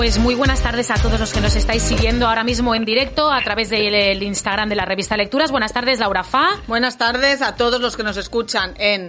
Pues 0.00 0.18
muy 0.18 0.34
buenas 0.34 0.62
tardes 0.62 0.90
a 0.90 0.94
todos 0.94 1.20
los 1.20 1.30
que 1.30 1.42
nos 1.42 1.56
estáis 1.56 1.82
siguiendo 1.82 2.26
ahora 2.26 2.42
mismo 2.42 2.74
en 2.74 2.86
directo 2.86 3.30
a 3.30 3.42
través 3.42 3.68
del 3.68 4.22
Instagram 4.22 4.70
de 4.70 4.74
la 4.74 4.86
revista 4.86 5.14
Lecturas. 5.14 5.50
Buenas 5.50 5.74
tardes, 5.74 5.98
Laura 5.98 6.24
Fa. 6.24 6.58
Buenas 6.66 6.96
tardes 6.96 7.42
a 7.42 7.54
todos 7.54 7.82
los 7.82 7.98
que 7.98 8.02
nos 8.02 8.16
escuchan 8.16 8.72
en 8.78 9.08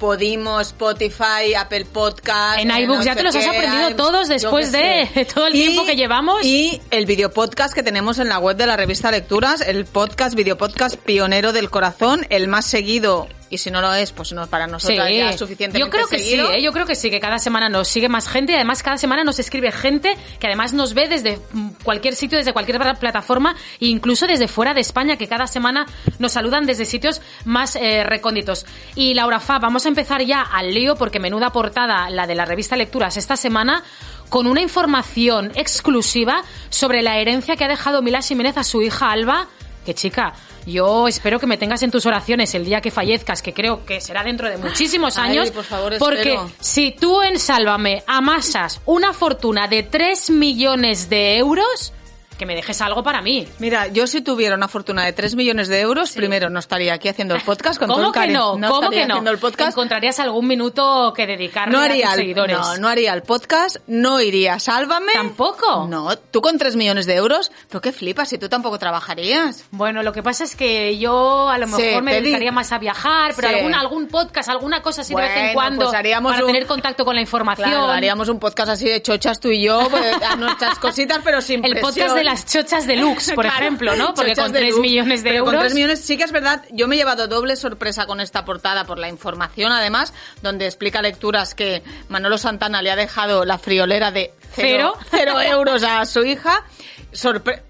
Podimo, 0.00 0.60
Spotify, 0.60 1.54
Apple 1.56 1.84
Podcast. 1.84 2.58
En 2.58 2.76
iBooks, 2.76 3.04
ya 3.04 3.14
te 3.14 3.22
los 3.22 3.36
has 3.36 3.46
aprendido 3.46 3.94
todos 3.94 4.26
después 4.26 4.72
de 4.72 5.24
todo 5.34 5.46
el 5.46 5.52
tiempo 5.52 5.84
que 5.84 5.94
llevamos. 5.94 6.44
Y 6.44 6.82
el 6.90 7.06
video 7.06 7.30
podcast 7.30 7.72
que 7.72 7.84
tenemos 7.84 8.18
en 8.18 8.28
la 8.28 8.40
web 8.40 8.56
de 8.56 8.66
la 8.66 8.76
revista 8.76 9.12
Lecturas, 9.12 9.60
el 9.60 9.84
podcast, 9.84 10.34
video 10.34 10.58
podcast 10.58 10.96
pionero 10.96 11.52
del 11.52 11.70
corazón, 11.70 12.26
el 12.30 12.48
más 12.48 12.66
seguido 12.66 13.28
y 13.54 13.58
si 13.58 13.70
no 13.70 13.80
lo 13.80 13.94
es, 13.94 14.12
pues 14.12 14.32
no, 14.32 14.46
para 14.48 14.66
nosotros 14.66 15.08
ya 15.08 15.30
es 15.30 15.38
suficiente. 15.38 15.78
Yo 15.78 15.88
creo 15.88 16.06
que 16.06 16.18
seguido. 16.18 16.48
sí, 16.48 16.54
¿eh? 16.56 16.62
yo 16.62 16.72
creo 16.72 16.86
que 16.86 16.94
sí, 16.94 17.10
que 17.10 17.20
cada 17.20 17.38
semana 17.38 17.68
nos 17.68 17.88
sigue 17.88 18.08
más 18.08 18.28
gente 18.28 18.52
y 18.52 18.54
además 18.56 18.82
cada 18.82 18.98
semana 18.98 19.24
nos 19.24 19.38
escribe 19.38 19.70
gente 19.72 20.16
que 20.38 20.46
además 20.46 20.72
nos 20.72 20.94
ve 20.94 21.08
desde 21.08 21.38
cualquier 21.84 22.14
sitio, 22.14 22.36
desde 22.36 22.52
cualquier 22.52 22.80
plataforma 22.98 23.54
e 23.80 23.86
incluso 23.86 24.26
desde 24.26 24.48
fuera 24.48 24.74
de 24.74 24.80
España, 24.80 25.16
que 25.16 25.28
cada 25.28 25.46
semana 25.46 25.86
nos 26.18 26.32
saludan 26.32 26.66
desde 26.66 26.84
sitios 26.84 27.22
más 27.44 27.76
eh, 27.76 28.02
recónditos. 28.04 28.66
Y 28.96 29.14
Laura 29.14 29.40
Fa, 29.40 29.58
vamos 29.58 29.86
a 29.86 29.88
empezar 29.88 30.22
ya 30.22 30.42
al 30.42 30.74
lío 30.74 30.96
porque 30.96 31.20
menuda 31.20 31.50
portada 31.50 32.10
la 32.10 32.26
de 32.26 32.34
la 32.34 32.44
revista 32.44 32.76
Lecturas 32.76 33.16
esta 33.16 33.36
semana 33.36 33.84
con 34.28 34.48
una 34.48 34.60
información 34.60 35.52
exclusiva 35.54 36.42
sobre 36.70 37.02
la 37.02 37.18
herencia 37.18 37.56
que 37.56 37.64
ha 37.64 37.68
dejado 37.68 38.02
Milá 38.02 38.20
Jiménez 38.20 38.56
a 38.56 38.64
su 38.64 38.82
hija 38.82 39.12
Alba, 39.12 39.46
que 39.86 39.94
chica, 39.94 40.34
yo 40.66 41.08
espero 41.08 41.38
que 41.38 41.46
me 41.46 41.56
tengas 41.56 41.82
en 41.82 41.90
tus 41.90 42.06
oraciones 42.06 42.54
el 42.54 42.64
día 42.64 42.80
que 42.80 42.90
fallezcas, 42.90 43.42
que 43.42 43.52
creo 43.52 43.84
que 43.84 44.00
será 44.00 44.22
dentro 44.22 44.48
de 44.48 44.56
muchísimos 44.58 45.16
años. 45.18 45.46
Ay, 45.46 45.50
por 45.52 45.64
favor, 45.64 45.98
porque 45.98 46.38
si 46.60 46.92
tú 46.92 47.22
en 47.22 47.38
Sálvame 47.38 48.02
amasas 48.06 48.80
una 48.86 49.12
fortuna 49.12 49.68
de 49.68 49.82
3 49.82 50.30
millones 50.30 51.08
de 51.08 51.36
euros, 51.36 51.92
que 52.38 52.46
me 52.46 52.54
dejes 52.54 52.80
algo 52.80 53.02
para 53.02 53.22
mí. 53.22 53.46
Mira, 53.58 53.88
yo 53.88 54.06
si 54.06 54.20
tuviera 54.20 54.54
una 54.56 54.68
fortuna 54.68 55.04
de 55.04 55.12
3 55.12 55.34
millones 55.36 55.68
de 55.68 55.80
euros, 55.80 56.12
primero 56.12 56.50
no 56.50 56.58
estaría 56.58 56.94
aquí 56.94 57.08
haciendo 57.08 57.34
el 57.34 57.42
podcast 57.42 57.78
con 57.78 57.88
todo 57.88 57.96
¿Cómo 57.98 58.08
el 58.08 58.12
que 58.12 58.18
cariño. 58.20 58.56
no? 58.58 58.68
¿Cómo 58.70 58.90
que 58.90 59.06
no? 59.06 59.30
el 59.30 59.38
podcast. 59.38 59.70
¿Encontrarías 59.70 60.18
algún 60.20 60.46
minuto 60.46 61.12
que 61.16 61.26
dedicarle 61.26 61.72
No 61.72 61.80
a 61.80 61.84
haría, 61.84 62.06
tus 62.06 62.14
el, 62.14 62.20
seguidores? 62.20 62.58
no, 62.58 62.76
no 62.78 62.88
haría 62.88 63.12
el 63.14 63.22
podcast, 63.22 63.76
no 63.86 64.20
iría 64.20 64.54
a 64.54 64.58
Sálvame. 64.60 65.12
¿Tampoco? 65.12 65.86
No, 65.88 66.16
tú 66.18 66.40
con 66.40 66.58
3 66.58 66.76
millones 66.76 67.06
de 67.06 67.14
euros, 67.14 67.50
pero 67.68 67.80
qué 67.80 67.92
flipas, 67.92 68.28
si 68.28 68.38
tú 68.38 68.48
tampoco 68.48 68.78
trabajarías. 68.78 69.64
Bueno, 69.70 70.02
lo 70.02 70.12
que 70.12 70.22
pasa 70.22 70.44
es 70.44 70.56
que 70.56 70.98
yo 70.98 71.48
a 71.48 71.58
lo 71.58 71.66
mejor 71.66 71.80
Sí, 71.80 72.00
me 72.02 72.12
te 72.12 72.16
di- 72.18 72.24
dedicaría 72.24 72.52
más 72.52 72.72
a 72.72 72.78
viajar, 72.78 73.32
pero 73.36 73.48
Sí. 73.48 73.54
algún, 73.56 73.74
algún 73.74 74.08
podcast, 74.08 74.48
alguna 74.48 74.82
cosa 74.82 75.02
así 75.02 75.14
de 75.14 75.22
vez 75.22 75.30
en 75.30 75.36
Bueno, 75.36 75.54
cuando 75.54 75.84
pues 75.86 75.94
haríamos 75.96 76.32
para 76.32 76.44
un- 76.44 76.52
tener 76.52 76.66
contacto 76.66 77.04
con 77.04 77.14
la 77.14 77.20
información. 77.20 77.68
Claro, 77.70 77.86
haríamos 77.90 78.28
un 78.28 78.38
podcast 78.38 78.70
así 78.70 78.88
de 78.88 79.00
chochas 79.02 79.40
tú 79.40 79.48
y 79.48 79.62
yo, 79.64 79.88
pues, 79.90 80.22
a 80.22 80.36
nuestras 80.36 80.78
cositas, 80.80 81.20
pero 81.24 81.40
sin 81.40 81.64
El 81.64 81.74
podcast 81.80 81.94
presión. 81.94 82.16
de 82.16 82.23
las 82.24 82.46
chochas 82.46 82.86
deluxe, 82.86 83.32
por 83.34 83.44
Claro, 83.44 83.60
ejemplo, 83.64 83.96
¿no? 83.96 84.14
Porque 84.14 84.34
con 84.34 84.50
3 84.50 84.64
deluxe. 84.64 84.80
millones 84.80 85.22
de 85.22 85.36
euros... 85.36 85.52
Con 85.54 85.60
3 85.60 85.74
millones 85.74 86.00
sí 86.00 86.16
que 86.16 86.24
es 86.24 86.32
verdad. 86.32 86.62
Yo 86.72 86.88
me 86.88 86.96
he 86.96 86.98
llevado 86.98 87.28
doble 87.28 87.56
sorpresa 87.56 88.06
con 88.06 88.20
esta 88.20 88.44
portada 88.44 88.84
por 88.84 88.98
la 88.98 89.08
información, 89.08 89.70
además, 89.72 90.12
donde 90.42 90.66
explica 90.66 91.02
lecturas 91.02 91.54
que 91.54 91.82
Manolo 92.08 92.38
Santana 92.38 92.82
le 92.82 92.90
ha 92.90 92.96
dejado 92.96 93.44
la 93.44 93.58
friolera 93.58 94.10
de 94.10 94.32
cero, 94.52 94.94
Cero. 95.10 95.34
cero 95.36 95.40
euros 95.40 95.82
a 95.82 96.04
su 96.06 96.24
hija. 96.24 96.64
Sorpre 97.12 97.62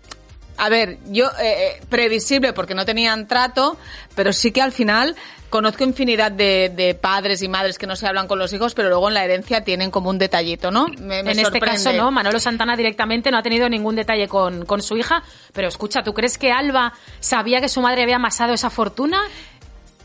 a 0.57 0.69
ver, 0.69 0.99
yo, 1.07 1.27
eh, 1.41 1.79
eh, 1.79 1.81
previsible 1.89 2.53
porque 2.53 2.75
no 2.75 2.85
tenían 2.85 3.27
trato, 3.27 3.77
pero 4.15 4.33
sí 4.33 4.53
que 4.53 4.63
al 4.63 4.73
final 4.73 5.17
conozco 5.51 5.85
infinidad 5.85 6.33
de, 6.33 6.69
de 6.75 6.95
padres 6.95 7.41
y 7.43 7.49
madres 7.49 7.79
que 7.79 7.87
no 7.87 7.95
se 7.95 8.07
hablan 8.09 8.27
con 8.27 8.39
los 8.41 8.53
hijos, 8.53 8.75
pero 8.75 8.89
luego 8.89 9.07
en 9.09 9.15
la 9.15 9.25
herencia 9.25 9.63
tienen 9.63 9.91
como 9.93 10.11
un 10.11 10.19
detallito, 10.19 10.71
¿no? 10.73 10.89
Me- 10.89 11.23
me 11.23 11.31
en 11.33 11.39
este 11.39 11.61
caso 11.61 11.93
no, 11.97 12.11
Manolo 12.11 12.41
Santana 12.41 12.77
directamente 12.77 13.31
no 13.31 13.39
ha 13.39 13.43
tenido 13.43 13.69
ningún 13.69 13.95
detalle 13.95 14.27
con, 14.27 14.65
con 14.67 14.83
su 14.83 14.97
hija, 14.97 15.23
pero 15.53 15.69
escucha, 15.69 16.03
¿tú 16.03 16.13
crees 16.13 16.39
que 16.39 16.51
Alba 16.51 16.93
sabía 17.21 17.61
que 17.61 17.69
su 17.69 17.81
madre 17.81 18.03
había 18.03 18.17
amasado 18.17 18.53
esa 18.53 18.69
fortuna? 18.71 19.21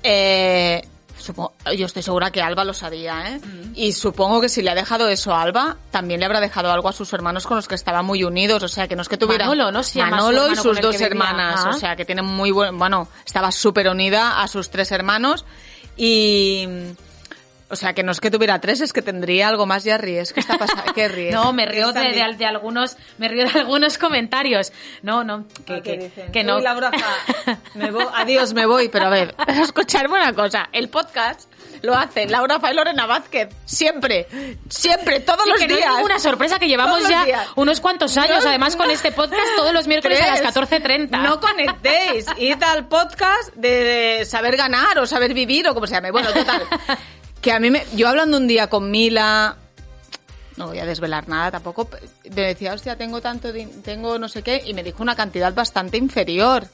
Eh, 0.04 0.82
yo 1.78 1.86
estoy 1.86 2.04
segura 2.04 2.32
que 2.32 2.42
Alba 2.42 2.64
lo 2.64 2.74
sabía, 2.74 3.30
¿eh? 3.30 3.40
Mm. 3.40 3.72
Y 3.76 3.92
supongo 3.94 4.42
que 4.42 4.50
si 4.50 4.62
le 4.62 4.70
ha 4.72 4.76
dejado 4.76 5.10
eso 5.10 5.34
a 5.34 5.42
Alba, 5.42 5.78
también 5.92 6.20
le 6.20 6.26
habrá 6.26 6.40
dejado 6.40 6.72
algo 6.72 6.90
a 6.90 6.94
sus 6.94 7.12
hermanos 7.14 7.46
con 7.46 7.58
los 7.58 7.68
que 7.68 7.76
estaban 7.76 8.06
muy 8.06 8.24
unidos. 8.24 8.64
O 8.64 8.68
sea, 8.68 8.88
que 8.88 8.96
no 8.96 9.02
es 9.02 9.10
que 9.10 9.18
tuviera... 9.18 9.46
Manolo, 9.46 9.72
¿no? 9.72 9.84
Su 9.84 10.00
Manolo 10.00 10.52
y 10.52 10.56
sus 10.56 10.80
dos 10.82 11.00
hermanas. 11.02 11.66
O 11.66 11.74
sea, 11.74 11.96
que 11.96 12.06
tienen 12.06 12.26
muy 12.26 12.52
buen... 12.52 12.78
Bueno, 12.78 13.08
estaba 13.26 13.52
súper 13.52 13.90
unida 13.90 14.42
a 14.42 14.48
sus 14.48 14.70
tres 14.70 14.92
hermanos 14.92 15.46
y... 15.96 16.68
O 17.72 17.76
sea, 17.76 17.94
que 17.94 18.02
no 18.04 18.12
es 18.12 18.20
que 18.20 18.32
tuviera 18.32 18.60
tres, 18.60 18.82
es 18.82 18.94
que 18.94 19.02
tendría 19.02 19.48
algo 19.48 19.66
más. 19.68 19.84
Ya 19.84 19.98
ríes. 19.98 20.34
¿Qué 20.34 20.40
está 20.40 20.58
pasando? 20.58 20.92
¿Qué 20.94 21.08
ríes? 21.08 21.34
No, 21.34 21.54
me 21.54 21.66
¿Qué 21.66 21.72
río 21.74 21.92
de, 21.92 22.00
de- 22.02 22.36
de 22.38 22.46
algunos, 22.46 22.98
me 23.20 23.28
río 23.28 23.48
de 23.48 23.60
algunos 23.60 23.98
comentarios. 23.98 24.72
No, 25.04 25.24
no, 25.24 25.46
que, 25.66 25.74
Ah, 25.74 25.82
¿qué 25.84 25.98
que, 25.98 25.98
dicen? 26.06 26.32
que 26.32 26.44
no. 26.44 26.58
Uy, 26.58 26.64
me 27.76 27.92
voy, 27.92 28.06
adiós, 28.16 28.54
me 28.54 28.66
voy. 28.66 28.90
Pero 28.90 29.06
a 29.06 29.10
ver, 29.10 29.36
escucharme 29.48 30.16
una 30.16 30.34
cosa. 30.34 30.70
El 30.72 30.90
podcast 30.90 31.52
lo 31.82 31.96
hacen 31.96 32.32
Laura 32.32 32.60
Fa 32.60 32.72
y 32.72 32.76
Lorena 32.76 33.06
Vázquez. 33.06 33.50
Siempre, 33.66 34.28
siempre, 34.68 35.20
todos 35.20 35.44
Sí, 35.44 35.50
los 35.52 35.60
que 35.60 35.68
no 35.68 35.76
días. 35.76 35.88
es 35.90 35.96
ninguna 35.96 36.20
sorpresa 36.20 36.60
que 36.60 36.68
llevamos 36.68 37.08
ya 37.08 37.24
días. 37.26 37.48
unos 37.56 37.80
cuantos 37.82 38.18
años, 38.18 38.44
No, 38.44 38.50
además 38.50 38.76
con 38.76 38.90
este 38.90 39.12
podcast 39.12 39.44
todos 39.56 39.74
los 39.74 39.88
miércoles 39.88 40.20
a 40.22 40.28
las 40.42 40.54
Tres. 40.54 40.70
14.30. 40.82 41.22
No 41.22 41.40
conectéis. 41.40 42.26
Id 42.38 42.62
al 42.64 42.88
podcast 42.88 43.54
de 43.56 44.26
saber 44.26 44.58
ganar 44.58 44.98
o 45.00 45.06
saber 45.06 45.34
vivir 45.34 45.68
o 45.70 45.74
como 45.76 45.86
se 45.88 45.94
llame. 45.94 46.12
Bueno, 46.12 46.32
total. 46.34 46.64
Que 47.42 47.52
a 47.52 47.60
mí 47.60 47.70
me... 47.70 47.84
Yo 47.96 48.08
hablando 48.08 48.38
un 48.38 48.48
día 48.48 48.68
con 48.68 48.92
Mila... 48.92 49.58
No 50.58 50.68
voy 50.68 50.80
a 50.80 50.86
desvelar 50.86 51.30
nada 51.30 51.52
tampoco. 51.52 51.88
Me 52.36 52.42
decía, 52.42 52.74
hostia, 52.74 52.98
tengo 52.98 53.22
tanto, 53.22 53.48
tengo 53.82 54.20
no 54.20 54.28
sé 54.28 54.42
qué, 54.42 54.62
y 54.66 54.74
me 54.74 54.84
dijo 54.84 55.02
una 55.02 55.16
cantidad 55.16 55.54
bastante 55.54 55.96
inferior. 55.96 56.68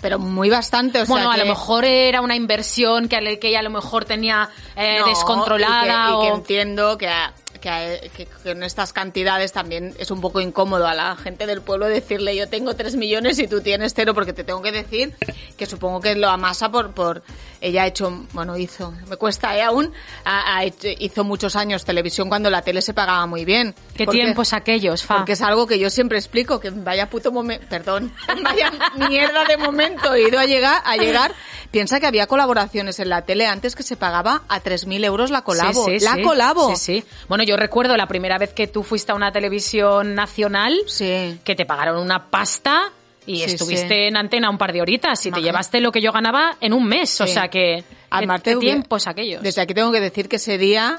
Pero 0.00 0.20
muy 0.20 0.48
bastante, 0.48 1.00
o 1.00 1.04
sea 1.04 1.12
bueno, 1.12 1.32
a 1.32 1.36
lo 1.36 1.44
mejor 1.44 1.84
era 1.84 2.20
una 2.20 2.36
inversión 2.36 3.08
que, 3.08 3.40
que 3.40 3.48
ella 3.48 3.58
a 3.58 3.64
lo 3.64 3.70
mejor 3.70 4.04
tenía 4.04 4.48
eh, 4.76 4.98
No, 5.00 5.08
descontrolada 5.08 6.10
y 6.10 6.12
que, 6.12 6.18
y 6.18 6.26
que 6.26 6.32
o... 6.32 6.36
entiendo 6.36 6.96
que, 6.96 7.10
que, 7.58 8.28
en 8.44 8.62
estas 8.62 8.92
cantidades 8.92 9.52
también 9.52 9.94
es 9.98 10.10
un 10.10 10.20
poco 10.20 10.40
incómodo 10.40 10.86
a 10.86 10.94
la 10.94 11.16
gente 11.16 11.46
del 11.46 11.60
pueblo 11.60 11.86
decirle 11.86 12.36
yo 12.36 12.48
tengo 12.48 12.74
3 12.74 12.96
millones 12.96 13.38
y 13.38 13.48
tú 13.48 13.60
tienes 13.60 13.94
cero 13.94 14.14
porque 14.14 14.32
te 14.32 14.44
tengo 14.44 14.62
que 14.62 14.72
decir 14.72 15.14
que 15.56 15.66
supongo 15.66 16.00
que 16.00 16.14
lo 16.14 16.28
amasa 16.28 16.70
por 16.70 16.92
por 16.92 17.22
ella 17.60 17.82
ha 17.82 17.86
hecho 17.86 18.24
bueno 18.32 18.56
hizo 18.56 18.92
me 19.08 19.16
cuesta 19.16 19.56
¿eh? 19.56 19.62
aún 19.62 19.92
ha- 20.24 20.56
ha 20.56 20.64
hecho- 20.64 20.88
hizo 20.98 21.24
muchos 21.24 21.56
años 21.56 21.84
televisión 21.84 22.28
cuando 22.28 22.50
la 22.50 22.62
tele 22.62 22.82
se 22.82 22.94
pagaba 22.94 23.26
muy 23.26 23.44
bien 23.44 23.74
¿Qué 23.96 24.04
Porque- 24.04 24.20
tiempos 24.20 24.52
aquellos, 24.52 25.02
Fa? 25.04 25.16
porque 25.16 25.32
es 25.32 25.42
algo 25.42 25.66
que 25.66 25.78
yo 25.78 25.90
siempre 25.90 26.18
explico, 26.18 26.60
que 26.60 26.70
vaya 26.70 27.10
puto 27.10 27.32
momento, 27.32 27.66
perdón, 27.68 28.12
vaya 28.44 28.72
mierda 29.08 29.44
de 29.44 29.56
momento 29.56 30.14
he 30.14 30.28
ido 30.28 30.38
a 30.38 30.44
llegar, 30.46 30.80
a 30.84 30.96
llegar. 30.96 31.32
Piensa 31.72 31.98
que 32.00 32.06
había 32.06 32.26
colaboraciones 32.28 32.98
en 33.00 33.08
la 33.08 33.22
tele 33.22 33.46
antes 33.46 33.74
que 33.74 33.82
se 33.82 33.96
pagaba 33.96 34.42
a 34.48 34.60
3.000 34.62 35.04
euros 35.04 35.30
la 35.30 35.42
colabo. 35.42 35.84
Sí, 35.86 35.98
sí, 35.98 36.04
la 36.04 36.14
sí. 36.14 36.22
colabo. 36.22 36.70
Sí, 36.70 36.76
sí. 36.76 37.04
Bueno, 37.28 37.42
yo 37.44 37.56
recuerdo 37.56 37.96
la 37.96 38.06
primera 38.06 38.38
vez 38.38 38.52
que 38.54 38.68
tú 38.68 38.82
fuiste 38.84 39.12
a 39.12 39.14
una 39.16 39.32
televisión 39.32 40.14
nacional, 40.14 40.78
Sí. 40.86 41.38
que 41.44 41.54
te 41.56 41.66
pagaron 41.66 41.98
una 42.00 42.30
pasta 42.30 42.92
y 43.28 43.40
Sí, 43.40 43.44
estuviste 43.44 43.88
sí. 43.88 43.94
en 44.08 44.16
antena 44.16 44.48
un 44.48 44.56
par 44.56 44.72
de 44.72 44.80
horitas 44.80 45.24
y 45.26 45.30
te 45.30 45.42
llevaste 45.42 45.80
lo 45.80 45.92
que 45.92 46.00
yo 46.00 46.12
ganaba 46.12 46.56
en 46.60 46.72
un 46.72 46.84
mes. 46.86 47.20
O 47.20 47.26
sea 47.26 47.48
que... 47.48 47.84
Además, 48.10 48.40
¿Qué, 48.42 48.56
tiempos 48.56 49.06
aquellos? 49.06 49.42
Desde 49.42 49.60
aquí 49.60 49.74
tengo 49.74 49.92
que 49.92 50.00
decir 50.00 50.30
que 50.30 50.36
ese 50.36 50.56
día, 50.56 50.98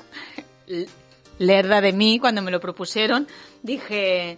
lerda 1.40 1.81
de 1.81 1.92
mí, 1.92 2.20
cuando 2.20 2.42
me 2.42 2.52
lo 2.52 2.60
propusieron, 2.60 3.28
dije... 3.64 4.38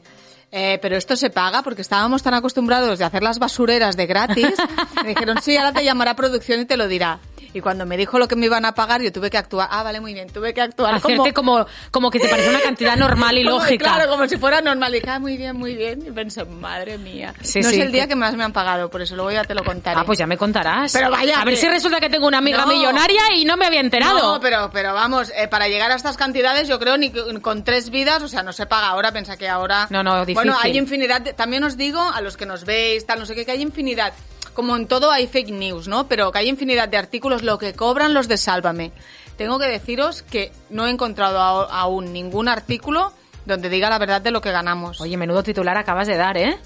eh, 0.52 0.80
pero 0.82 0.96
esto 0.96 1.16
se 1.16 1.30
paga 1.30 1.64
porque 1.64 1.82
estábamos 1.82 2.24
tan 2.24 2.34
acostumbrados 2.34 2.98
de 3.00 3.06
hacer 3.06 3.24
las 3.24 3.40
basureras 3.40 3.98
de 3.98 4.06
gratis. 4.06 4.48
Me 5.04 5.10
dijeron, 5.10 5.42
sí, 5.42 5.58
ahora 5.58 5.74
te 5.74 5.84
llamará 5.84 6.16
producción 6.16 6.62
y 6.62 6.66
te 6.66 6.78
lo 6.78 6.88
dirá. 6.88 7.20
Y 7.53 7.62
cuando 7.62 7.86
me 7.86 7.98
dijo 7.98 8.18
lo 8.19 8.27
que 8.27 8.36
me 8.36 8.45
iban 8.45 8.65
a 8.65 8.74
pagar, 8.74 9.01
yo 9.01 9.12
tuve 9.12 9.30
que 9.30 9.38
actuar. 9.38 9.68
Ah, 9.71 9.83
vale, 9.83 10.00
muy 10.00 10.13
bien, 10.13 10.30
tuve 10.30 10.53
que 10.53 10.62
actuar 10.62 10.95
Hacerte 10.95 11.33
como, 11.33 11.65
como, 11.92 12.09
que 12.09 12.19
te 12.19 12.30
parecía 12.30 12.50
una 12.51 12.62
cantidad 12.62 12.95
normal 12.98 13.38
y 13.38 13.44
como- 13.44 13.57
lógica. 13.57 13.83
Claro, 13.86 14.09
como 14.09 14.27
si 14.27 14.38
fuera 14.38 14.62
normal. 14.62 14.92
Y 14.95 15.00
dije, 15.00 15.09
ah, 15.12 15.19
muy 15.19 15.38
bien, 15.38 15.57
muy 15.57 15.75
bien. 15.75 16.01
Y 16.07 16.12
pensé, 16.12 16.45
madre 16.45 16.98
mía. 16.98 17.33
Sí, 17.42 17.59
no 17.62 17.69
sí, 17.69 17.75
es 17.75 17.81
el 17.86 17.92
día 17.92 18.03
que- 18.03 18.09
que 18.12 18.15
más 18.15 18.36
me 18.36 18.44
han 18.44 18.51
pagado, 18.53 18.89
por 18.89 19.01
eso 19.01 19.15
luego 19.15 19.31
ya 19.31 19.44
te 19.44 19.53
lo 19.56 19.63
contaré. 19.63 20.00
Ah, 20.00 20.03
pues 20.06 20.19
ya 20.19 20.27
me 20.27 20.38
contarás. 20.38 20.92
Pero 20.94 21.09
vaya 21.12 21.39
A 21.42 21.45
ver 21.45 21.53
que- 21.56 21.59
si 21.62 21.68
resulta 21.68 22.00
que 22.00 22.09
tengo 22.09 22.27
una 22.27 22.39
amiga 22.39 22.65
No. 22.65 22.68
millonaria 22.68 23.21
y 23.36 23.45
no 23.45 23.56
me 23.57 23.65
había 23.65 23.80
enterado. 23.80 24.33
No, 24.36 24.39
pero, 24.42 24.69
pero 24.74 24.94
vamos, 24.94 25.31
eh, 25.36 25.47
para 25.47 25.68
llegar 25.68 25.92
a 25.92 25.95
estas 25.95 26.18
cantidades, 26.18 26.68
yo 26.68 26.80
creo 26.80 26.97
ni 26.97 27.12
con- 27.42 27.63
tres 27.63 27.89
vidas, 27.89 28.21
o 28.24 28.27
sea, 28.27 28.44
no 28.44 28.54
se 28.54 28.65
paga 28.65 28.88
ahora, 28.89 29.12
piensa 29.12 29.38
que 29.38 29.47
ahora. 29.47 29.88
No, 29.89 30.04
no, 30.04 30.21
difícil. 30.21 30.36
Bueno, 30.36 30.57
hay 30.62 30.77
infinidad. 30.77 31.21
de- 31.21 31.33
también 31.33 31.63
os 31.63 31.77
digo 31.77 32.00
a 32.01 32.21
los 32.21 32.38
que 32.38 32.45
nos 32.45 32.65
veis, 32.65 33.06
tal, 33.06 33.19
no 33.19 33.25
sé 33.25 33.36
qué, 33.36 33.45
que 33.45 33.51
hay 33.51 33.62
infinidad. 33.62 34.13
Como 34.53 34.75
en 34.75 34.88
todo 34.88 35.12
hay 35.12 35.27
fake 35.27 35.50
news, 35.51 35.88
¿no? 35.88 36.07
Pero 36.07 36.31
que 36.31 36.39
hay 36.39 36.50
infinidad 36.50 36.88
de 36.89 36.98
artículos, 36.98 37.42
lo 37.44 37.57
que 37.57 37.74
cobran 37.74 38.13
los 38.13 38.27
de 38.27 38.38
Sálvame. 38.38 38.92
Tengo 39.38 39.57
que 39.59 39.65
deciros 39.68 40.21
que 40.24 40.51
no 40.69 40.86
he 40.88 40.89
encontrado 40.89 41.39
aún 41.39 42.12
ningún 42.13 42.48
artículo 42.48 43.13
donde 43.45 43.69
diga 43.69 43.89
la 43.89 43.98
verdad 43.98 44.21
de 44.21 44.30
lo 44.31 44.42
que 44.42 44.51
ganamos. 44.51 45.00
Oye, 45.01 45.18
menudo 45.18 45.42
titular 45.42 45.77
acabas 45.77 46.07
de 46.07 46.18
dar, 46.18 46.38
¿eh? 46.38 46.57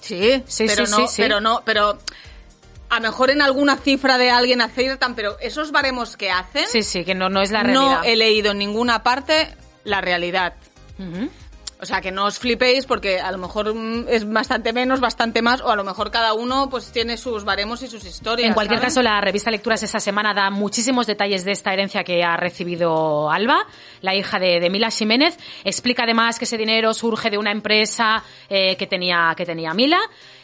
Sí, 0.00 0.42
Sí, 0.46 0.66
pero 0.68 0.86
sí, 0.86 0.92
no, 0.92 0.98
sí, 0.98 1.06
sí. 1.08 1.22
pero 1.22 1.40
no, 1.40 1.62
pero 1.64 1.98
a 2.90 2.96
lo 2.96 3.00
mejor 3.02 3.30
en 3.30 3.40
alguna 3.42 3.76
cifra 3.76 4.18
de 4.18 4.30
alguien 4.30 4.60
aciertan, 4.60 5.14
pero 5.14 5.36
esos 5.40 5.72
baremos 5.72 6.16
que 6.16 6.30
hacen, 6.30 6.66
Sí, 6.68 6.82
sí, 6.82 7.04
que 7.04 7.14
no, 7.14 7.28
no 7.28 7.40
es 7.40 7.50
la 7.50 7.62
realidad. 7.62 7.98
no 7.98 8.02
he 8.04 8.14
leído 8.16 8.50
en 8.52 8.58
ninguna 8.58 9.02
parte 9.02 9.48
la 9.84 10.00
realidad. 10.00 10.54
O 11.82 11.84
sea, 11.84 12.00
que 12.00 12.12
no 12.12 12.26
os 12.26 12.38
flipéis 12.38 12.86
porque 12.86 13.18
a 13.18 13.32
lo 13.32 13.38
mejor 13.38 13.74
mm, 13.74 14.06
es 14.08 14.30
bastante 14.30 14.72
menos, 14.72 15.00
bastante 15.00 15.42
más, 15.42 15.60
o 15.60 15.68
a 15.68 15.74
lo 15.74 15.82
mejor 15.82 16.12
cada 16.12 16.32
uno 16.32 16.70
pues 16.70 16.92
tiene 16.92 17.16
sus 17.16 17.42
baremos 17.42 17.82
y 17.82 17.88
sus 17.88 18.04
historias. 18.04 18.46
En 18.46 18.54
cualquier 18.54 18.78
caso, 18.78 19.02
la 19.02 19.20
revista 19.20 19.50
Lecturas 19.50 19.82
esta 19.82 19.98
semana 19.98 20.32
da 20.32 20.48
muchísimos 20.50 21.08
detalles 21.08 21.44
de 21.44 21.50
esta 21.50 21.72
herencia 21.72 22.04
que 22.04 22.22
ha 22.22 22.36
recibido 22.36 23.28
Alba, 23.32 23.66
la 24.00 24.14
hija 24.14 24.38
de, 24.38 24.60
de 24.60 24.70
Mila 24.70 24.92
Jiménez. 24.92 25.36
Explica 25.64 26.04
además 26.04 26.38
que 26.38 26.44
ese 26.44 26.56
dinero 26.56 26.94
surge 26.94 27.30
de 27.30 27.38
una 27.38 27.50
empresa 27.50 28.22
eh, 28.48 28.76
que 28.76 28.86
tenía 28.86 29.34
que 29.36 29.44
tenía 29.44 29.74
Mila. 29.74 29.98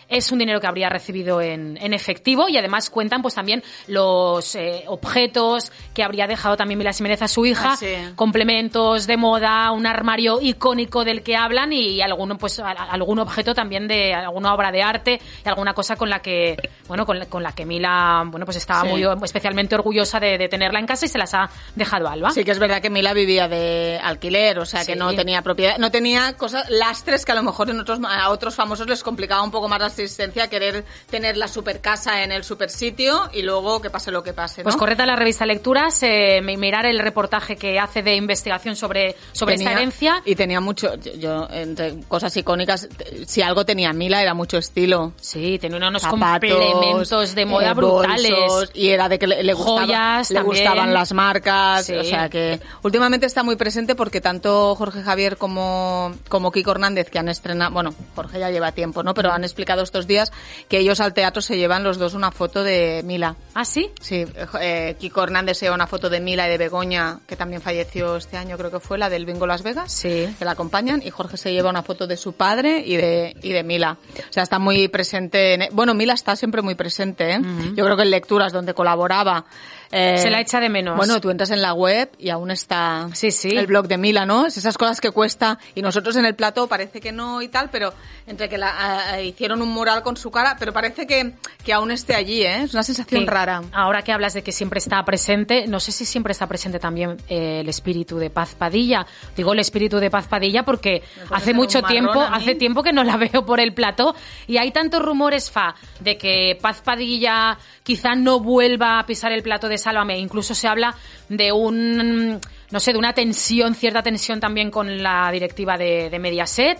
Es 0.08 0.32
un 0.32 0.38
dinero 0.38 0.60
que 0.60 0.66
habría 0.66 0.88
recibido 0.88 1.40
en, 1.40 1.76
en 1.80 1.92
efectivo 1.92 2.48
y 2.48 2.56
además 2.56 2.88
cuentan 2.90 3.20
pues 3.22 3.34
también 3.34 3.62
los 3.86 4.54
eh, 4.54 4.84
objetos 4.86 5.70
que 5.94 6.02
habría 6.02 6.26
dejado 6.26 6.56
también 6.56 6.78
Mila 6.78 6.92
Jiménez 6.92 7.20
a 7.22 7.28
su 7.28 7.44
hija, 7.44 7.72
Ah, 7.72 7.76
sí. 7.76 7.94
complementos 8.16 9.06
de 9.06 9.16
moda, 9.16 9.70
un 9.72 9.86
armario 9.86 10.38
icónico 10.40 11.04
del 11.04 11.22
que 11.22 11.36
hablan 11.36 11.72
y 11.72 12.00
algún 12.00 12.38
pues 12.38 12.58
a- 12.60 12.70
algún 12.70 13.18
objeto 13.18 13.54
también 13.54 13.88
de 13.88 14.14
alguna 14.14 14.54
obra 14.54 14.70
de 14.70 14.82
arte 14.82 15.20
y 15.44 15.48
alguna 15.48 15.74
cosa 15.74 15.96
con 15.96 16.08
la 16.08 16.20
que 16.20 16.56
bueno 16.86 17.04
con 17.04 17.18
la, 17.18 17.26
con 17.26 17.42
la 17.42 17.52
que 17.52 17.66
Mila 17.66 18.22
bueno 18.26 18.44
pues 18.46 18.56
estaba 18.56 18.82
Sí. 18.82 18.88
muy 18.88 19.04
especialmente 19.24 19.74
orgullosa 19.74 20.20
de, 20.20 20.38
de 20.38 20.48
tenerla 20.48 20.78
en 20.78 20.86
casa 20.86 21.04
y 21.04 21.08
se 21.08 21.18
las 21.18 21.34
ha 21.34 21.50
dejado 21.74 22.06
a 22.08 22.12
Alba. 22.12 22.30
Sí 22.30 22.44
que 22.44 22.52
es 22.52 22.58
verdad 22.58 22.80
que 22.80 22.90
Mila 22.90 23.12
vivía 23.12 23.48
de 23.48 23.98
alquiler, 24.02 24.58
o 24.60 24.64
sea 24.66 24.84
que 24.84 24.94
no 24.96 25.12
tenía 25.14 25.42
propiedad, 25.42 25.78
no 25.78 25.90
tenía 25.90 26.34
cosas, 26.36 26.70
lastres 26.70 27.24
que 27.24 27.32
a 27.32 27.34
lo 27.34 27.42
mejor 27.42 27.68
en 27.70 27.80
otros, 27.80 27.98
a 28.08 28.30
otros 28.30 28.54
famosos 28.54 28.86
les 28.86 29.02
complicaba 29.02 29.42
un 29.42 29.50
poco 29.50 29.68
más 29.68 29.78
la 29.98 30.04
existencia, 30.04 30.48
querer 30.48 30.84
tener 31.10 31.36
la 31.36 31.48
super 31.48 31.80
casa 31.80 32.22
en 32.22 32.32
el 32.32 32.44
super 32.44 32.70
sitio 32.70 33.28
y 33.32 33.42
luego 33.42 33.80
que 33.80 33.90
pase 33.90 34.10
lo 34.10 34.22
que 34.22 34.32
pase, 34.32 34.60
¿no? 34.62 34.64
Pues 34.64 34.76
correcta 34.76 35.04
la 35.06 35.16
revista 35.16 35.44
Lecturas, 35.46 36.02
eh, 36.02 36.40
mi- 36.42 36.56
mirar 36.56 36.86
el 36.86 36.98
reportaje 36.98 37.56
que 37.56 37.78
hace 37.78 38.02
de 38.02 38.14
investigación 38.14 38.76
sobre, 38.76 39.16
sobre 39.32 39.54
esta 39.56 39.72
herencia. 39.72 40.22
Y 40.24 40.34
tenía 40.34 40.60
mucho, 40.60 40.94
yo, 40.96 41.48
entre 41.50 42.00
cosas 42.08 42.36
icónicas, 42.36 42.88
si 43.26 43.42
algo 43.42 43.64
tenía 43.64 43.92
Mila 43.92 44.22
era 44.22 44.34
mucho 44.34 44.58
estilo. 44.58 45.12
Sí, 45.20 45.58
tenía 45.58 45.78
unos 45.78 46.02
Zapatos, 46.02 46.50
complementos 46.50 47.34
de 47.34 47.46
moda 47.46 47.70
eh, 47.70 47.74
brutales. 47.74 48.30
bolsos, 48.30 48.70
y 48.74 48.88
era 48.90 49.08
de 49.08 49.18
que 49.18 49.26
le, 49.26 49.42
le 49.42 49.52
gustaba- 49.52 49.80
Joyas 49.82 50.30
le 50.30 50.34
también. 50.36 50.64
gustaban 50.64 50.94
las 50.94 51.12
marcas, 51.12 51.86
Sí. 51.86 51.94
o 51.94 52.04
sea 52.04 52.28
que 52.28 52.60
últimamente 52.82 53.26
está 53.26 53.42
muy 53.42 53.56
presente 53.56 53.94
porque 53.94 54.20
tanto 54.20 54.74
Jorge 54.76 55.02
Javier 55.02 55.36
como, 55.36 56.12
como 56.28 56.50
Kiko 56.52 56.70
Hernández 56.72 57.10
que 57.10 57.18
han 57.18 57.28
estrenado, 57.28 57.72
bueno, 57.72 57.94
Jorge 58.14 58.38
ya 58.38 58.50
lleva 58.50 58.72
tiempo, 58.72 59.02
¿no? 59.02 59.14
Pero 59.14 59.32
han 59.32 59.44
explicado 59.44 59.82
estos 59.88 60.06
días 60.06 60.32
que 60.68 60.78
ellos 60.78 61.00
al 61.00 61.12
teatro 61.14 61.42
se 61.42 61.56
llevan 61.56 61.82
los 61.84 61.98
dos 61.98 62.14
una 62.14 62.30
foto 62.30 62.62
de 62.62 63.02
Mila. 63.04 63.36
¿Ah, 63.54 63.64
sí? 63.64 63.90
Sí, 64.00 64.24
eh, 64.60 64.96
Kiko 64.98 65.22
Hernández 65.24 65.58
se 65.58 65.66
lleva 65.66 65.74
una 65.74 65.86
foto 65.86 66.08
de 66.08 66.20
Mila 66.20 66.46
y 66.46 66.50
de 66.50 66.58
Begoña, 66.58 67.18
que 67.26 67.36
también 67.36 67.60
falleció 67.62 68.16
este 68.16 68.36
año, 68.36 68.56
creo 68.56 68.70
que 68.70 68.80
fue 68.80 68.98
la 68.98 69.08
del 69.10 69.26
Bingo 69.26 69.46
Las 69.46 69.62
Vegas, 69.62 69.90
Sí. 69.92 70.28
que 70.38 70.44
la 70.44 70.52
acompañan, 70.52 71.02
y 71.04 71.10
Jorge 71.10 71.36
se 71.36 71.52
lleva 71.52 71.70
una 71.70 71.82
foto 71.82 72.06
de 72.06 72.16
su 72.16 72.34
padre 72.34 72.82
y 72.86 72.96
de, 72.96 73.34
y 73.42 73.52
de 73.52 73.62
Mila. 73.64 73.96
O 74.28 74.32
sea, 74.32 74.42
está 74.42 74.58
muy 74.58 74.88
presente. 74.88 75.54
en- 75.54 75.68
bueno, 75.72 75.94
Mila 75.94 76.12
está 76.14 76.36
siempre 76.36 76.62
muy 76.62 76.74
presente, 76.74 77.32
¿eh? 77.34 77.40
Yo 77.74 77.84
creo 77.84 77.96
que 77.96 78.02
en 78.02 78.10
lecturas 78.10 78.52
donde 78.52 78.74
colaboraba. 78.74 79.44
Eh, 79.90 80.18
Se 80.18 80.30
la 80.30 80.40
echa 80.40 80.60
de 80.60 80.68
menos. 80.68 80.96
Bueno, 80.96 81.20
tú 81.20 81.30
entras 81.30 81.50
en 81.50 81.62
la 81.62 81.72
web 81.74 82.10
y 82.18 82.30
aún 82.30 82.50
está 82.50 83.08
Sí, 83.14 83.30
sí. 83.30 83.48
el 83.50 83.66
blog 83.66 83.88
de 83.88 83.98
Mila, 83.98 84.26
¿no? 84.26 84.46
Es 84.46 84.56
esas 84.56 84.76
cosas 84.78 85.00
que 85.00 85.10
cuesta 85.10 85.58
y 85.74 85.82
nosotros 85.82 86.16
en 86.16 86.24
el 86.24 86.34
plato 86.34 86.66
parece 86.66 87.00
que 87.00 87.12
no 87.12 87.40
y 87.42 87.48
tal, 87.48 87.70
pero 87.70 87.92
entre 88.26 88.48
que 88.48 88.58
la, 88.58 89.12
a- 89.12 89.22
hicieron 89.22 89.62
un 89.62 89.68
mural 89.70 90.02
con 90.02 90.16
su 90.16 90.30
cara, 90.30 90.56
pero 90.58 90.72
parece 90.72 91.06
que, 91.06 91.34
que 91.64 91.72
aún 91.72 91.90
esté 91.90 92.14
allí, 92.14 92.42
¿eh? 92.42 92.62
Es 92.64 92.74
una 92.74 92.82
sensación 92.82 93.22
Sí. 93.22 93.26
rara. 93.26 93.62
Ahora 93.72 94.02
que 94.02 94.12
hablas 94.12 94.34
de 94.34 94.42
que 94.42 94.52
siempre 94.52 94.78
está 94.78 95.02
presente, 95.04 95.66
no 95.66 95.80
sé 95.80 95.92
si 95.92 96.04
siempre 96.04 96.32
está 96.32 96.46
presente 96.46 96.78
también 96.78 97.16
eh, 97.28 97.60
el 97.60 97.68
espíritu 97.68 98.18
de 98.18 98.30
Paz 98.30 98.54
Padilla. 98.54 99.06
Digo 99.36 99.52
el 99.52 99.58
espíritu 99.60 99.98
de 99.98 100.10
Paz 100.10 100.26
Padilla 100.28 100.64
porque 100.64 101.02
hace 101.30 101.54
mucho 101.54 101.82
tiempo, 101.82 102.20
hace 102.20 102.54
tiempo 102.54 102.82
que 102.82 102.92
no 102.92 103.04
la 103.04 103.16
veo 103.16 103.46
por 103.46 103.60
el 103.60 103.72
plató 103.72 104.14
y 104.46 104.58
hay 104.58 104.70
tantos 104.72 105.00
rumores 105.02 105.50
fa 105.50 105.74
de 106.00 106.18
que 106.18 106.58
Paz 106.60 106.82
Padilla 106.84 107.56
quizá 107.82 108.14
no 108.14 108.40
vuelva 108.40 108.98
a 108.98 109.06
pisar 109.06 109.32
el 109.32 109.42
plato 109.42 109.68
de 109.68 109.77
Sálvame. 109.78 110.18
Incluso 110.18 110.54
se 110.54 110.68
habla 110.68 110.94
de 111.28 111.52
un, 111.52 112.40
no 112.70 112.80
sé, 112.80 112.92
de 112.92 112.98
una 112.98 113.12
tensión, 113.12 113.74
cierta 113.74 114.02
tensión 114.02 114.40
también 114.40 114.70
con 114.70 115.02
la 115.02 115.30
directiva 115.32 115.76
de, 115.76 116.10
de 116.10 116.18
Mediaset 116.18 116.78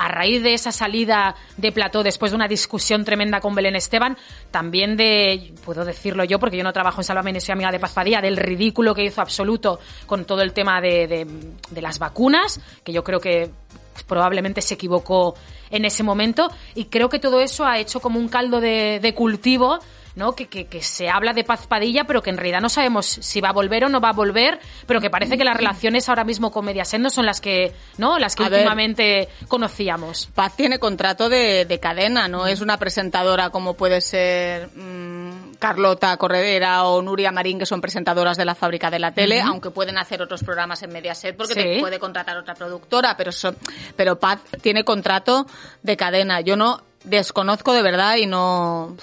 a 0.00 0.06
raíz 0.06 0.40
de 0.44 0.54
esa 0.54 0.70
salida 0.70 1.34
de 1.56 1.72
plató 1.72 2.04
después 2.04 2.30
de 2.30 2.36
una 2.36 2.46
discusión 2.46 3.04
tremenda 3.04 3.40
con 3.40 3.56
Belén 3.56 3.74
Esteban, 3.74 4.16
también 4.52 4.96
de, 4.96 5.52
puedo 5.64 5.84
decirlo 5.84 6.22
yo 6.22 6.38
porque 6.38 6.56
yo 6.56 6.62
no 6.62 6.72
trabajo 6.72 7.00
en 7.00 7.04
Sálvame 7.04 7.32
ni 7.32 7.40
soy 7.40 7.54
amiga 7.54 7.72
de 7.72 7.80
Paz 7.80 7.94
Padilla, 7.94 8.20
del 8.20 8.36
ridículo 8.36 8.94
que 8.94 9.02
hizo 9.04 9.20
absoluto 9.20 9.80
con 10.06 10.24
todo 10.24 10.42
el 10.42 10.52
tema 10.52 10.80
de, 10.80 11.08
de- 11.08 11.26
de 11.70 11.82
las 11.82 11.98
vacunas, 11.98 12.60
que 12.84 12.92
yo 12.92 13.02
creo 13.02 13.18
que 13.18 13.50
probablemente 14.06 14.62
se 14.62 14.74
equivocó 14.74 15.34
en 15.68 15.84
ese 15.84 16.04
momento 16.04 16.48
y 16.76 16.84
creo 16.84 17.08
que 17.08 17.18
todo 17.18 17.40
eso 17.40 17.66
ha 17.66 17.80
hecho 17.80 17.98
como 17.98 18.20
un 18.20 18.28
caldo 18.28 18.60
de, 18.60 19.00
de 19.02 19.14
cultivo 19.14 19.80
¿no? 20.18 20.34
Que, 20.34 20.48
que, 20.48 20.66
que 20.66 20.82
se 20.82 21.08
habla 21.08 21.32
de 21.32 21.44
Paz 21.44 21.66
Padilla, 21.66 22.04
pero 22.04 22.20
que 22.22 22.28
en 22.30 22.36
realidad 22.36 22.60
no 22.60 22.68
sabemos 22.68 23.06
si 23.06 23.40
va 23.40 23.48
a 23.48 23.52
volver 23.52 23.84
o 23.84 23.88
no 23.88 24.00
va 24.00 24.10
a 24.10 24.12
volver, 24.12 24.58
pero 24.86 25.00
que 25.00 25.08
parece 25.08 25.38
que 25.38 25.44
las 25.44 25.56
relaciones 25.56 26.08
ahora 26.08 26.24
mismo 26.24 26.50
con 26.50 26.64
Mediaset 26.66 27.00
no 27.00 27.08
son 27.08 27.24
las 27.24 27.40
que, 27.40 27.72
¿no? 27.96 28.18
Las 28.18 28.34
que 28.36 28.44
A 28.44 28.48
ver. 28.50 28.60
últimamente 28.60 29.28
conocíamos. 29.48 30.28
Paz 30.34 30.54
tiene 30.56 30.78
contrato 30.78 31.28
de, 31.28 31.64
de 31.64 31.80
cadena, 31.80 32.28
no 32.28 32.46
es 32.46 32.60
una 32.60 32.76
presentadora 32.76 33.50
como 33.50 33.74
puede 33.74 34.00
ser 34.00 34.68
mm, 34.76 35.54
Carlota 35.58 36.16
Corredera 36.16 36.84
o 36.84 37.00
Nuria 37.02 37.32
Marín, 37.32 37.58
que 37.58 37.66
son 37.66 37.80
presentadoras 37.80 38.36
de 38.36 38.44
la 38.44 38.54
fábrica 38.54 38.90
de 38.90 38.98
la 38.98 39.12
tele, 39.12 39.40
aunque 39.40 39.70
pueden 39.70 39.98
hacer 39.98 40.20
otros 40.22 40.42
programas 40.42 40.82
en 40.82 40.92
Mediaset 40.92 41.36
porque 41.36 41.54
Sí. 41.54 41.60
te 41.60 41.80
puede 41.80 41.98
contratar 41.98 42.36
otra 42.36 42.54
productora, 42.54 43.16
pero, 43.16 43.32
son- 43.32 43.56
pero 43.96 44.18
Paz 44.18 44.40
tiene 44.62 44.84
contrato 44.84 45.46
de 45.82 45.96
cadena. 45.96 46.40
Yo 46.40 46.56
no 46.56 46.82
desconozco 47.04 47.72
de 47.72 47.82
verdad 47.82 48.16
y 48.16 48.26
no 48.26 48.96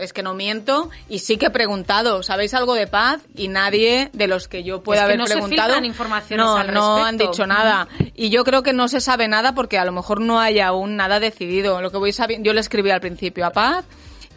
es 0.00 0.12
que 0.12 0.22
no 0.22 0.34
miento 0.34 0.90
y 1.08 1.20
sí 1.20 1.36
que 1.36 1.46
he 1.46 1.50
preguntado 1.50 2.22
¿sabéis 2.22 2.54
algo 2.54 2.74
de 2.74 2.86
Paz? 2.86 3.20
y 3.34 3.48
nadie 3.48 4.10
de 4.12 4.26
los 4.26 4.48
que 4.48 4.64
yo 4.64 4.82
pueda 4.82 5.02
Es 5.02 5.06
que 5.06 5.12
haber 5.12 5.18
no 5.18 5.24
preguntado 5.24 5.84
informaciones 5.84 6.44
no, 6.44 6.56
al 6.56 6.74
no 6.74 7.04
han 7.04 7.16
dicho 7.16 7.46
nada 7.46 7.88
y 8.14 8.30
yo 8.30 8.44
creo 8.44 8.62
que 8.62 8.72
no 8.72 8.88
se 8.88 9.00
sabe 9.00 9.28
nada 9.28 9.54
porque 9.54 9.78
a 9.78 9.84
lo 9.84 9.92
mejor 9.92 10.20
no 10.20 10.40
hay 10.40 10.60
aún 10.60 10.96
nada 10.96 11.20
decidido. 11.20 11.80
Lo 11.80 11.90
que 11.90 11.98
voy 11.98 12.12
sabiendo, 12.12 12.46
yo 12.46 12.52
le 12.52 12.60
escribí 12.60 12.90
al 12.90 13.00
principio 13.00 13.46
a 13.46 13.50
Paz, 13.50 13.84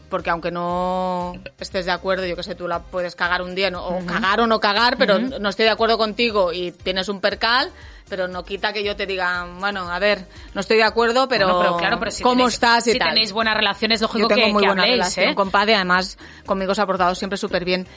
porque 0.09 0.29
aunque 0.29 0.51
no 0.51 1.33
estés 1.59 1.85
de 1.85 1.91
acuerdo, 1.91 2.25
yo 2.25 2.35
que 2.35 2.43
sé, 2.43 2.55
tú 2.55 2.67
la 2.67 2.79
puedes 2.79 3.15
cagar 3.15 3.41
un 3.41 3.55
día, 3.55 3.69
¿no? 3.71 3.85
o 3.85 4.05
cagar 4.05 4.39
o 4.39 4.47
no 4.47 4.59
cagar, 4.59 4.97
pero 4.97 5.19
no 5.19 5.49
estoy 5.49 5.65
de 5.65 5.71
acuerdo 5.71 5.97
contigo 5.97 6.53
y 6.53 6.71
tienes 6.71 7.09
un 7.09 7.21
percal, 7.21 7.71
pero 8.09 8.27
no 8.27 8.43
quita 8.45 8.71
que 8.73 8.83
yo 8.83 8.95
te 8.95 9.05
diga, 9.05 9.47
bueno, 9.59 9.89
a 9.91 9.97
ver, 9.99 10.27
no 10.53 10.61
estoy 10.61 10.77
de 10.77 10.83
acuerdo, 10.83 11.27
pero, 11.27 11.47
Bueno, 11.47 11.59
pero 11.61 11.77
claro, 11.77 11.99
pero 11.99 12.11
si 12.11 12.23
¿cómo 12.23 12.43
tenéis- 12.45 12.53
estás 12.53 12.87
y 12.87 12.91
si 12.93 12.99
tal? 12.99 13.09
tenéis 13.09 13.31
buenas 13.31 13.55
relaciones, 13.55 14.01
lógico 14.01 14.19
yo 14.21 14.27
tengo 14.27 14.47
que, 14.47 14.53
muy 14.53 14.61
que 14.61 14.67
buena 14.67 14.83
habléis, 14.83 14.99
relación 14.99 15.29
¿eh? 15.31 15.35
con 15.35 15.49
además 15.53 16.17
conmigo 16.45 16.75
se 16.75 16.81
ha 16.81 16.85
portado 16.85 17.15
siempre 17.15 17.37
súper 17.37 17.65
bien. 17.65 17.87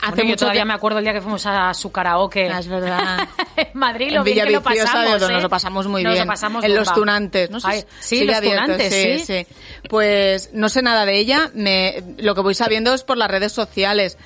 Hace 0.00 0.10
Bueno, 0.10 0.22
yo 0.22 0.28
mucho 0.28 0.36
todavía 0.44 0.62
que- 0.62 0.66
me 0.68 0.74
acuerdo 0.74 0.98
el 0.98 1.04
día 1.04 1.12
que 1.12 1.20
fuimos 1.20 1.44
a 1.44 1.74
su 1.74 1.90
karaoke. 1.90 2.48
Ah, 2.48 2.60
es 2.60 2.68
verdad. 2.68 3.28
en 3.56 3.66
Madrid, 3.74 4.12
lo 4.12 4.18
en 4.18 4.24
bien 4.26 4.46
que 4.46 4.52
lo 4.52 4.62
pasamos, 4.62 5.22
¿eh? 5.22 5.32
nos 5.32 5.42
lo 5.42 5.48
pasamos 5.48 5.86
muy 5.88 6.04
Nos 6.04 6.12
bien. 6.12 6.24
lo 6.24 6.30
pasamos 6.32 6.64
en 6.64 6.74
los 6.76 6.92
tunantes, 6.94 7.50
¿no? 7.50 7.58
sé 7.58 7.66
Ay, 7.68 7.84
si 7.98 8.18
sí, 8.20 8.24
los 8.24 8.36
abierto, 8.36 8.62
tunantes, 8.62 8.94
sí. 8.94 9.18
sí. 9.26 9.46
Pues 9.88 10.50
no 10.52 10.68
sé 10.68 10.82
nada 10.82 11.04
de 11.04 11.18
ella. 11.18 11.50
Me, 11.54 12.02
lo 12.18 12.36
que 12.36 12.42
voy 12.42 12.54
sabiendo 12.54 12.94
es 12.94 13.02
por 13.02 13.16
las 13.16 13.28
redes 13.28 13.50
sociales. 13.50 14.18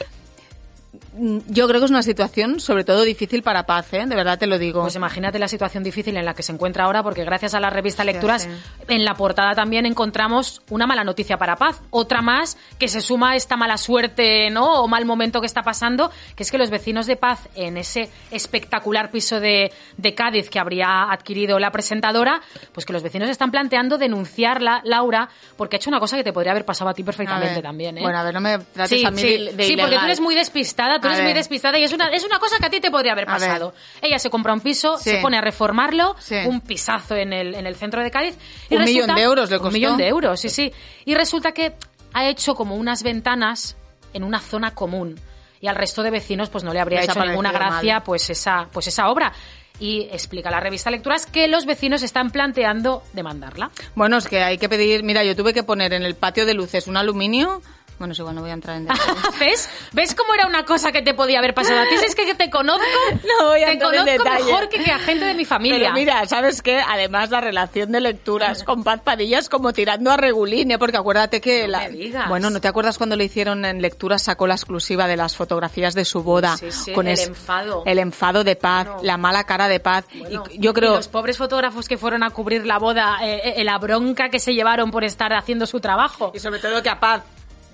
Mm, 1.17 1.39
yo 1.49 1.67
creo 1.69 1.81
que 1.81 1.85
es 1.87 1.91
una 1.91 2.03
situación 2.03 2.61
sobre 2.61 2.85
todo 2.85 3.03
difícil 3.03 3.43
para 3.43 3.65
Paz, 3.65 3.93
¿eh? 3.93 4.05
de 4.07 4.15
verdad 4.15 4.39
te 4.39 4.47
lo 4.47 4.59
digo. 4.59 4.83
Pues 4.83 4.97
imagínate 4.97 5.39
la 5.39 5.49
situación 5.49 5.83
difícil 5.83 6.17
en 6.17 6.25
la 6.25 6.35
que 6.35 6.43
se 6.43 6.53
encuentra 6.53 6.85
ahora, 6.85 7.03
porque 7.03 7.25
gracias 7.25 7.55
a 7.55 7.61
la 7.61 7.71
revista 7.71 8.05
Lecturas, 8.05 8.49
en 8.89 9.05
la 9.05 9.15
portada 9.15 9.55
también 9.55 9.87
encontramos 9.87 10.63
una 10.71 10.87
mala 10.87 11.05
noticia 11.05 11.37
para 11.37 11.57
Paz. 11.57 11.81
Otra 11.91 12.23
más 12.23 12.57
que 12.79 12.89
se 12.89 13.01
suma 13.01 13.33
a 13.33 13.37
esta 13.37 13.57
mala 13.57 13.77
suerte, 13.77 14.51
¿no? 14.51 14.83
O 14.83 14.89
mal 14.89 15.05
momento 15.05 15.41
que 15.41 15.47
está 15.47 15.63
pasando, 15.63 16.11
que 16.37 16.43
es 16.43 16.51
que 16.51 16.59
los 16.59 16.71
vecinos 16.71 17.07
de 17.07 17.17
Paz, 17.17 17.49
en 17.55 17.77
ese 17.77 18.11
espectacular 18.31 19.11
piso 19.11 19.41
de, 19.41 19.73
de 19.97 20.15
Cádiz 20.15 20.51
que 20.51 20.59
habría 20.59 21.11
adquirido 21.11 21.59
la 21.59 21.71
presentadora, 21.71 22.41
pues 22.73 22.87
que 22.87 22.93
los 22.93 23.03
vecinos 23.03 23.29
están 23.29 23.51
planteando 23.51 23.99
denunciarla, 23.99 24.83
Laura, 24.85 25.29
porque 25.57 25.77
ha 25.77 25.79
hecho 25.79 25.91
una 25.91 26.01
cosa 26.01 26.17
que 26.17 26.25
te 26.25 26.33
podría 26.33 26.53
haber 26.53 26.65
pasado 26.65 26.91
a 26.91 26.95
ti 26.95 27.03
perfectamente 27.03 27.63
también, 27.63 27.99
¿eh? 27.99 28.03
Bueno, 28.03 28.19
a 28.19 28.25
ver, 28.25 28.35
no 28.35 28.41
me 28.41 28.59
trates 28.59 29.01
Sí, 29.01 29.05
a 29.05 29.11
mí 29.11 29.21
sí, 29.21 29.39
de, 29.39 29.53
de 29.53 29.65
sí, 29.65 29.77
porque 29.77 29.97
tú 29.97 30.05
eres 30.05 30.21
muy 30.21 30.35
despistada, 30.35 30.92
tú 31.01 31.09
A 31.09 31.13
eres 31.13 31.25
muy 31.25 31.33
despistada 31.33 31.79
y 31.79 31.85
es 31.85 31.93
una, 31.93 32.09
es 32.09 32.25
una 32.25 32.39
cosa 32.39 32.57
que 32.59 32.67
a 32.67 32.71
ti 32.71 32.81
te 32.81 32.91
podría 32.91 33.13
haber 33.13 33.27
pasado. 33.27 33.75
Ella 34.01 34.19
se 34.19 34.31
compra 34.31 34.53
un 34.53 34.61
piso, 34.61 34.99
Sí. 34.99 35.11
se 35.11 35.17
pone 35.19 35.39
a 35.39 35.41
reformarlo, 35.41 36.17
Sí. 36.19 36.37
un 36.47 36.61
pisazo 36.61 37.17
en 37.17 37.33
el, 37.33 37.55
en 37.55 37.67
el 37.67 37.77
centro 37.77 38.03
de 38.03 38.11
Cádiz. 38.11 38.37
Y 38.71 38.77
Un 38.77 38.85
millón 38.85 39.15
de 39.15 39.23
euros 39.23 39.51
le 39.51 39.57
Un 39.57 39.63
costó. 39.63 39.73
millón 39.75 39.97
de 39.97 40.09
euros, 40.09 40.41
sí, 40.41 40.49
sí. 40.49 40.73
Y 41.05 41.15
resulta 41.15 41.53
que 41.53 41.75
ha 42.15 42.27
hecho 42.29 42.55
como 42.55 42.77
unas 42.77 43.03
ventanas 43.03 43.77
en 44.13 44.25
una 44.25 44.41
zona 44.41 44.75
común. 44.75 45.19
Y 45.61 45.69
al 45.69 45.77
resto 45.77 46.03
de 46.03 46.11
vecinos 46.11 46.51
pues 46.51 46.65
no 46.65 46.73
le 46.73 46.81
habría 46.81 47.03
hecho 47.03 47.25
ninguna 47.25 47.53
gracia 47.53 47.95
mal. 47.95 48.03
pues 48.03 48.29
esa, 48.31 48.69
pues 48.73 48.87
esa 48.89 49.09
obra. 49.09 49.33
Y 49.79 50.03
explica 50.13 50.51
la 50.51 50.61
revista 50.61 50.91
Lecturas 50.91 51.25
que 51.27 51.49
los 51.49 51.67
vecinos 51.67 52.03
están 52.03 52.31
planteando 52.31 53.03
demandarla. 53.15 53.71
Bueno, 53.95 54.19
es 54.19 54.29
que 54.29 54.43
hay 54.43 54.59
que 54.59 54.69
pedir, 54.69 55.03
mira, 55.03 55.25
yo 55.25 55.35
tuve 55.35 55.55
que 55.55 55.63
poner 55.63 55.93
en 55.95 56.03
el 56.05 56.15
patio 56.15 56.47
de 56.47 56.55
luces 56.55 56.87
un 56.87 56.97
aluminio. 56.97 57.63
Bueno, 58.03 58.15
es 58.15 58.19
igual, 58.19 58.35
no 58.35 58.41
voy 58.41 58.51
a 58.51 58.55
entrar 58.55 58.79
en 58.79 58.83
detalles. 58.89 59.07
¿Ves? 59.39 59.69
¿Ves 59.93 60.15
cómo 60.17 60.35
era 60.35 60.49
una 60.49 60.65
cosa 60.65 60.91
que 60.91 61.03
te 61.03 61.15
podía 61.15 61.39
haber 61.39 61.55
pasado 61.55 61.79
a 61.79 61.85
ti? 61.85 61.97
Si 61.99 62.05
Es 62.07 62.17
que 62.17 62.35
te 62.35 62.51
conozco, 62.51 62.83
No 63.41 63.47
voy 63.51 63.63
a 63.63 63.67
te 63.67 63.73
entrar 63.75 63.95
en 63.95 64.01
conozco 64.01 64.25
detalle. 64.25 64.45
mejor 64.45 64.69
que, 64.69 64.83
que 64.83 64.91
a 64.91 64.99
gente 64.99 65.25
de 65.25 65.35
mi 65.35 65.45
familia. 65.45 65.79
Pero 65.79 65.93
mira, 65.95 66.27
¿sabes 66.27 66.63
qué? 66.63 66.81
Además, 66.81 67.31
la 67.31 67.41
relación 67.41 67.93
de 67.93 68.01
lecturas 68.01 68.65
con 68.65 68.83
Paz 68.83 69.03
Padilla 69.05 69.39
es 69.39 69.49
como 69.49 69.73
tirando 69.73 70.11
a 70.11 70.17
regulín, 70.17 70.73
¿eh? 70.73 70.79
porque 70.79 70.97
acuérdate 70.97 71.41
que... 71.41 71.63
No 71.63 71.69
la... 71.69 71.79
me 71.83 71.91
digas. 71.91 72.29
Bueno, 72.29 72.51
¿no 72.51 72.61
te 72.61 72.67
acuerdas 72.67 72.99
cuando 72.99 73.15
le 73.15 73.23
hicieron 73.25 73.65
en 73.65 73.81
lecturas, 73.81 74.23
sacó 74.23 74.49
la 74.49 74.55
exclusiva 74.55 75.07
de 75.07 75.17
las 75.17 75.37
fotografías 75.37 75.95
de 75.95 76.05
su 76.05 76.25
boda? 76.25 76.57
Sí, 76.57 76.73
sí, 76.73 76.93
con 76.93 77.07
el 77.07 77.13
es- 77.15 77.29
enfado. 77.29 77.85
El 77.87 78.01
enfado 78.01 78.43
de 78.43 78.57
Paz, 78.57 78.89
la 79.03 79.17
mala 79.17 79.45
cara 79.45 79.69
de 79.69 79.79
Paz. 79.79 80.07
Bueno, 80.19 80.43
y 80.51 80.59
yo 80.59 80.73
creo... 80.75 80.95
y 80.95 80.97
los 80.97 81.07
pobres 81.09 81.39
fotógrafos 81.39 81.87
que 81.89 81.97
fueron 81.99 82.25
a 82.25 82.31
cubrir 82.31 82.67
la 82.67 82.79
boda, 82.79 83.19
eh, 83.23 83.55
eh, 83.59 83.65
la 83.65 83.79
bronca 83.79 84.29
que 84.29 84.41
se 84.41 84.55
llevaron 84.55 84.91
por 84.91 85.05
estar 85.05 85.33
haciendo 85.33 85.67
su 85.67 85.79
trabajo. 85.81 86.33
Y 86.35 86.39
sobre 86.41 86.59
todo 86.59 86.83
que 86.83 86.89
a 86.89 86.99
Paz, 86.99 87.23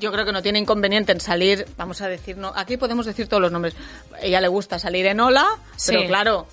yo 0.00 0.12
creo 0.12 0.24
que 0.24 0.32
no 0.32 0.42
tiene 0.42 0.58
inconveniente 0.58 1.12
en 1.12 1.20
salir, 1.20 1.66
vamos 1.76 2.00
a 2.00 2.08
decir, 2.08 2.36
no, 2.36 2.52
aquí 2.54 2.76
podemos 2.76 3.06
decir 3.06 3.28
todos 3.28 3.40
los 3.40 3.52
nombres. 3.52 3.74
Ella 4.20 4.40
le 4.40 4.48
gusta 4.48 4.78
salir 4.78 5.06
en 5.06 5.20
Hola, 5.20 5.46
pero 5.86 6.06
claro, 6.06 6.46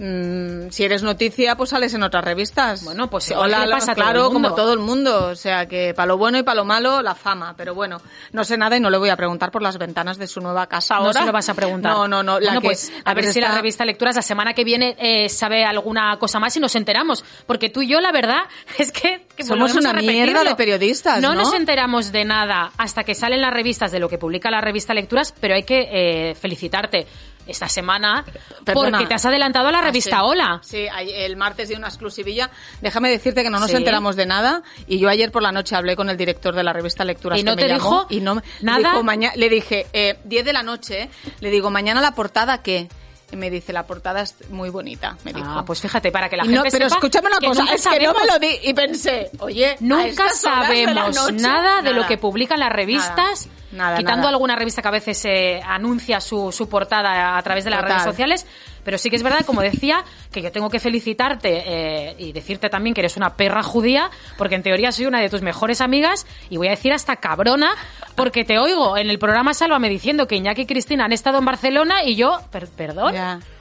mm, 0.00 0.70
si 0.70 0.84
eres 0.84 1.02
noticia, 1.02 1.56
pues 1.56 1.70
sales 1.70 1.94
en 1.94 2.02
otras 2.02 2.24
revistas. 2.24 2.84
Bueno, 2.84 3.08
pues 3.08 3.30
Hola, 3.30 3.66
le 3.66 3.72
pasa 3.72 3.94
todo 3.94 4.04
claro, 4.04 4.30
como 4.32 4.54
todo 4.54 4.72
el 4.72 4.78
mundo. 4.80 5.26
O 5.26 5.36
sea, 5.36 5.66
que 5.66 5.94
para 5.94 6.06
lo 6.06 6.18
bueno 6.18 6.38
y 6.38 6.42
para 6.42 6.56
lo 6.56 6.64
malo, 6.64 7.02
la 7.02 7.14
fama. 7.14 7.54
Pero 7.56 7.74
bueno, 7.74 8.00
no 8.32 8.44
sé 8.44 8.56
nada 8.56 8.76
y 8.76 8.80
no 8.80 8.90
le 8.90 8.98
voy 8.98 9.10
a 9.10 9.16
preguntar 9.16 9.50
por 9.50 9.62
las 9.62 9.78
ventanas 9.78 10.18
de 10.18 10.26
su 10.26 10.40
nueva 10.40 10.66
casa 10.66 10.96
ahora. 10.96 11.12
No 11.12 11.20
se 11.20 11.26
lo 11.26 11.32
vas 11.32 11.48
a 11.48 11.54
preguntar. 11.54 11.92
No, 11.92 12.08
no, 12.08 12.22
no. 12.22 12.40
la 12.40 12.46
Bueno, 12.46 12.60
que- 12.62 12.68
pues 12.68 12.92
a 13.04 13.14
ver 13.14 13.32
si 13.32 13.40
la 13.40 13.52
revista 13.54 13.84
Lecturas 13.84 14.16
la 14.16 14.22
semana 14.22 14.54
que 14.54 14.64
viene 14.64 14.96
eh, 14.98 15.28
sabe 15.28 15.64
alguna 15.64 16.16
cosa 16.18 16.40
más 16.40 16.56
y 16.56 16.60
nos 16.60 16.74
enteramos. 16.74 17.24
Porque 17.46 17.68
tú 17.70 17.82
y 17.82 17.88
yo, 17.88 18.00
la 18.00 18.12
verdad, 18.12 18.40
es 18.78 18.90
que... 18.92 19.26
que 19.36 19.44
Somos 19.44 19.74
una 19.74 19.92
mierda 19.92 20.44
de 20.44 20.54
periodistas, 20.56 21.20
¿no? 21.20 21.34
nos 21.34 21.52
enteramos 21.54 22.12
de 22.12 22.24
nada 22.24 22.72
hasta 22.76 23.04
que 23.04 23.14
salen 23.14 23.40
las 23.40 23.52
revistas 23.52 23.92
de 23.92 23.98
lo 24.00 24.08
que 24.08 24.18
publica 24.18 24.50
la 24.50 24.60
revista 24.60 24.94
Lecturas, 24.94 25.34
pero 25.40 25.54
hay 25.54 25.62
que 25.62 25.88
eh, 25.90 26.34
felicitarte 26.34 27.06
esta 27.46 27.68
semana 27.68 28.24
Perdona. 28.64 28.90
porque 28.98 29.06
te 29.08 29.14
has 29.14 29.24
adelantado 29.24 29.68
a 29.68 29.72
la 29.72 29.78
Ah, 29.78 29.82
revista 29.82 30.16
sí. 30.16 30.22
Hola. 30.22 30.60
Sí, 30.62 30.86
el 31.14 31.36
martes 31.36 31.68
di 31.68 31.74
una 31.74 31.88
exclusivilla. 31.88 32.50
Déjame 32.80 33.10
decirte 33.10 33.42
que 33.42 33.50
no 33.50 33.58
nos 33.58 33.70
Sí. 33.70 33.76
enteramos 33.76 34.16
de 34.16 34.26
nada. 34.26 34.62
Y 34.86 34.98
yo 34.98 35.08
ayer 35.08 35.30
por 35.32 35.42
la 35.42 35.52
noche 35.52 35.74
hablé 35.76 35.96
con 35.96 36.10
el 36.10 36.16
director 36.16 36.54
de 36.54 36.62
la 36.62 36.72
revista 36.72 37.04
Lecturas. 37.04 37.38
¿Y 37.38 37.42
no 37.42 37.52
que 37.52 37.56
me 37.56 37.62
te 37.62 37.68
llamó 37.68 37.90
dijo 38.02 38.06
y 38.10 38.20
no 38.20 38.34
me- 38.36 38.42
nada? 38.60 38.90
dijo 38.90 39.02
le 39.36 39.48
dije, 39.48 39.86
eh, 39.92 40.18
10 40.24 40.44
de 40.44 40.52
la 40.52 40.62
noche, 40.62 41.10
le 41.40 41.50
digo, 41.50 41.70
mañana 41.70 42.00
la 42.00 42.12
portada, 42.12 42.62
¿qué? 42.62 42.88
Y 43.32 43.36
me 43.36 43.48
dice, 43.50 43.72
la 43.72 43.86
portada 43.86 44.22
es 44.22 44.34
muy 44.50 44.70
bonita, 44.70 45.16
me 45.24 45.32
dijo. 45.32 45.46
Ah, 45.48 45.64
pues 45.64 45.80
fíjate, 45.80 46.10
para 46.10 46.28
que 46.28 46.36
la 46.36 46.44
Y 46.44 46.48
gente 46.48 46.58
no, 46.58 46.70
pero 46.70 46.88
sepa 46.88 46.96
escúchame 46.96 47.28
una 47.28 47.38
cosa, 47.38 47.64
es 47.72 47.86
que 47.86 48.00
no 48.00 48.12
me 48.14 48.26
lo 48.26 48.38
di. 48.38 48.58
Y 48.64 48.74
pensé, 48.74 49.30
oye, 49.38 49.76
Nunca 49.80 50.24
de 50.24 50.30
sabemos 50.30 51.14
noche, 51.16 51.32
nada 51.32 51.82
de 51.82 51.92
lo 51.92 52.06
que 52.06 52.18
publican 52.18 52.58
las 52.58 52.72
revistas, 52.72 53.48
Nada, 53.72 53.96
quitando 53.96 54.26
alguna 54.26 54.56
revista 54.56 54.82
que 54.82 54.88
a 54.88 54.90
veces 54.90 55.24
eh, 55.26 55.60
anuncia 55.64 56.20
su, 56.20 56.50
su 56.50 56.68
portada 56.68 57.36
a 57.36 57.42
través 57.42 57.62
de 57.64 57.70
las 57.70 57.80
Total. 57.80 57.92
redes 57.98 58.10
sociales. 58.10 58.46
Pero 58.84 58.98
sí 58.98 59.10
que 59.10 59.16
es 59.16 59.22
verdad, 59.22 59.44
como 59.46 59.60
decía, 59.62 60.04
que 60.32 60.42
yo 60.42 60.50
tengo 60.52 60.70
que 60.70 60.80
felicitarte 60.80 61.62
eh, 61.66 62.14
y 62.18 62.32
decirte 62.32 62.68
también 62.68 62.94
que 62.94 63.00
eres 63.00 63.16
una 63.16 63.34
perra 63.36 63.62
judía, 63.62 64.10
porque 64.38 64.54
en 64.54 64.62
teoría 64.62 64.92
soy 64.92 65.06
una 65.06 65.20
de 65.20 65.28
tus 65.28 65.42
mejores 65.42 65.80
amigas 65.80 66.26
y 66.48 66.56
voy 66.56 66.68
a 66.68 66.70
decir 66.70 66.92
hasta 66.92 67.16
cabrona, 67.16 67.70
porque 68.14 68.44
te 68.44 68.58
oigo 68.58 68.96
en 68.96 69.10
el 69.10 69.18
programa 69.18 69.54
Sálvame 69.54 69.88
diciendo 69.88 70.26
que 70.26 70.36
Iñaki 70.36 70.62
y 70.62 70.66
Cristina 70.66 71.04
han 71.04 71.12
estado 71.12 71.38
en 71.38 71.44
Barcelona 71.44 72.04
y 72.04 72.16
yo, 72.16 72.38
per- 72.50 72.68
perdón. 72.68 73.14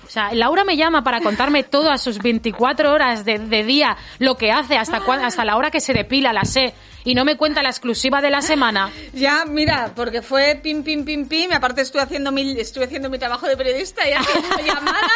O 0.08 0.12
sea, 0.12 0.34
Laura 0.34 0.64
me 0.64 0.76
llama 0.76 1.04
para 1.04 1.22
contarme 1.22 1.62
todas 1.64 2.02
sus 2.02 2.18
24 2.18 2.92
horas 2.92 3.26
de, 3.26 3.38
de 3.38 3.64
día, 3.64 3.96
lo 4.18 4.38
que 4.38 4.52
hace, 4.52 4.76
hasta, 4.76 5.02
cua- 5.02 5.24
hasta 5.24 5.46
la 5.46 5.56
hora 5.56 5.70
que 5.70 5.80
se 5.80 5.94
depila, 5.94 6.34
la 6.34 6.46
sé, 6.46 6.74
y 7.04 7.16
no 7.16 7.26
me 7.26 7.38
cuenta 7.38 7.62
la 7.62 7.70
exclusiva 7.70 8.22
de 8.22 8.30
la 8.30 8.42
semana. 8.42 8.92
Ya, 9.14 9.44
mira, 9.46 9.92
porque 9.96 10.22
fue 10.22 10.60
pim, 10.62 10.84
pim, 10.84 11.04
pim, 11.04 11.28
pim. 11.28 11.52
Aparte 11.52 11.82
estuve 11.82 12.02
haciendo 12.02 12.32
mi, 12.32 12.58
estuve 12.58 12.86
haciendo 12.86 13.10
mi 13.10 13.18
trabajo 13.18 13.48
de 13.48 13.58
periodista 13.58 14.08
y 14.08 14.14
haciendo 14.14 14.50
llamadas. 14.66 15.12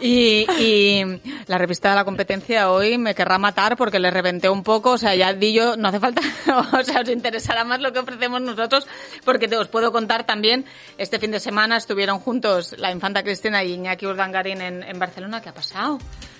Y, 0.00 0.46
y 0.58 1.20
la 1.46 1.58
revista 1.58 1.90
de 1.90 1.96
la 1.96 2.04
competencia 2.04 2.70
hoy 2.70 2.96
me 2.96 3.14
querrá 3.14 3.38
matar 3.38 3.76
porque 3.76 3.98
le 3.98 4.10
reventé 4.10 4.48
un 4.48 4.62
poco. 4.62 4.92
O 4.92 4.98
sea, 4.98 5.14
ya 5.14 5.34
di 5.34 5.52
yo, 5.52 5.76
no 5.76 5.88
hace 5.88 6.00
falta, 6.00 6.22
o 6.72 6.82
sea, 6.82 7.00
os 7.00 7.08
interesará 7.08 7.64
más 7.64 7.80
lo 7.80 7.92
que 7.92 7.98
ofrecemos 7.98 8.40
nosotros 8.40 8.86
porque 9.24 9.48
te 9.48 9.56
os 9.56 9.68
puedo 9.68 9.92
contar 9.92 10.24
también. 10.24 10.64
Este 10.96 11.18
fin 11.18 11.30
de 11.30 11.40
semana 11.40 11.76
estuvieron 11.76 12.18
juntos 12.20 12.74
la 12.78 12.92
infanta 12.92 13.22
Cristina 13.22 13.62
y 13.64 13.72
Iñaki 13.72 14.06
Urdangarín 14.06 14.60
en, 14.60 14.82
en 14.82 14.98
Barcelona. 14.98 15.42
¿Qué 15.42 15.48
ha 15.48 15.54
pasado? 15.54 15.98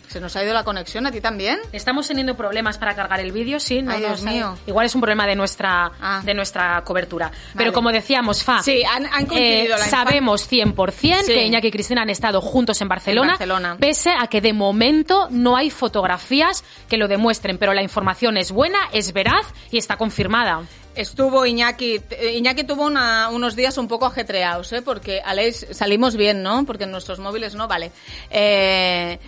¿Se 0.08 0.20
nos 0.20 0.36
ha 0.36 0.44
ido 0.44 0.54
la 0.54 0.62
conexión 0.64 1.06
a 1.06 1.10
ti 1.10 1.20
también? 1.20 1.58
Estamos 1.72 2.06
teniendo 2.06 2.36
problemas 2.36 2.78
para 2.78 2.94
cargar 2.94 3.18
el 3.20 3.32
vídeo, 3.32 3.58
sí, 3.58 3.82
no 3.82 3.90
Ay, 3.92 3.98
Dios 4.00 4.22
mío. 4.22 4.56
Igual 4.66 4.86
es 4.86 4.94
un 4.94 5.00
problema 5.00 5.26
de 5.26 5.34
nuestra 5.34 5.90
Ah. 6.00 6.20
de 6.24 6.34
nuestra 6.34 6.82
cobertura. 6.84 7.28
Vale. 7.28 7.38
Pero 7.56 7.72
como 7.72 7.90
decíamos, 7.90 8.42
Fa, 8.44 8.62
Sí, 8.62 8.82
han- 8.84 9.06
han 9.06 9.26
coincidido 9.26 9.76
la 9.76 9.84
sabemos 9.86 10.46
100% 10.46 11.26
Sí. 11.26 11.34
que 11.34 11.44
Iñaki 11.46 11.66
y 11.68 11.70
Cristina 11.72 12.02
han 12.02 12.10
estado 12.10 12.40
juntos 12.40 12.80
en 12.80 12.88
Barcelona, 12.88 13.32
En 13.32 13.38
Barcelona. 13.38 13.76
pese 13.80 14.10
a 14.16 14.26
que 14.28 14.40
de 14.40 14.52
momento 14.52 15.26
no 15.30 15.56
hay 15.56 15.70
fotografías 15.70 16.62
que 16.88 16.96
lo 16.96 17.08
demuestren, 17.08 17.58
pero 17.58 17.74
la 17.74 17.82
información 17.82 18.36
es 18.36 18.52
buena, 18.52 18.78
es 18.92 19.12
veraz 19.12 19.46
y 19.70 19.78
está 19.78 19.96
confirmada. 19.96 20.62
Estuvo 20.94 21.44
Iñaki, 21.44 22.00
eh, 22.10 22.34
Iñaki 22.36 22.62
tuvo 22.62 22.84
una- 22.86 23.28
unos 23.30 23.56
días 23.56 23.78
un 23.78 23.88
poco 23.88 24.06
ajetreados, 24.06 24.72
¿eh? 24.72 24.80
porque 24.80 25.20
Aleix 25.24 25.66
salimos 25.72 26.14
bien, 26.16 26.44
¿no? 26.44 26.64
Porque 26.64 26.84
en 26.84 26.92
nuestros 26.92 27.18
móviles 27.18 27.56
no, 27.56 27.66
vale. 27.66 27.90
Eh, 28.30 29.18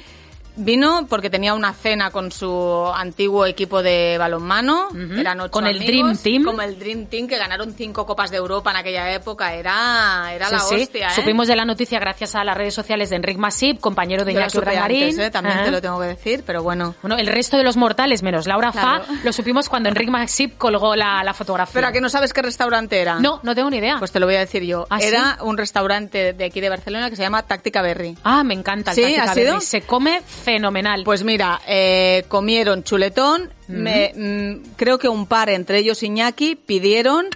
vino 0.57 1.07
porque 1.09 1.31
tenía 1.31 1.55
una 1.55 1.73
cena 1.73 2.11
con 2.11 2.33
su 2.33 2.91
antiguo 2.95 3.47
equipo 3.47 3.83
de 3.83 4.17
balonmano, 4.19 4.89
Ujú. 4.89 5.21
eran 5.21 5.41
ocho 5.41 5.51
Con 5.51 5.67
el 5.67 5.77
amigos, 5.77 5.89
Dream 5.93 6.17
Team. 6.19 6.45
Como 6.45 6.63
el 6.63 6.79
Dream 6.79 7.07
Team, 7.07 7.27
que 7.29 7.39
ganaron 7.39 7.75
cinco 7.75 8.07
Copas 8.07 8.31
de 8.31 8.37
Europa 8.39 8.71
en 8.71 8.77
aquella 8.79 9.13
época, 9.13 9.55
era, 9.55 10.33
era 10.35 10.51
la 10.51 10.59
Sí, 10.61 10.75
sí. 10.77 10.83
hostia, 10.83 11.09
¿eh? 11.09 11.15
Supimos 11.15 11.49
de 11.49 11.57
la 11.57 11.65
noticia 11.65 11.99
gracias 11.99 12.35
a 12.35 12.45
las 12.45 12.57
redes 12.57 12.75
sociales 12.75 13.11
de 13.11 13.17
Enric 13.17 13.39
Masip, 13.39 13.81
compañero 13.81 14.25
de 14.25 14.33
Iñaki 14.33 14.59
Urdangarín. 14.59 15.21
¿eh? 15.21 15.31
También 15.31 15.57
Ajá. 15.57 15.65
te 15.65 15.71
lo 15.71 15.81
tengo 15.83 16.01
que 16.01 16.07
decir, 16.07 16.43
pero 16.47 16.63
bueno. 16.63 16.95
Bueno, 17.03 17.17
el 17.17 17.27
resto 17.27 17.57
de 17.57 17.63
los 17.65 17.77
mortales, 17.77 18.23
menos 18.23 18.47
Laura 18.47 18.73
Claro. 18.73 19.05
Fa, 19.05 19.13
lo 19.25 19.33
supimos 19.33 19.69
cuando 19.69 19.89
Enric 19.89 20.09
Masip 20.09 20.57
colgó 20.59 20.97
la, 20.97 21.23
la 21.25 21.35
fotografía. 21.35 21.73
Pero 21.75 21.87
¿a 21.89 21.93
que 21.93 22.01
no 22.01 22.09
sabes 22.09 22.33
qué 22.33 22.43
restaurante 22.43 23.01
era? 23.01 23.19
No, 23.21 23.41
no 23.43 23.55
tengo 23.55 23.71
ni 23.71 23.79
idea. 23.79 23.97
Pues 23.99 24.13
te 24.13 24.21
lo 24.21 24.27
voy 24.27 24.37
a 24.37 24.41
decir 24.41 24.63
yo. 24.65 24.87
¿Ah, 24.91 25.01
sí? 25.01 25.07
era 25.07 25.39
un 25.43 25.57
restaurante 25.59 26.33
de 26.33 26.45
aquí 26.45 26.61
de 26.61 26.69
Barcelona 26.69 27.11
que 27.11 27.17
se 27.17 27.23
llama 27.23 27.43
Táctica 27.43 27.83
Berry. 27.83 28.17
Ah, 28.25 28.43
me 28.45 28.55
encanta 28.55 28.91
el 28.93 28.97
¿Sí? 28.97 29.03
Táctica. 29.17 29.35
Berry. 29.35 29.61
Se 29.61 29.83
come 29.83 30.23
fenomenal. 30.47 31.03
Pues 31.05 31.25
mira, 31.25 31.61
eh, 31.67 32.25
comieron 32.29 32.85
chuletón, 32.85 33.51
me- 33.69 34.13
mm, 34.15 34.75
creo 34.77 34.99
que 34.99 35.09
un 35.09 35.27
par, 35.27 35.49
entre 35.51 35.79
ellos 35.79 36.03
Iñaki, 36.05 36.55
pidieron 36.55 37.27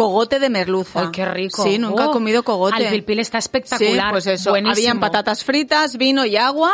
cogote 0.00 0.38
de 0.38 0.48
merluza. 0.50 1.00
¡Ay, 1.00 1.08
qué 1.12 1.24
rico! 1.26 1.62
Sí, 1.62 1.78
nunca 1.78 2.06
Oh, 2.06 2.10
he 2.10 2.12
comido 2.12 2.42
cogote. 2.42 2.76
al 2.86 2.90
pilpil 2.92 3.18
está 3.20 3.38
espectacular, 3.38 4.06
Sí, 4.06 4.10
pues 4.10 4.26
eso. 4.26 4.50
buenísimo. 4.50 4.72
Habían 4.72 5.00
patatas 5.00 5.44
fritas, 5.44 5.96
vino 5.96 6.24
y 6.24 6.36
agua 6.36 6.72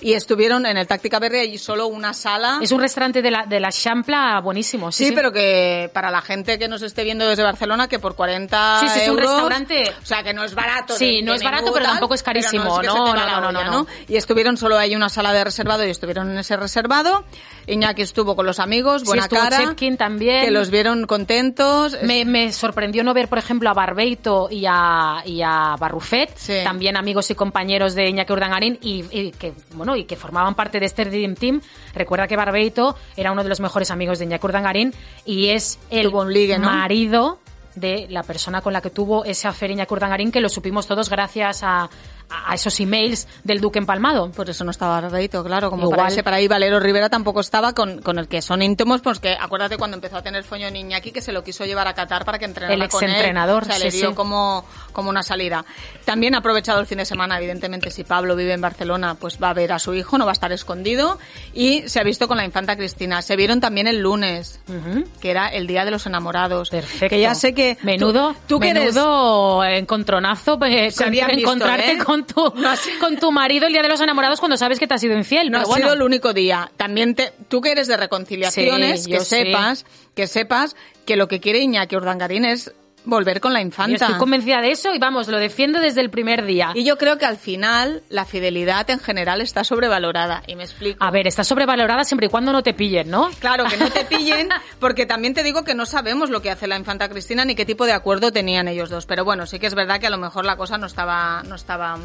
y 0.00 0.12
estuvieron 0.12 0.66
en 0.66 0.76
el 0.76 0.86
Táctica 0.86 1.18
Berry 1.18 1.38
allí 1.40 1.58
solo 1.58 1.86
una 1.86 2.12
sala. 2.12 2.58
Es 2.60 2.72
un 2.72 2.80
restaurante 2.80 3.22
de 3.22 3.30
la, 3.30 3.46
de 3.46 3.60
la 3.60 3.70
Champla 3.70 4.40
buenísimo. 4.42 4.92
Sí, 4.92 5.04
Sí, 5.04 5.10
sí. 5.10 5.14
pero 5.16 5.32
que 5.32 5.90
para 5.94 6.10
la 6.10 6.20
gente 6.20 6.58
que 6.58 6.68
nos 6.68 6.82
esté 6.82 7.04
viendo 7.04 7.26
desde 7.26 7.42
Barcelona, 7.42 7.88
que 7.88 7.98
por 7.98 8.14
40 8.14 8.80
Sí, 8.80 8.88
sí, 8.88 9.00
es 9.00 9.08
un 9.08 9.18
euros, 9.18 9.30
restaurante- 9.30 9.92
O 10.02 10.06
sea, 10.06 10.22
que 10.22 10.34
no 10.34 10.44
es 10.44 10.54
barato. 10.54 10.96
Sí, 10.96 11.16
de- 11.16 11.22
no 11.22 11.32
de 11.32 11.38
es 11.38 11.44
barato, 11.44 11.72
pero 11.72 11.84
tal, 11.84 11.94
tampoco 11.94 12.14
es 12.14 12.22
carísimo. 12.22 12.64
No, 12.82 12.82
No, 12.82 13.14
no, 13.14 13.40
no, 13.40 13.52
no, 13.52 13.58
olla, 13.60 13.70
no. 13.70 13.86
Y 14.08 14.16
estuvieron 14.16 14.56
solo 14.56 14.76
ahí 14.78 14.94
una 14.94 15.08
sala 15.08 15.32
de 15.32 15.44
reservado 15.44 15.86
y 15.86 15.90
estuvieron 15.90 16.30
en 16.30 16.38
ese 16.38 16.56
reservado. 16.56 17.24
Iñaki 17.66 18.02
estuvo 18.02 18.36
con 18.36 18.44
los 18.46 18.60
amigos, 18.60 19.00
Sí, 19.02 19.06
buena 19.06 19.22
estuvo 19.24 19.40
cara. 19.40 19.74
También. 19.98 20.44
Que 20.44 20.50
los 20.50 20.70
vieron 20.70 21.06
contentos. 21.06 21.96
me, 22.02 22.24
me 22.24 22.52
sorprendió 22.52 22.65
no 23.04 23.14
ver, 23.14 23.28
por 23.28 23.38
ejemplo, 23.38 23.68
a 23.70 23.74
Barbeito 23.74 24.48
y 24.50 24.64
a, 24.68 25.22
y 25.24 25.42
a 25.42 25.76
Barrufet, 25.78 26.36
Sí. 26.36 26.54
también 26.64 26.96
amigos 26.96 27.30
y 27.30 27.34
compañeros 27.34 27.94
de 27.94 28.08
Iñaki 28.08 28.32
Urdangarín 28.32 28.78
y, 28.82 29.04
y 29.10 29.32
que 29.32 29.52
bueno 29.74 29.96
y 29.96 30.04
que 30.04 30.16
formaban 30.16 30.54
parte 30.54 30.80
de 30.80 30.86
este 30.86 31.04
Dream 31.04 31.34
Team. 31.34 31.60
Recuerda 31.94 32.26
que 32.26 32.36
Barbeito 32.36 32.96
era 33.16 33.32
uno 33.32 33.42
de 33.42 33.48
los 33.48 33.60
mejores 33.60 33.90
amigos 33.90 34.18
de 34.18 34.24
Iñaki 34.26 34.46
Urdangarín 34.46 34.94
y 35.24 35.48
es 35.48 35.78
el 35.90 36.10
ligue, 36.28 36.58
¿no? 36.58 36.66
marido 36.70 37.38
de 37.74 38.06
la 38.08 38.22
persona 38.22 38.62
con 38.62 38.72
la 38.72 38.80
que 38.80 38.88
tuvo 38.90 39.24
ese 39.24 39.46
afer 39.48 39.70
Iñaki 39.70 39.92
Urdangarín, 39.92 40.32
que 40.32 40.40
lo 40.40 40.48
supimos 40.48 40.86
todos 40.86 41.10
gracias 41.10 41.62
a, 41.62 41.90
a 42.28 42.54
esos 42.54 42.78
emails 42.80 43.28
del 43.44 43.60
Duque 43.60 43.78
empalmado. 43.78 44.30
Por 44.32 44.50
eso 44.50 44.64
no 44.64 44.70
estaba 44.72 45.00
Barbeito, 45.00 45.44
claro, 45.44 45.70
como 45.70 45.84
Igual. 45.84 45.96
para 45.96 46.08
ese, 46.08 46.22
para 46.22 46.36
ahí 46.36 46.48
Valero 46.48 46.80
Rivera 46.80 47.08
tampoco 47.08 47.40
estaba 47.40 47.72
con, 47.72 48.02
con 48.02 48.18
el 48.18 48.26
que 48.28 48.42
son 48.42 48.62
íntimos, 48.62 49.00
pues 49.00 49.20
que 49.20 49.36
acuérdate 49.40 49.76
cuando 49.76 49.96
empezó 49.96 50.16
a 50.16 50.22
tener 50.22 50.42
foño 50.44 50.68
Iñaki 50.68 51.12
que 51.12 51.20
se 51.20 51.32
lo 51.32 51.44
quiso 51.44 51.64
llevar 51.64 51.86
a 51.88 51.94
Qatar 51.94 52.24
para 52.24 52.38
que 52.38 52.44
entrenara 52.46 52.74
El 52.74 52.88
con 52.90 53.02
él. 53.04 53.10
exentrenador, 53.10 53.62
O 53.62 53.66
sea, 53.66 53.78
le 53.78 53.90
sí, 53.90 53.98
dio 53.98 54.08
sí. 54.10 54.14
como, 54.16 54.64
como 54.92 55.08
una 55.10 55.22
salida. 55.22 55.64
También 56.04 56.34
ha 56.34 56.38
aprovechado 56.38 56.80
el 56.80 56.86
fin 56.86 56.98
de 56.98 57.04
semana, 57.04 57.38
evidentemente, 57.38 57.90
si 57.90 58.02
Pablo 58.04 58.34
vive 58.36 58.52
en 58.54 58.60
Barcelona, 58.60 59.14
pues 59.14 59.38
va 59.42 59.50
a 59.50 59.54
ver 59.54 59.72
a 59.72 59.78
su 59.78 59.94
hijo, 59.94 60.18
no 60.18 60.24
va 60.24 60.32
a 60.32 60.34
estar 60.34 60.50
escondido. 60.52 61.18
Y 61.54 61.88
se 61.88 62.00
ha 62.00 62.02
visto 62.02 62.26
con 62.28 62.36
la 62.36 62.44
infanta 62.44 62.76
Cristina. 62.76 63.22
Se 63.22 63.36
vieron 63.36 63.60
también 63.60 63.86
el 63.86 64.00
lunes, 64.00 64.60
Ujú. 64.68 65.04
que 65.20 65.30
era 65.30 65.48
el 65.48 65.66
Día 65.66 65.84
de 65.84 65.90
los 65.92 66.06
Enamorados. 66.06 66.70
Perfecto. 66.70 67.08
Que 67.14 67.20
ya 67.20 67.34
sé 67.34 67.54
que... 67.54 67.78
Menudo, 67.82 68.32
tú, 68.32 68.56
tú 68.56 68.60
que 68.60 68.70
eres- 68.70 68.94
menudo 68.94 69.64
encontronazo 69.64 70.58
eh, 70.64 70.90
Se 70.90 70.98
con- 70.98 71.06
habían 71.08 71.28
visto, 71.28 71.42
encontrarte 71.42 71.92
¿eh? 71.92 71.98
con, 71.98 72.15
tu, 72.24 72.50
No 72.56 72.70
ha 72.70 72.76
con 73.00 73.16
tu 73.18 73.30
marido 73.32 73.66
el 73.66 73.72
día 73.72 73.82
de 73.82 73.88
los 73.88 74.00
enamorados 74.00 74.38
cuando 74.40 74.56
sabes 74.56 74.78
que 74.78 74.86
te 74.86 74.94
ha 74.94 74.98
sido 74.98 75.16
infiel. 75.16 75.50
No 75.50 75.58
pero 75.58 75.64
ha 75.64 75.68
bueno. 75.68 75.84
sido 75.86 75.94
el 75.94 76.02
único 76.02 76.32
día. 76.32 76.70
También 76.76 77.14
te, 77.14 77.32
tú 77.48 77.60
que 77.60 77.72
eres 77.72 77.88
de 77.88 77.96
reconciliaciones, 77.96 79.04
Sí, 79.04 79.10
que 79.10 79.20
sí. 79.20 79.26
sepas, 79.26 79.84
que 80.14 80.26
sepas 80.26 80.76
que 81.04 81.16
lo 81.16 81.28
que 81.28 81.40
quiere 81.40 81.58
Iñaki 81.58 81.96
Urdangarín 81.96 82.44
es 82.44 82.72
volver 83.06 83.40
con 83.40 83.52
la 83.52 83.60
Yo 83.60 83.66
infanta. 83.66 83.94
estoy 83.94 84.18
convencida 84.18 84.60
de 84.60 84.72
eso 84.72 84.92
y 84.94 84.98
vamos, 84.98 85.28
lo 85.28 85.38
defiendo 85.38 85.80
desde 85.80 86.02
el 86.02 86.10
primer 86.10 86.44
día. 86.44 86.72
Y 86.74 86.84
yo 86.84 86.98
creo 86.98 87.16
que 87.16 87.24
al 87.24 87.38
final 87.38 88.02
la 88.10 88.24
fidelidad 88.24 88.88
en 88.90 88.98
general 88.98 89.40
está 89.40 89.64
sobrevalorada. 89.64 90.42
Y 90.46 90.56
me 90.56 90.64
explico. 90.64 91.02
A 91.02 91.10
ver, 91.10 91.26
está 91.26 91.44
sobrevalorada 91.44 92.04
siempre 92.04 92.26
y 92.26 92.30
cuando 92.30 92.52
no 92.52 92.62
te 92.62 92.74
pillen, 92.74 93.10
¿no? 93.10 93.30
Claro, 93.38 93.64
que 93.64 93.76
no 93.76 93.88
te 93.90 94.04
pillen, 94.16 94.48
porque 94.78 95.06
también 95.06 95.32
te 95.32 95.42
digo 95.42 95.64
que 95.64 95.74
no 95.74 95.86
sabemos 95.86 96.30
lo 96.30 96.42
que 96.42 96.50
hace 96.50 96.66
la 96.66 96.76
infanta 96.76 97.08
Cristina 97.08 97.44
ni 97.44 97.54
qué 97.54 97.64
tipo 97.64 97.86
de 97.86 97.92
acuerdo 97.92 98.32
tenían 98.32 98.68
ellos 98.68 98.90
dos. 98.90 99.06
Pero 99.06 99.24
bueno, 99.24 99.46
sí 99.46 99.58
que 99.58 99.66
es 99.66 99.74
verdad 99.74 100.00
que 100.00 100.08
a 100.08 100.10
lo 100.10 100.18
mejor 100.18 100.44
la 100.44 100.56
cosa 100.56 100.76
no 100.76 100.86
estaba, 100.86 101.42
no 101.44 101.54
estaba 101.54 101.96
mm, 101.96 102.02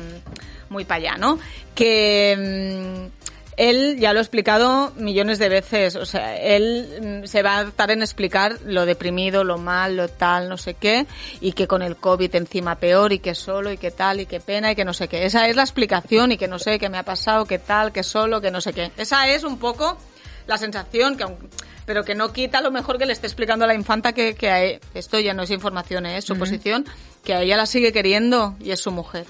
muy 0.70 0.86
para 0.86 0.98
allá, 0.98 1.18
¿no? 1.18 1.40
Que 1.76 3.08
mm, 3.10 3.41
él 3.58 3.98
ya 4.00 4.14
lo 4.14 4.20
ha 4.20 4.22
explicado 4.22 4.92
millones 4.96 5.40
de 5.40 5.50
veces. 5.50 5.96
O 5.96 6.06
sea, 6.06 6.38
él 6.38 7.22
mm, 7.24 7.28
se 7.28 7.44
va 7.44 7.60
a 7.60 7.62
estar 7.64 7.92
en 7.92 8.02
explicar 8.02 8.58
lo 8.66 8.86
deprimido, 8.86 9.44
lo 9.44 9.58
mal, 9.58 9.98
lo 9.98 10.08
tal, 10.08 10.50
no 10.50 10.58
sé 10.58 10.74
qué, 10.74 11.06
y 11.40 11.54
que 11.54 11.68
con 11.68 11.82
el 11.82 11.96
COVID 11.98 12.36
encima 12.36 12.76
peor, 12.76 13.14
y 13.14 13.20
que 13.20 13.36
solo, 13.36 13.72
y 13.72 13.78
que 13.78 13.92
tal, 13.92 14.22
y 14.22 14.26
que 14.26 14.40
pena, 14.40 14.72
y 14.72 14.76
que 14.76 14.86
no 14.86 14.94
sé 14.94 15.08
qué. 15.08 15.26
Esa 15.26 15.48
es 15.48 15.56
la 15.56 15.64
explicación, 15.64 16.32
y 16.32 16.38
que 16.38 16.48
no 16.48 16.60
sé 16.60 16.80
qué 16.80 16.90
me 16.90 16.98
ha 16.98 17.04
pasado, 17.04 17.46
que 17.46 17.60
tal, 17.60 17.92
que 17.92 18.04
solo, 18.04 18.42
que 18.42 18.52
no 18.52 18.62
sé 18.62 18.74
qué. 18.74 18.92
Esa 18.98 19.28
es 19.28 19.44
un 19.44 19.58
poco 19.58 19.98
la 20.48 20.58
sensación 20.58 21.18
que 21.18 21.26
pero 21.86 22.04
que 22.04 22.16
no 22.16 22.32
quita 22.32 22.62
lo 22.62 22.72
mejor 22.72 22.98
que 22.98 23.06
le 23.06 23.14
esté 23.14 23.28
explicando 23.28 23.66
a 23.66 23.68
la 23.68 23.74
infanta 23.74 24.14
que, 24.14 24.36
que 24.36 24.50
a 24.50 24.64
e- 24.64 24.80
esto 24.94 25.20
ya 25.20 25.34
no 25.34 25.44
es 25.44 25.50
información, 25.50 26.06
¿eh? 26.06 26.18
es 26.18 26.26
suposición, 26.26 26.86
que 27.24 27.34
a 27.34 27.42
ella 27.42 27.58
la 27.58 27.66
sigue 27.66 27.92
queriendo 27.94 28.56
y 28.60 28.72
es 28.72 28.80
su 28.82 28.92
mujer. 28.92 29.26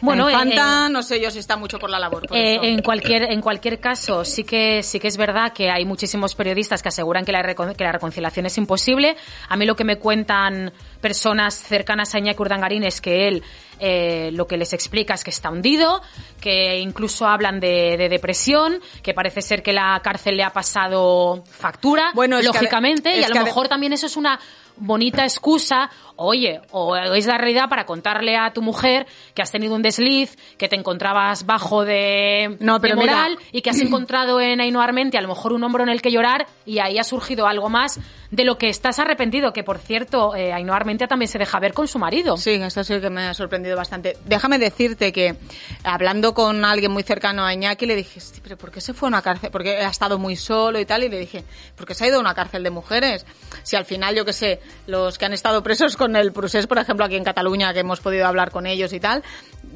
Bueno, 0.00 0.26
la 0.26 0.32
infanta, 0.32 0.86
en- 0.86 0.92
no 0.92 1.02
sé 1.02 1.20
yo 1.20 1.30
si 1.30 1.38
está 1.38 1.56
mucho 1.56 1.78
por 1.78 1.88
la 1.90 1.98
labor. 1.98 2.26
por 2.28 2.36
Eh, 2.36 2.54
eso. 2.54 2.64
en 2.64 2.82
cualquier 2.82 3.22
en 3.32 3.40
cualquier 3.40 3.80
caso 3.80 4.24
sí 4.24 4.44
que 4.44 4.82
sí 4.82 4.98
que 5.00 5.08
es 5.08 5.16
verdad 5.16 5.52
que 5.52 5.70
hay 5.70 5.84
muchísimos 5.84 6.34
periodistas 6.34 6.82
que 6.82 6.88
aseguran 6.88 7.24
que 7.24 7.32
la, 7.32 7.42
que 7.54 7.84
la 7.84 7.92
reconciliación 7.92 8.46
es 8.46 8.58
imposible 8.58 9.16
a 9.48 9.56
mí 9.56 9.64
lo 9.66 9.74
que 9.76 9.84
me 9.84 9.96
cuentan 9.96 10.72
personas 11.00 11.54
cercanas 11.54 12.14
a 12.14 12.18
Iñaki 12.18 12.40
Urdangarín 12.42 12.84
es 12.84 13.00
que 13.00 13.28
él 13.28 13.42
eh, 13.80 14.30
lo 14.32 14.46
que 14.46 14.56
les 14.56 14.72
explica 14.72 15.14
es 15.14 15.24
que 15.24 15.30
está 15.30 15.50
hundido 15.50 16.00
que 16.40 16.78
incluso 16.78 17.26
hablan 17.26 17.58
de, 17.60 17.96
de 17.96 18.08
depresión 18.08 18.78
que 19.02 19.14
parece 19.14 19.40
ser 19.42 19.62
que 19.62 19.72
la 19.72 20.00
cárcel 20.02 20.36
le 20.36 20.44
ha 20.44 20.50
pasado 20.52 21.42
factura 21.48 22.10
Bueno, 22.14 22.38
que 22.38 22.44
lógicamente 22.44 23.18
y 23.18 23.24
a 23.24 23.28
lo 23.28 23.42
mejor 23.42 23.68
también 23.68 23.92
eso 23.92 24.06
es 24.06 24.16
una 24.16 24.38
bonita 24.82 25.22
excusa, 25.24 25.90
oye, 26.16 26.60
o 26.72 26.96
es 26.96 27.26
la 27.26 27.38
realidad 27.38 27.68
para 27.68 27.86
contarle 27.86 28.36
a 28.36 28.52
tu 28.52 28.62
mujer 28.62 29.06
que 29.34 29.42
has 29.42 29.50
tenido 29.50 29.74
un 29.74 29.82
desliz, 29.82 30.36
que 30.58 30.68
te 30.68 30.76
encontrabas 30.76 31.46
bajo 31.46 31.84
de, 31.84 32.56
No, 32.60 32.80
pero 32.80 32.96
de 32.96 33.00
moral 33.00 33.36
mira. 33.38 33.50
y 33.52 33.62
que 33.62 33.70
has 33.70 33.80
encontrado 33.80 34.40
en 34.40 34.60
Ainhoa 34.60 34.84
a 34.84 35.20
lo 35.20 35.28
mejor 35.28 35.52
un 35.52 35.62
hombro 35.62 35.82
en 35.84 35.88
el 35.88 36.02
que 36.02 36.10
llorar 36.10 36.46
y 36.66 36.80
ahí 36.80 36.98
ha 36.98 37.04
surgido 37.04 37.46
algo 37.46 37.68
más 37.68 38.00
de 38.32 38.44
lo 38.44 38.56
que 38.56 38.70
estás 38.70 38.98
arrepentido, 38.98 39.52
que 39.52 39.62
por 39.62 39.78
cierto, 39.78 40.34
eh, 40.34 40.52
Ainhoa 40.54 40.74
Armentia 40.76 41.06
también 41.06 41.28
se 41.28 41.38
deja 41.38 41.60
ver 41.60 41.74
con 41.74 41.86
su 41.86 41.98
marido. 41.98 42.38
Sí, 42.38 42.52
esto 42.52 42.82
sí 42.82 42.98
que 42.98 43.10
me 43.10 43.28
ha 43.28 43.34
sorprendido 43.34 43.76
bastante. 43.76 44.16
Déjame 44.24 44.58
decirte 44.58 45.12
que 45.12 45.36
hablando 45.84 46.32
con 46.32 46.64
alguien 46.64 46.90
muy 46.92 47.02
cercano 47.02 47.44
a 47.44 47.52
Iñaki 47.52 47.84
le 47.84 47.94
dije, 47.94 48.20
"Sí, 48.20 48.40
pero 48.42 48.56
¿por 48.56 48.70
qué 48.70 48.80
se 48.80 48.94
fue 48.94 49.08
a 49.08 49.10
una 49.10 49.22
cárcel? 49.22 49.50
Porque 49.50 49.76
ha 49.76 49.90
estado 49.90 50.18
muy 50.18 50.36
solo 50.36 50.80
y 50.80 50.86
tal. 50.86 51.04
Y 51.04 51.10
le 51.10 51.18
dije, 51.18 51.44
¿por 51.76 51.86
qué 51.86 51.94
se 51.94 52.04
ha 52.04 52.08
ido 52.08 52.16
a 52.16 52.20
una 52.20 52.34
cárcel 52.34 52.62
de 52.62 52.70
mujeres? 52.70 53.26
Si 53.64 53.76
al 53.76 53.84
final, 53.84 54.14
yo 54.14 54.24
qué 54.24 54.32
sé, 54.32 54.60
los 54.86 55.18
que 55.18 55.26
han 55.26 55.34
estado 55.34 55.62
presos 55.62 55.96
con 55.98 56.16
el 56.16 56.32
procés, 56.32 56.66
por 56.66 56.78
ejemplo, 56.78 57.04
aquí 57.04 57.16
en 57.16 57.24
Cataluña, 57.24 57.72
que 57.74 57.80
hemos 57.80 58.00
podido 58.00 58.26
hablar 58.26 58.50
con 58.50 58.66
ellos 58.66 58.94
y 58.94 59.00
tal, 59.00 59.22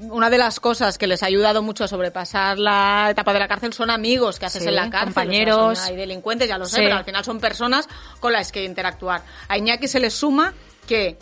una 0.01 0.31
de 0.31 0.39
las 0.39 0.61
cosas 0.61 0.97
que 0.97 1.07
les 1.07 1.23
ha 1.23 1.27
ayudado 1.27 1.63
mucho 1.63 1.85
a 1.85 1.89
sobrepasar 1.89 2.59
la 2.59 3.09
etapa 3.11 3.33
de 3.35 3.39
la 3.39 3.49
cárcel 3.49 3.73
son 3.75 3.91
amigos 3.91 4.39
que 4.39 4.47
haces 4.47 4.63
Sí, 4.63 4.69
en 4.69 4.75
la 4.77 4.89
cárcel. 4.89 5.05
compañeros. 5.15 5.73
O 5.73 5.75
sea, 5.75 5.87
hay 5.87 5.97
delincuentes, 5.97 6.49
ya 6.49 6.57
lo 6.59 6.65
sé, 6.65 6.77
Sí. 6.77 6.83
pero 6.85 6.97
al 6.97 7.05
final 7.05 7.23
son 7.25 7.39
personas 7.39 7.89
con 8.19 8.33
que 8.53 8.65
interactuar. 8.65 9.23
A 9.49 9.57
Iñaki 9.59 9.89
se 9.89 10.01
le 10.01 10.11
suma 10.11 10.55
que 10.87 11.19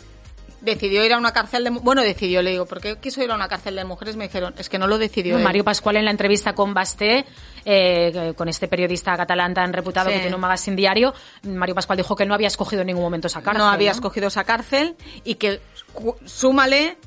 decidió 0.61 1.05
ir 1.05 1.13
a 1.13 1.17
una 1.17 1.31
cárcel 1.31 1.63
de 1.63 1.69
bueno 1.69 2.01
decidió 2.01 2.41
le 2.41 2.49
digo 2.51 2.65
¿por 2.65 2.81
qué 2.81 2.97
quiso 2.97 3.21
ir 3.21 3.29
a 3.29 3.35
una 3.35 3.47
cárcel 3.47 3.75
de 3.75 3.85
mujeres? 3.85 4.15
me 4.15 4.23
dijeron 4.25 4.55
es 4.57 4.67
que 4.67 4.79
no 4.79 4.87
lo 4.87 4.97
decidió. 4.97 5.37
Mario 5.37 5.63
Pascual 5.63 5.97
en 5.97 6.05
la 6.05 6.11
entrevista 6.11 6.53
con 6.53 6.73
Basté, 6.73 7.25
eh, 7.65 8.33
con 8.35 8.47
este 8.49 8.67
periodista 8.67 9.15
catalán 9.15 9.53
tan 9.53 9.73
reputado 9.73 10.09
Sí. 10.09 10.15
que 10.15 10.21
tiene 10.21 10.35
un 10.35 10.41
magazine 10.41 10.75
diario, 10.75 11.13
Mario 11.43 11.75
Pascual 11.75 11.97
dijo 11.97 12.15
que 12.15 12.25
no 12.25 12.33
había 12.33 12.47
escogido 12.47 12.81
en 12.81 12.87
ningún 12.87 13.03
momento 13.03 13.27
esa 13.27 13.43
cárcel. 13.43 13.59
no 13.63 13.69
había 13.69 13.91
¿no? 13.91 13.95
escogido 13.95 14.27
esa 14.27 14.43
cárcel 14.43 14.95
y 15.23 15.35
que 15.35 15.61
súmale 16.25 16.97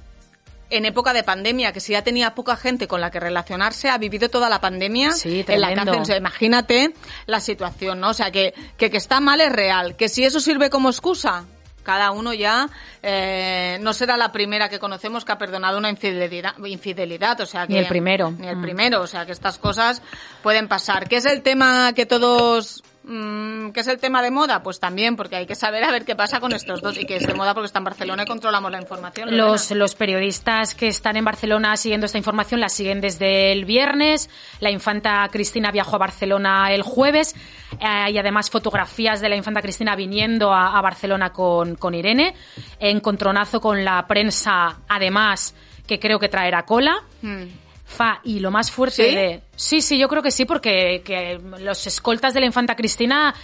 en 0.71 0.85
época 0.85 1.13
de 1.13 1.23
pandemia, 1.23 1.73
que 1.73 1.81
si 1.81 1.93
ya 1.93 2.03
tenía 2.03 2.35
poca 2.35 2.57
gente 2.57 2.87
con 2.89 3.01
la 3.01 3.11
que 3.11 3.21
relacionarse, 3.21 3.89
ha 3.89 3.99
vivido 3.99 4.29
toda 4.29 4.49
la 4.51 4.61
pandemia 4.61 5.13
Sí, 5.13 5.45
en 5.49 5.61
la 5.61 5.75
cárcel. 5.75 6.01
O 6.01 6.05
sea, 6.05 6.17
imagínate 6.17 6.93
la 7.27 7.41
situación, 7.41 8.01
¿no? 8.01 8.11
O 8.11 8.15
sea, 8.15 8.31
que, 8.31 8.53
que, 8.77 8.91
que 8.91 8.97
está 8.99 9.21
mal 9.21 9.41
es 9.41 9.51
real. 9.53 9.97
Que 9.97 10.09
si 10.09 10.25
eso 10.25 10.41
sirve 10.41 10.69
como 10.71 10.91
excusa, 10.91 11.45
cada 11.83 12.11
uno 12.11 12.35
ya 12.35 12.69
eh, 13.03 13.79
no 13.81 13.95
será 13.95 14.19
la 14.19 14.31
primera 14.31 14.69
que 14.69 14.79
conocemos 14.79 15.25
que 15.25 15.33
ha 15.33 15.39
perdonado 15.39 15.79
una 15.79 15.89
infidelidad, 15.89 16.53
infidelidad 16.67 17.41
o 17.41 17.47
sea 17.47 17.67
que 17.67 17.73
Ni 17.73 17.79
el 17.79 17.87
primero. 17.87 18.31
ni 18.33 18.47
el 18.47 18.57
Mm. 18.57 18.63
primero, 18.63 19.01
o 19.01 19.07
sea 19.07 19.25
que 19.25 19.33
estas 19.33 19.57
cosas 19.57 20.03
pueden 20.43 20.69
pasar. 20.69 21.09
¿Qué 21.09 21.17
es 21.17 21.25
el 21.25 21.41
tema 21.41 21.95
que 21.95 22.05
todos 22.05 22.83
¿Qué 23.09 23.81
es 23.81 23.87
el 23.87 23.99
tema 23.99 24.21
de 24.21 24.31
moda? 24.31 24.63
Pues 24.63 24.81
también, 24.81 25.17
porque 25.17 25.37
hay 25.37 25.47
que 25.47 25.55
saber 25.55 25.83
a 25.83 25.91
ver 25.91 26.05
qué 26.05 26.15
pasa 26.15 26.41
con 26.41 26.53
estos 26.53 26.83
dos 26.83 26.99
y 26.99 27.07
que 27.07 27.17
es 27.17 27.27
de 27.27 27.33
moda 27.33 27.55
porque 27.55 27.67
está 27.67 27.79
en 27.79 27.87
Barcelona 27.87 28.25
y 28.25 28.27
controlamos 28.27 28.71
la 28.71 28.81
información. 28.81 29.31
Lorena. 29.31 29.47
Los, 29.47 29.71
los 29.71 29.95
periodistas 29.95 30.75
que 30.75 30.89
están 30.89 31.17
en 31.17 31.25
Barcelona 31.25 31.77
siguiendo 31.79 32.05
esta 32.05 32.19
información 32.19 32.61
la 32.61 32.69
siguen 32.69 33.01
desde 33.01 33.53
el 33.53 33.65
viernes. 33.65 34.29
La 34.61 34.71
infanta 34.71 35.27
Cristina 35.33 35.71
viajó 35.71 35.97
a 35.97 36.01
Barcelona 36.01 36.71
el 36.71 36.83
jueves. 36.83 37.35
Eh, 37.81 37.87
hay 37.87 38.19
además 38.19 38.51
fotografías 38.51 39.23
de 39.23 39.31
la 39.31 39.37
infanta 39.37 39.63
Cristina 39.63 39.97
viniendo 39.97 40.53
a, 40.53 40.77
a 40.77 40.83
Barcelona 40.83 41.31
con, 41.33 41.77
con 41.77 41.95
Irene. 41.95 42.35
Encontronazo 42.79 43.59
con 43.61 43.87
la 43.87 44.07
prensa, 44.07 44.81
además, 44.87 45.55
que 45.87 45.99
creo 45.99 46.19
que 46.19 46.29
traerá 46.29 46.67
cola. 46.67 47.03
Mm. 47.23 47.45
Fa, 47.91 48.21
y 48.23 48.39
lo 48.41 48.51
más 48.51 48.71
fuerte 48.71 49.09
¿Sí? 49.09 49.15
de... 49.15 49.41
Sí, 49.57 49.81
sí, 49.81 49.99
yo 49.99 50.09
creo 50.09 50.23
que 50.23 50.31
sí, 50.31 50.45
porque 50.45 51.01
que 51.03 51.41
los 51.61 51.87
escoltas 51.87 52.35
de 52.35 52.41
la 52.41 52.47
infanta 52.47 52.77
Cristina 52.77 53.35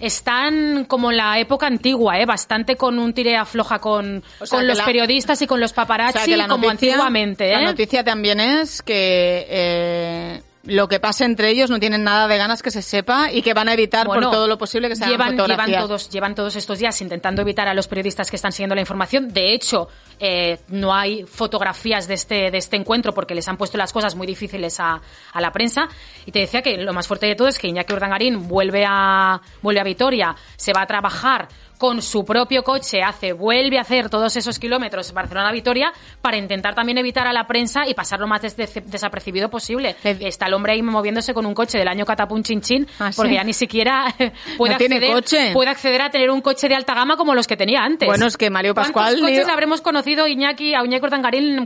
están 0.00 0.86
como 0.86 1.10
en 1.10 1.18
la 1.18 1.38
época 1.38 1.66
antigua, 1.66 2.18
¿eh? 2.18 2.24
Bastante 2.24 2.76
con 2.76 2.98
un 2.98 3.12
tire 3.12 3.36
afloja 3.36 3.78
con, 3.78 4.24
O 4.40 4.46
sea, 4.46 4.58
con 4.58 4.66
los 4.66 4.78
la- 4.78 4.84
periodistas 4.86 5.42
y 5.42 5.46
con 5.46 5.60
los 5.60 5.72
O 5.72 5.74
paparazzi 5.74 6.24
sea, 6.24 6.36
la 6.38 6.48
como 6.48 6.70
antiguamente, 6.70 7.52
La 7.52 7.60
¿eh? 7.60 7.64
noticia 7.66 8.02
también 8.02 8.40
es 8.40 8.80
que 8.80 9.46
eh, 9.50 10.42
lo 10.64 10.88
que 10.88 11.00
pasa 11.00 11.24
entre 11.24 11.48
ellos 11.48 11.70
no 11.70 11.80
tienen 11.80 12.04
nada 12.04 12.28
de 12.28 12.36
ganas 12.36 12.62
que 12.62 12.70
se 12.70 12.82
sepa 12.82 13.32
y 13.32 13.40
que 13.40 13.54
van 13.54 13.68
a 13.68 13.72
evitar 13.72 14.06
Bueno, 14.06 14.24
por 14.28 14.32
todo 14.32 14.46
lo 14.46 14.58
posible 14.58 14.88
que 14.88 14.96
se 14.96 15.06
llevan, 15.06 15.32
llevan 15.32 15.46
fotografías. 15.48 15.82
todos 15.82 16.10
llevan 16.10 16.34
todos 16.34 16.54
estos 16.56 16.78
días 16.78 17.00
intentando 17.00 17.40
evitar 17.40 17.66
a 17.66 17.72
los 17.72 17.88
periodistas 17.88 18.28
que 18.28 18.36
están 18.36 18.52
siguiendo 18.52 18.74
la 18.74 18.82
información 18.82 19.32
de 19.32 19.54
hecho 19.54 19.88
eh, 20.18 20.58
no 20.68 20.94
hay 20.94 21.24
fotografías 21.24 22.06
de 22.08 22.14
este 22.14 22.50
de 22.50 22.58
este 22.58 22.76
encuentro 22.76 23.14
porque 23.14 23.34
les 23.34 23.48
han 23.48 23.56
puesto 23.56 23.78
las 23.78 23.90
cosas 23.92 24.14
muy 24.14 24.26
difíciles 24.26 24.78
a, 24.80 25.00
a 25.32 25.40
la 25.40 25.50
prensa 25.50 25.88
y 26.26 26.30
te 26.32 26.40
decía 26.40 26.60
que 26.60 26.76
lo 26.76 26.92
más 26.92 27.08
fuerte 27.08 27.24
de 27.26 27.34
todo 27.36 27.48
es 27.48 27.58
que 27.58 27.66
Iñaki 27.68 27.94
Urdangarín 27.94 28.46
vuelve 28.46 28.84
a 28.86 29.40
vuelve 29.62 29.80
a 29.80 29.84
Vitoria 29.84 30.36
se 30.56 30.74
va 30.74 30.82
a 30.82 30.86
trabajar 30.86 31.48
con 31.80 32.02
su 32.02 32.26
propio 32.26 32.62
coche 32.62 33.00
hace, 33.02 33.32
vuelve 33.32 33.78
a 33.78 33.80
hacer 33.80 34.10
todos 34.10 34.36
esos 34.36 34.58
kilómetros 34.58 35.12
Barcelona-Vitoria 35.14 35.92
para 36.20 36.36
intentar 36.36 36.74
también 36.74 36.98
evitar 36.98 37.26
a 37.26 37.32
la 37.32 37.46
prensa 37.46 37.88
y 37.88 37.94
pasar 37.94 38.20
lo 38.20 38.26
más 38.26 38.42
des- 38.42 38.54
des- 38.54 38.82
desapercibido 38.84 39.48
posible. 39.48 39.96
Está 40.04 40.46
el 40.46 40.52
hombre 40.54 40.74
ahí 40.74 40.82
moviéndose 40.82 41.32
con 41.32 41.46
un 41.46 41.54
coche 41.54 41.78
del 41.78 41.88
año 41.88 42.04
catapún 42.04 42.42
chin 42.42 42.60
chin, 42.60 42.86
¿Ah, 42.98 43.10
sí? 43.10 43.16
porque 43.16 43.32
ya 43.34 43.44
ni 43.44 43.54
siquiera 43.54 44.04
puede, 44.58 44.72
No 44.74 44.78
tiene 44.78 44.96
acceder, 44.96 45.14
coche. 45.14 45.50
puede 45.54 45.70
acceder 45.70 46.02
a 46.02 46.10
tener 46.10 46.30
un 46.30 46.42
coche 46.42 46.68
de 46.68 46.74
alta 46.74 46.92
gama 46.94 47.16
como 47.16 47.34
los 47.34 47.46
que 47.46 47.56
tenía 47.56 47.80
antes. 47.80 48.06
Bueno, 48.06 48.26
es 48.26 48.36
que 48.36 48.50
Mario 48.50 48.74
Pascual 48.74 49.06
¿Cuántos 49.14 49.20
coches 49.30 49.48
habremos 49.48 49.80
conocido 49.80 50.26
Iñaki, 50.28 50.74
a 50.74 50.84
Iñaki 50.84 51.06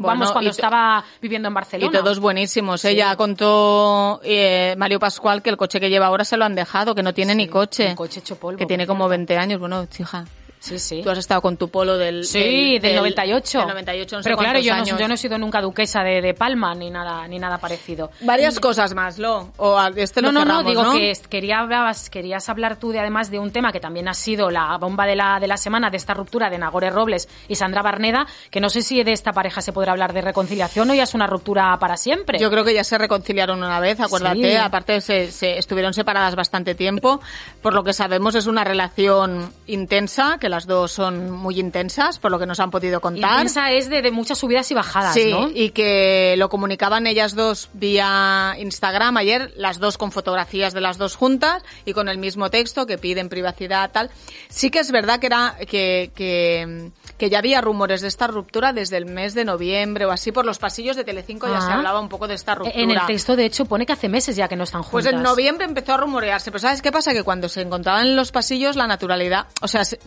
vamos, 0.00 0.30
cuando 0.30 0.50
estaba 0.50 1.04
viviendo 1.20 1.48
en 1.48 1.54
Barcelona? 1.54 1.90
Y 1.98 2.00
todos 2.02 2.20
buenísimos. 2.20 2.84
Ella 2.84 3.16
contó 3.16 4.20
eh, 4.22 4.74
Mario 4.78 5.00
Pascual 5.00 5.42
que 5.42 5.50
el 5.50 5.56
coche 5.56 5.80
que 5.80 5.90
lleva 5.90 6.06
ahora 6.06 6.24
se 6.24 6.36
lo 6.36 6.44
han 6.44 6.54
dejado, 6.54 6.94
que 6.94 7.02
no 7.02 7.12
tiene 7.12 7.34
ni 7.34 7.48
coche. 7.48 7.88
un 7.90 7.96
coche 7.96 8.20
hecho 8.20 8.36
polvo, 8.36 8.58
Que 8.58 8.66
tiene 8.66 8.86
como 8.86 9.08
20 9.08 9.36
años. 9.36 9.58
Bueno, 9.58 9.86
hija. 10.04 10.43
Sí, 10.64 10.78
sí. 10.78 11.00
Tú 11.02 11.10
has 11.10 11.18
estado 11.18 11.42
con 11.42 11.58
tu 11.58 11.68
polo 11.68 11.98
del... 11.98 12.24
Sí, 12.24 12.78
del, 12.78 12.96
98. 12.96 13.58
Del 13.58 13.68
98, 13.68 14.16
no 14.16 14.22
sé 14.22 14.24
Pero 14.28 14.38
claro, 14.38 14.58
yo 14.60 14.74
no, 14.74 14.82
años. 14.82 14.98
yo 14.98 15.08
no 15.08 15.12
he 15.14 15.16
sido 15.18 15.36
nunca 15.36 15.60
duquesa 15.60 16.02
de, 16.02 16.22
de 16.22 16.32
Palma 16.32 16.74
ni 16.74 16.88
nada, 16.88 17.28
ni 17.28 17.38
nada 17.38 17.58
parecido. 17.58 18.10
Varias 18.22 18.58
cosas 18.60 18.94
más, 18.94 19.18
Lo. 19.18 19.50
O 19.58 19.76
a- 19.76 19.90
este 19.94 20.22
No, 20.22 20.28
lo 20.32 20.40
no, 20.40 20.44
no, 20.46 20.62
cerramos, 20.62 20.84
digo 20.84 20.92
que 20.98 21.10
es- 21.10 21.28
quería 21.28 21.58
hablabas, 21.58 22.08
querías 22.08 22.48
hablar 22.48 22.76
tú 22.78 22.92
de 22.92 23.00
además 23.00 23.30
de 23.30 23.38
un 23.38 23.50
tema 23.50 23.72
que 23.72 23.80
también 23.80 24.08
ha 24.08 24.14
sido 24.14 24.50
la 24.50 24.76
bomba 24.78 25.04
de 25.06 25.16
la, 25.16 25.38
de 25.38 25.48
la 25.48 25.58
semana 25.58 25.90
de 25.90 25.98
esta 25.98 26.14
ruptura 26.14 26.48
de 26.48 26.56
Nagore 26.56 26.88
Robles 26.88 27.28
y 27.46 27.56
Sandra 27.56 27.82
Barneda, 27.82 28.26
que 28.50 28.60
no 28.60 28.70
sé 28.70 28.80
si 28.80 29.02
de 29.04 29.12
esta 29.12 29.32
pareja 29.32 29.60
se 29.60 29.72
podrá 29.74 29.92
hablar 29.92 30.14
de 30.14 30.22
reconciliación 30.22 30.88
o 30.90 30.94
ya 30.94 31.02
es 31.02 31.12
una 31.14 31.26
ruptura 31.26 31.76
para 31.78 31.98
siempre. 31.98 32.38
Yo 32.38 32.50
creo 32.50 32.64
que 32.64 32.72
ya 32.72 32.84
se 32.84 32.96
reconciliaron 32.96 33.58
una 33.62 33.80
vez, 33.80 34.00
acuérdate. 34.00 34.50
Sí. 34.52 34.56
Aparte, 34.56 35.00
se, 35.02 35.30
se 35.30 35.58
estuvieron 35.58 35.92
separadas 35.92 36.34
bastante 36.36 36.74
tiempo. 36.74 37.20
Por 37.60 37.74
lo 37.74 37.84
que 37.84 37.92
sabemos, 37.92 38.34
es 38.34 38.46
una 38.46 38.64
relación 38.64 39.52
intensa, 39.66 40.38
que 40.40 40.48
las 40.54 40.66
dos 40.66 40.92
son 40.92 41.30
muy 41.30 41.58
intensas, 41.58 42.18
por 42.18 42.30
lo 42.30 42.38
que 42.38 42.46
nos 42.46 42.60
han 42.60 42.70
podido 42.70 43.00
contar. 43.00 43.32
Intensa 43.32 43.72
es 43.72 43.88
de, 43.90 44.02
de 44.02 44.10
muchas 44.12 44.38
subidas 44.38 44.70
y 44.70 44.74
bajadas, 44.74 45.14
Sí, 45.14 45.30
¿no? 45.32 45.50
y 45.52 45.70
que 45.70 46.34
lo 46.38 46.48
comunicaban 46.48 47.06
ellas 47.06 47.34
dos 47.34 47.68
vía 47.72 48.54
Instagram 48.58 49.16
ayer, 49.16 49.52
las 49.56 49.78
dos 49.80 49.98
con 49.98 50.12
fotografías 50.12 50.72
de 50.74 50.80
las 50.80 50.96
dos 50.98 51.16
juntas 51.16 51.62
y 51.84 51.92
con 51.92 52.08
el 52.08 52.18
mismo 52.18 52.50
texto 52.50 52.86
que 52.86 52.98
piden 52.98 53.28
privacidad 53.28 53.90
tal. 53.90 54.10
Sí 54.48 54.70
que 54.70 54.78
es 54.78 54.90
verdad 54.92 55.18
que 55.18 55.26
era 55.26 55.56
que, 55.68 56.10
que, 56.14 56.90
que 57.18 57.30
ya 57.30 57.38
había 57.38 57.60
rumores 57.60 58.00
de 58.00 58.08
esta 58.08 58.26
ruptura 58.26 58.72
desde 58.72 58.96
el 58.96 59.06
mes 59.06 59.34
de 59.34 59.44
noviembre 59.44 60.06
o 60.06 60.10
así 60.12 60.30
por 60.32 60.44
los 60.44 60.58
pasillos 60.58 60.96
de 60.96 61.04
Telecinco 61.04 61.48
ya 61.48 61.58
Ah. 61.58 61.60
se 61.66 61.72
hablaba 61.72 61.98
un 62.00 62.08
poco 62.08 62.28
de 62.28 62.34
esta 62.34 62.54
ruptura. 62.54 62.80
En 62.80 62.90
el 62.90 63.00
texto, 63.06 63.34
de 63.36 63.44
hecho, 63.46 63.64
pone 63.64 63.86
que 63.86 63.92
hace 63.92 64.08
meses 64.08 64.36
ya 64.36 64.46
que 64.48 64.56
no 64.56 64.64
están 64.64 64.82
juntas. 64.82 64.92
Pues 64.92 65.06
en 65.06 65.22
noviembre 65.22 65.64
empezó 65.64 65.94
a 65.94 65.96
rumorearse, 65.98 66.50
pero 66.50 66.60
¿sabes 66.60 66.80
qué 66.82 66.92
pasa? 66.92 67.12
Que 67.12 67.22
cuando 67.22 67.48
se 67.48 67.62
encontraban 67.62 68.06
en 68.06 68.16
los 68.16 68.30
pasillos 68.32 68.76
la 68.76 68.86
naturalidad, 68.86 69.46
o 69.62 69.68
sea, 69.68 69.84
se- 69.84 69.98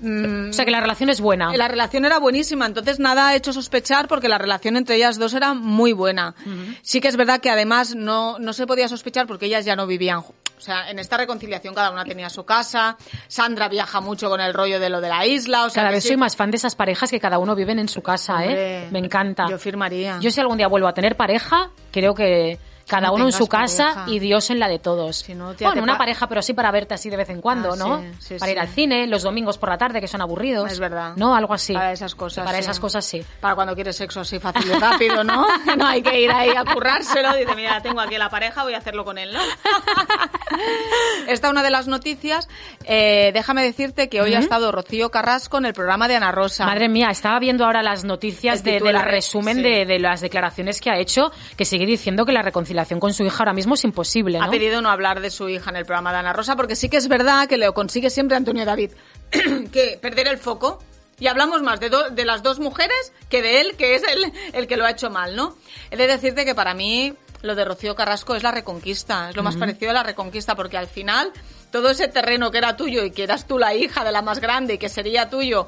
mm, 0.00 0.50
O 0.50 0.52
sea, 0.52 0.64
que 0.64 0.70
la 0.70 0.80
relación 0.80 1.08
es 1.10 1.20
buena. 1.20 1.56
la 1.56 1.68
relación 1.68 2.04
era 2.04 2.18
buenísima, 2.18 2.66
entonces 2.66 2.98
nada 2.98 3.28
ha 3.28 3.34
hecho 3.36 3.52
sospechar 3.52 4.08
porque 4.08 4.28
la 4.28 4.38
relación 4.38 4.76
entre 4.76 4.96
ellas 4.96 5.18
dos 5.18 5.34
era 5.34 5.54
muy 5.54 5.92
buena. 5.92 6.34
Sí 6.82 7.00
que 7.00 7.08
es 7.08 7.16
verdad 7.16 7.40
que 7.40 7.50
además 7.50 7.94
no, 7.94 8.38
no 8.38 8.52
se 8.52 8.66
podía 8.66 8.88
sospechar 8.88 9.26
porque 9.26 9.46
ellas 9.46 9.64
ya 9.64 9.76
no 9.76 9.86
vivían. 9.86 10.18
O 10.18 10.60
sea, 10.60 10.90
en 10.90 10.98
esta 10.98 11.18
reconciliación 11.18 11.74
cada 11.74 11.90
una 11.90 12.04
tenía 12.04 12.30
su 12.30 12.44
casa. 12.44 12.96
Sandra 13.28 13.68
viaja 13.68 14.00
mucho 14.00 14.30
con 14.30 14.40
el 14.40 14.54
rollo 14.54 14.80
de 14.80 14.88
lo 14.88 15.00
de 15.02 15.08
la 15.10 15.26
isla. 15.26 15.64
O 15.66 15.70
sea, 15.70 15.82
Cada 15.82 15.92
vez 15.94 16.02
sí- 16.02 16.08
soy 16.08 16.16
más 16.16 16.34
fan 16.34 16.50
de 16.50 16.56
esas 16.56 16.74
parejas 16.74 17.10
que 17.10 17.20
cada 17.20 17.38
uno 17.38 17.54
viven 17.54 17.78
en 17.78 17.88
su 17.88 18.00
casa, 18.02 18.44
¿eh? 18.44 18.88
Me 18.90 18.98
encanta. 18.98 19.46
Yo 19.50 19.58
firmaría. 19.58 20.18
Yo 20.20 20.30
si 20.30 20.40
algún 20.40 20.56
día 20.56 20.66
vuelvo 20.68 20.88
a 20.88 20.94
tener 20.94 21.14
pareja, 21.16 21.70
creo 21.92 22.14
que 22.14 22.58
cada 22.86 23.08
no 23.08 23.14
uno 23.14 23.26
en 23.26 23.32
su 23.32 23.46
casa 23.48 23.94
pareja. 23.94 24.04
y 24.08 24.18
Dios 24.18 24.50
en 24.50 24.58
la 24.60 24.68
de 24.68 24.78
todos. 24.78 25.16
Si 25.18 25.34
no, 25.34 25.54
tía, 25.54 25.68
bueno, 25.68 25.82
una 25.82 25.94
pa- 25.94 25.98
pareja, 25.98 26.28
pero 26.28 26.40
sí 26.42 26.52
para 26.54 26.70
verte 26.70 26.94
así 26.94 27.10
de 27.10 27.16
vez 27.16 27.28
en 27.30 27.40
cuando, 27.40 27.72
Ah, 27.72 27.76
¿no? 27.76 28.00
sí, 28.18 28.34
sí, 28.34 28.34
para 28.38 28.52
ir 28.52 28.58
al 28.60 28.68
cine, 28.68 29.06
los 29.06 29.22
domingos 29.24 29.58
por 29.58 29.68
la 29.70 29.76
tarde, 29.78 30.00
que 30.00 30.06
son 30.08 30.20
aburridos. 30.20 30.70
Es 30.70 30.78
verdad. 30.78 31.14
¿No? 31.16 31.34
Algo 31.34 31.52
así. 31.54 31.72
Para 31.74 31.92
esas 31.92 32.14
cosas. 32.14 32.44
Para 32.44 32.58
esas 32.58 32.78
cosas 32.78 33.04
sí. 33.04 33.24
Para 33.40 33.54
cuando 33.56 33.74
quieres 33.74 33.96
sexo 33.96 34.20
así 34.20 34.38
fácil 34.38 34.70
y 34.70 34.78
rápido, 34.78 35.24
¿no? 35.24 35.46
No 35.76 35.86
hay 35.86 36.00
que 36.02 36.20
ir 36.20 36.30
ahí 36.30 36.50
a 36.56 36.64
currárselo. 36.64 37.34
Dice, 37.34 37.54
mira, 37.56 37.80
tengo 37.82 38.00
aquí 38.00 38.16
la 38.18 38.30
pareja, 38.30 38.62
voy 38.62 38.74
a 38.74 38.78
hacerlo 38.78 39.04
con 39.04 39.18
él, 39.18 39.32
¿no? 39.32 39.40
Esta 41.26 41.48
es 41.48 41.50
una 41.50 41.62
de 41.62 41.70
las 41.70 41.88
noticias. 41.88 42.48
Eh, 42.84 43.30
déjame 43.34 43.62
decirte 43.64 44.08
que 44.08 44.20
hoy 44.20 44.34
ha 44.34 44.38
estado 44.38 44.70
Rocío 44.70 45.10
Carrasco 45.10 45.58
en 45.58 45.66
el 45.66 45.72
programa 45.72 46.06
de 46.08 46.16
Ana 46.16 46.30
Rosa. 46.30 46.64
Madre 46.66 46.88
mía, 46.88 47.08
estaba 47.10 47.38
viendo 47.40 47.64
ahora 47.64 47.82
las 47.82 48.04
noticias 48.04 48.58
El 48.58 48.64
de, 48.64 48.80
del 48.80 49.00
resumen 49.02 49.62
de, 49.62 49.84
de 49.86 49.98
las 49.98 50.20
declaraciones 50.20 50.80
que 50.80 50.90
ha 50.90 50.98
hecho, 50.98 51.32
que 51.56 51.64
sigue 51.64 51.84
diciendo 51.84 52.24
que 52.24 52.32
la 52.32 52.42
reconciliación 52.42 52.75
con 53.00 53.14
su 53.14 53.24
hija 53.24 53.38
ahora 53.40 53.52
mismo 53.52 53.74
es 53.74 53.84
imposible, 53.84 54.38
Ha 54.38 54.46
¿no? 54.46 54.50
pedido 54.50 54.80
no 54.82 54.90
hablar 54.90 55.20
de 55.20 55.30
su 55.30 55.48
hija 55.48 55.70
en 55.70 55.76
el 55.76 55.84
programa 55.86 56.12
de 56.12 56.18
Ana 56.18 56.32
Rosa 56.32 56.56
porque 56.56 56.76
sí 56.76 56.88
que 56.88 56.96
es 56.98 57.08
verdad 57.08 57.48
que 57.48 57.56
lo 57.56 57.72
consigue 57.74 58.10
siempre 58.10 58.36
Antonio 58.36 58.64
David. 58.64 58.92
que 59.72 59.98
perder 60.00 60.28
el 60.28 60.38
foco. 60.38 60.82
Y 61.18 61.28
hablamos 61.28 61.62
más 61.62 61.80
de, 61.80 61.88
do- 61.88 62.10
de 62.10 62.24
las 62.26 62.42
dos 62.42 62.58
mujeres 62.58 63.12
que 63.30 63.40
de 63.40 63.62
él, 63.62 63.76
que 63.76 63.94
es 63.94 64.02
el, 64.02 64.30
el 64.52 64.66
que 64.66 64.76
lo 64.76 64.84
ha 64.84 64.90
hecho 64.90 65.08
mal, 65.08 65.34
¿no? 65.34 65.56
He 65.90 65.96
de 65.96 66.06
decirte 66.06 66.44
que 66.44 66.54
para 66.54 66.74
mí 66.74 67.14
lo 67.40 67.54
de 67.54 67.64
Rocío 67.64 67.94
Carrasco 67.94 68.34
es 68.34 68.42
la 68.42 68.50
reconquista, 68.50 69.30
es 69.30 69.36
lo 69.36 69.42
más 69.42 69.56
parecido 69.56 69.92
a 69.92 69.94
la 69.94 70.02
reconquista, 70.02 70.54
porque 70.54 70.76
al 70.76 70.88
final 70.88 71.32
todo 71.72 71.88
ese 71.88 72.08
terreno 72.08 72.50
que 72.50 72.58
era 72.58 72.76
tuyo 72.76 73.02
y 73.02 73.12
que 73.12 73.22
eras 73.22 73.46
tú 73.46 73.58
la 73.58 73.74
hija 73.74 74.04
de 74.04 74.12
la 74.12 74.20
más 74.20 74.40
grande 74.40 74.74
y 74.74 74.78
que 74.78 74.90
sería 74.90 75.30
tuyo 75.30 75.66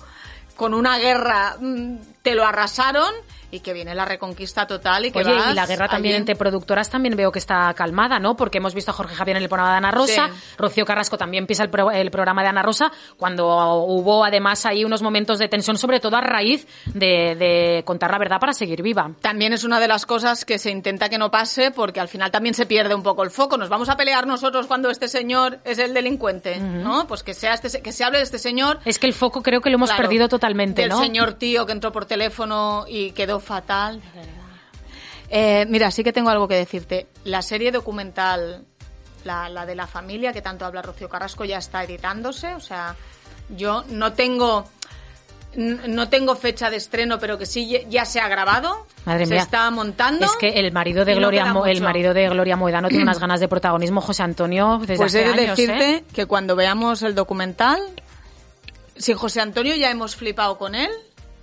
con 0.55 0.75
una 0.75 0.99
guerra, 0.99 1.57
mm, 1.59 1.97
te 2.23 2.35
lo 2.35 2.45
arrasaron 2.45 3.15
y 3.51 3.61
que 3.61 3.73
viene 3.73 3.95
la 3.95 4.05
reconquista 4.05 4.67
total 4.67 5.07
y 5.07 5.11
que 5.11 5.21
Oye, 5.21 5.33
vas 5.35 5.53
y 5.53 5.55
la 5.55 5.67
guerra 5.67 5.89
también 5.89 6.15
allí. 6.15 6.21
entre 6.21 6.37
productoras 6.37 6.91
también 6.91 7.17
veo 7.17 7.33
que 7.33 7.39
está 7.39 7.73
calmada, 7.75 8.19
¿no? 8.19 8.37
Porque 8.37 8.59
hemos 8.59 8.75
visto 8.75 8.91
a 8.91 8.95
Jorge 8.95 9.15
Javier 9.15 9.37
en 9.39 9.43
el 9.43 9.49
programa 9.49 9.73
de 9.73 9.79
Ana 9.79 9.91
Rosa, 9.91 10.29
Sí. 10.29 10.55
Rocío 10.59 10.85
Carrasco 10.85 11.17
también 11.17 11.47
pisa 11.47 11.63
el, 11.63 11.71
pro- 11.71 11.91
el 11.91 12.11
programa 12.11 12.43
de 12.43 12.49
Ana 12.49 12.63
Rosa, 12.63 12.93
cuando 13.17 13.47
hubo 13.85 14.25
además 14.25 14.67
ahí 14.67 14.85
unos 14.85 15.03
momentos 15.03 15.39
de 15.39 15.49
tensión, 15.49 15.79
sobre 15.79 16.01
todo 16.01 16.17
a 16.17 16.21
raíz 16.21 16.67
de, 16.87 17.35
de 17.37 17.83
contar 17.85 18.11
la 18.11 18.19
verdad 18.19 18.39
para 18.41 18.53
seguir 18.53 18.83
viva. 18.83 19.13
También 19.21 19.53
es 19.53 19.65
una 19.65 19.81
de 19.81 19.89
las 19.89 20.07
cosas 20.07 20.45
que 20.45 20.59
se 20.59 20.71
intenta 20.71 21.09
que 21.09 21.19
no 21.19 21.31
pase 21.31 21.71
porque 21.71 22.01
al 22.01 22.09
final 22.09 22.31
también 22.31 22.55
se 22.55 22.67
pierde 22.67 22.95
un 22.95 23.03
poco 23.03 23.23
el 23.23 23.31
foco. 23.31 23.57
Nos 23.57 23.69
vamos 23.69 23.89
a 23.89 23.97
pelear 23.97 24.27
nosotros 24.27 24.67
cuando 24.67 24.91
este 24.91 25.09
señor 25.09 25.59
es 25.65 25.79
el 25.79 25.95
delincuente, 25.95 26.59
¿no? 26.59 27.07
Pues 27.07 27.23
que 27.23 27.35
sea 27.35 27.55
este, 27.55 27.69
se- 27.71 27.83
que 27.83 27.93
se 27.93 28.05
hable 28.05 28.19
de 28.19 28.25
este 28.25 28.39
señor. 28.39 28.79
Es 28.85 28.99
que 28.99 29.07
el 29.07 29.15
foco 29.15 29.43
creo 29.43 29.61
que 29.61 29.71
lo 29.71 29.77
hemos 29.77 29.91
claro, 29.91 30.03
perdido 30.03 30.29
totalmente, 30.29 30.83
del 30.83 30.91
¿no? 30.91 31.01
señor 31.01 31.35
tío 31.35 31.65
que 31.67 31.73
entró 31.73 31.93
por 31.93 32.05
teléfono 32.07 32.85
y 32.89 33.13
quedó 33.13 33.38
fatal. 33.41 34.01
Eh, 35.31 35.67
mira, 35.69 35.91
sí 35.91 36.03
que 36.03 36.13
tengo 36.13 36.31
algo 36.31 36.49
que 36.49 36.55
decirte. 36.57 37.07
La 37.25 37.43
serie 37.43 37.71
documental, 37.71 38.65
la, 39.25 39.49
la 39.49 39.67
de 39.67 39.75
la 39.75 39.87
familia 39.87 40.33
que 40.33 40.41
tanto 40.43 40.65
habla 40.65 40.81
Rocío 40.83 41.09
Carrasco, 41.09 41.45
ya 41.45 41.59
está 41.59 41.85
editándose. 41.85 42.55
O 42.55 42.61
sea, 42.61 42.97
yo 43.51 43.85
no 43.89 44.13
tengo 44.15 44.67
no 45.57 46.09
tengo 46.11 46.37
fecha 46.37 46.69
de 46.71 46.77
estreno, 46.77 47.19
pero 47.19 47.39
que 47.39 47.47
sí 47.47 47.83
ya- 47.89 48.05
se 48.05 48.21
ha 48.21 48.29
grabado. 48.29 48.87
Madre 49.07 49.25
se 49.27 49.33
mía. 49.35 49.43
está 49.43 49.71
montando. 49.71 50.25
Es 50.27 50.37
que 50.37 50.49
el 50.61 50.71
marido 50.73 51.05
de 51.07 51.13
no 51.15 51.19
Gloria, 51.21 51.47
Mo- 51.53 51.67
el 51.67 51.81
marido 51.81 52.13
de 52.15 52.29
Gloria 52.29 52.55
Moedano 52.57 52.89
tiene 52.89 53.03
unas 53.03 53.19
ganas 53.19 53.41
de 53.41 53.49
protagonismo, 53.49 54.01
José 54.03 54.23
Antonio, 54.23 54.77
desde 54.81 54.97
Pues 54.97 55.15
hace 55.15 55.25
he 55.25 55.33
de 55.33 55.41
años, 55.45 55.57
decirte 55.57 55.91
¿eh? 55.97 56.05
que 56.13 56.27
cuando 56.27 56.55
veamos 56.55 57.03
el 57.03 57.15
documental, 57.15 57.81
si 58.97 59.15
José 59.15 59.41
Antonio 59.41 59.75
ya 59.75 59.91
hemos 59.91 60.17
flipado 60.17 60.59
con 60.59 60.75
él, 60.75 60.91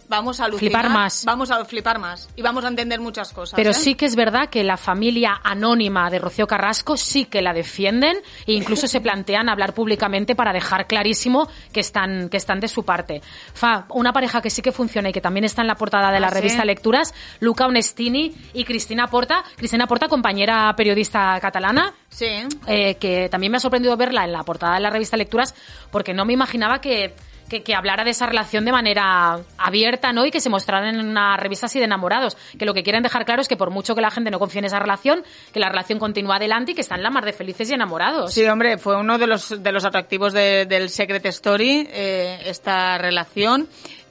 vamos 0.07 0.39
a 0.39 0.45
alucinar, 0.45 0.71
Flipar 0.71 0.89
más. 0.89 1.23
Vamos 1.25 1.51
a 1.51 1.63
flipar 1.65 1.99
más 1.99 2.29
y 2.35 2.41
vamos 2.41 2.63
a 2.65 2.67
entender 2.67 2.99
muchas 2.99 3.33
cosas. 3.33 3.55
Pero 3.55 3.71
¿eh? 3.71 3.73
sí 3.73 3.95
que 3.95 4.05
es 4.05 4.15
verdad 4.15 4.49
que 4.49 4.63
la 4.63 4.77
familia 4.77 5.39
anónima 5.43 6.09
de 6.09 6.19
Rocío 6.19 6.47
Carrasco 6.47 6.97
sí 6.97 7.25
que 7.25 7.41
la 7.41 7.53
defienden 7.53 8.17
e 8.45 8.53
incluso 8.53 8.87
se 8.87 9.01
plantean 9.01 9.49
hablar 9.49 9.73
públicamente 9.73 10.35
para 10.35 10.53
dejar 10.53 10.87
clarísimo 10.87 11.47
que 11.71 11.79
están, 11.79 12.29
que 12.29 12.37
están 12.37 12.59
de 12.59 12.67
su 12.67 12.83
parte. 12.83 13.21
Fa, 13.53 13.85
una 13.89 14.13
pareja 14.13 14.41
que 14.41 14.49
sí 14.49 14.61
que 14.61 14.71
funciona 14.71 15.09
y 15.09 15.13
que 15.13 15.21
también 15.21 15.43
está 15.45 15.61
en 15.61 15.67
la 15.67 15.75
portada 15.75 16.11
de 16.11 16.19
la 16.19 16.27
¿Ah, 16.27 16.31
sí? 16.31 16.35
revista 16.35 16.65
Lecturas, 16.65 17.13
Luca 17.39 17.65
Onestini 17.65 18.33
y 18.53 18.63
Cristina 18.65 19.07
Porta. 19.07 19.43
Cristina 19.55 19.87
Porta, 19.87 20.07
compañera 20.07 20.73
periodista 20.75 21.39
catalana, 21.39 21.93
Sí. 22.09 22.27
eh, 22.67 22.95
que 22.95 23.27
también 23.29 23.51
me 23.51 23.57
ha 23.57 23.59
sorprendido 23.59 23.97
verla 23.97 24.23
en 24.23 24.31
la 24.31 24.43
portada 24.43 24.75
de 24.75 24.79
la 24.81 24.89
revista 24.89 25.17
Lecturas 25.17 25.53
porque 25.91 26.13
no 26.13 26.25
me 26.25 26.33
imaginaba 26.33 26.79
que, 26.79 27.13
que, 27.49 27.63
que 27.63 27.75
hablara 27.75 28.03
de 28.03 28.11
esa 28.11 28.25
relación 28.25 28.65
de 28.65 28.71
manera 28.71 29.39
abierta 29.57 30.11
¿no? 30.13 30.25
y 30.25 30.31
que 30.31 30.39
se 30.41 30.49
mostrara 30.49 30.89
en 30.89 30.99
una 30.99 31.37
revista 31.37 31.67
así 31.67 31.79
de 31.79 31.85
enamorados. 31.85 32.35
Que 32.57 32.65
lo 32.65 32.73
que 32.73 32.83
quieren 32.83 33.03
dejar 33.03 33.25
claro 33.25 33.41
es 33.41 33.47
que 33.47 33.57
por 33.57 33.69
mucho 33.71 33.95
que 33.95 34.01
la 34.01 34.11
gente 34.11 34.31
no 34.31 34.39
confíe 34.39 34.59
en 34.59 34.65
esa 34.65 34.79
relación, 34.79 35.23
que 35.53 35.59
la 35.59 35.69
relación 35.69 35.99
continúa 35.99 36.37
adelante 36.37 36.71
y 36.71 36.75
que 36.75 36.81
están 36.81 37.03
la 37.03 37.09
mar 37.09 37.25
de 37.25 37.33
felices 37.33 37.69
y 37.69 37.73
enamorados. 37.73 38.33
Sí, 38.33 38.45
hombre, 38.47 38.77
fue 38.77 38.97
uno 38.97 39.17
de 39.17 39.27
los, 39.27 39.61
de 39.61 39.71
los 39.71 39.85
atractivos 39.85 40.33
de- 40.33 40.65
del 40.65 40.89
Secret 40.89 41.25
Story, 41.27 41.87
eh, 41.91 42.39
esta 42.45 42.97
relación. 42.97 43.67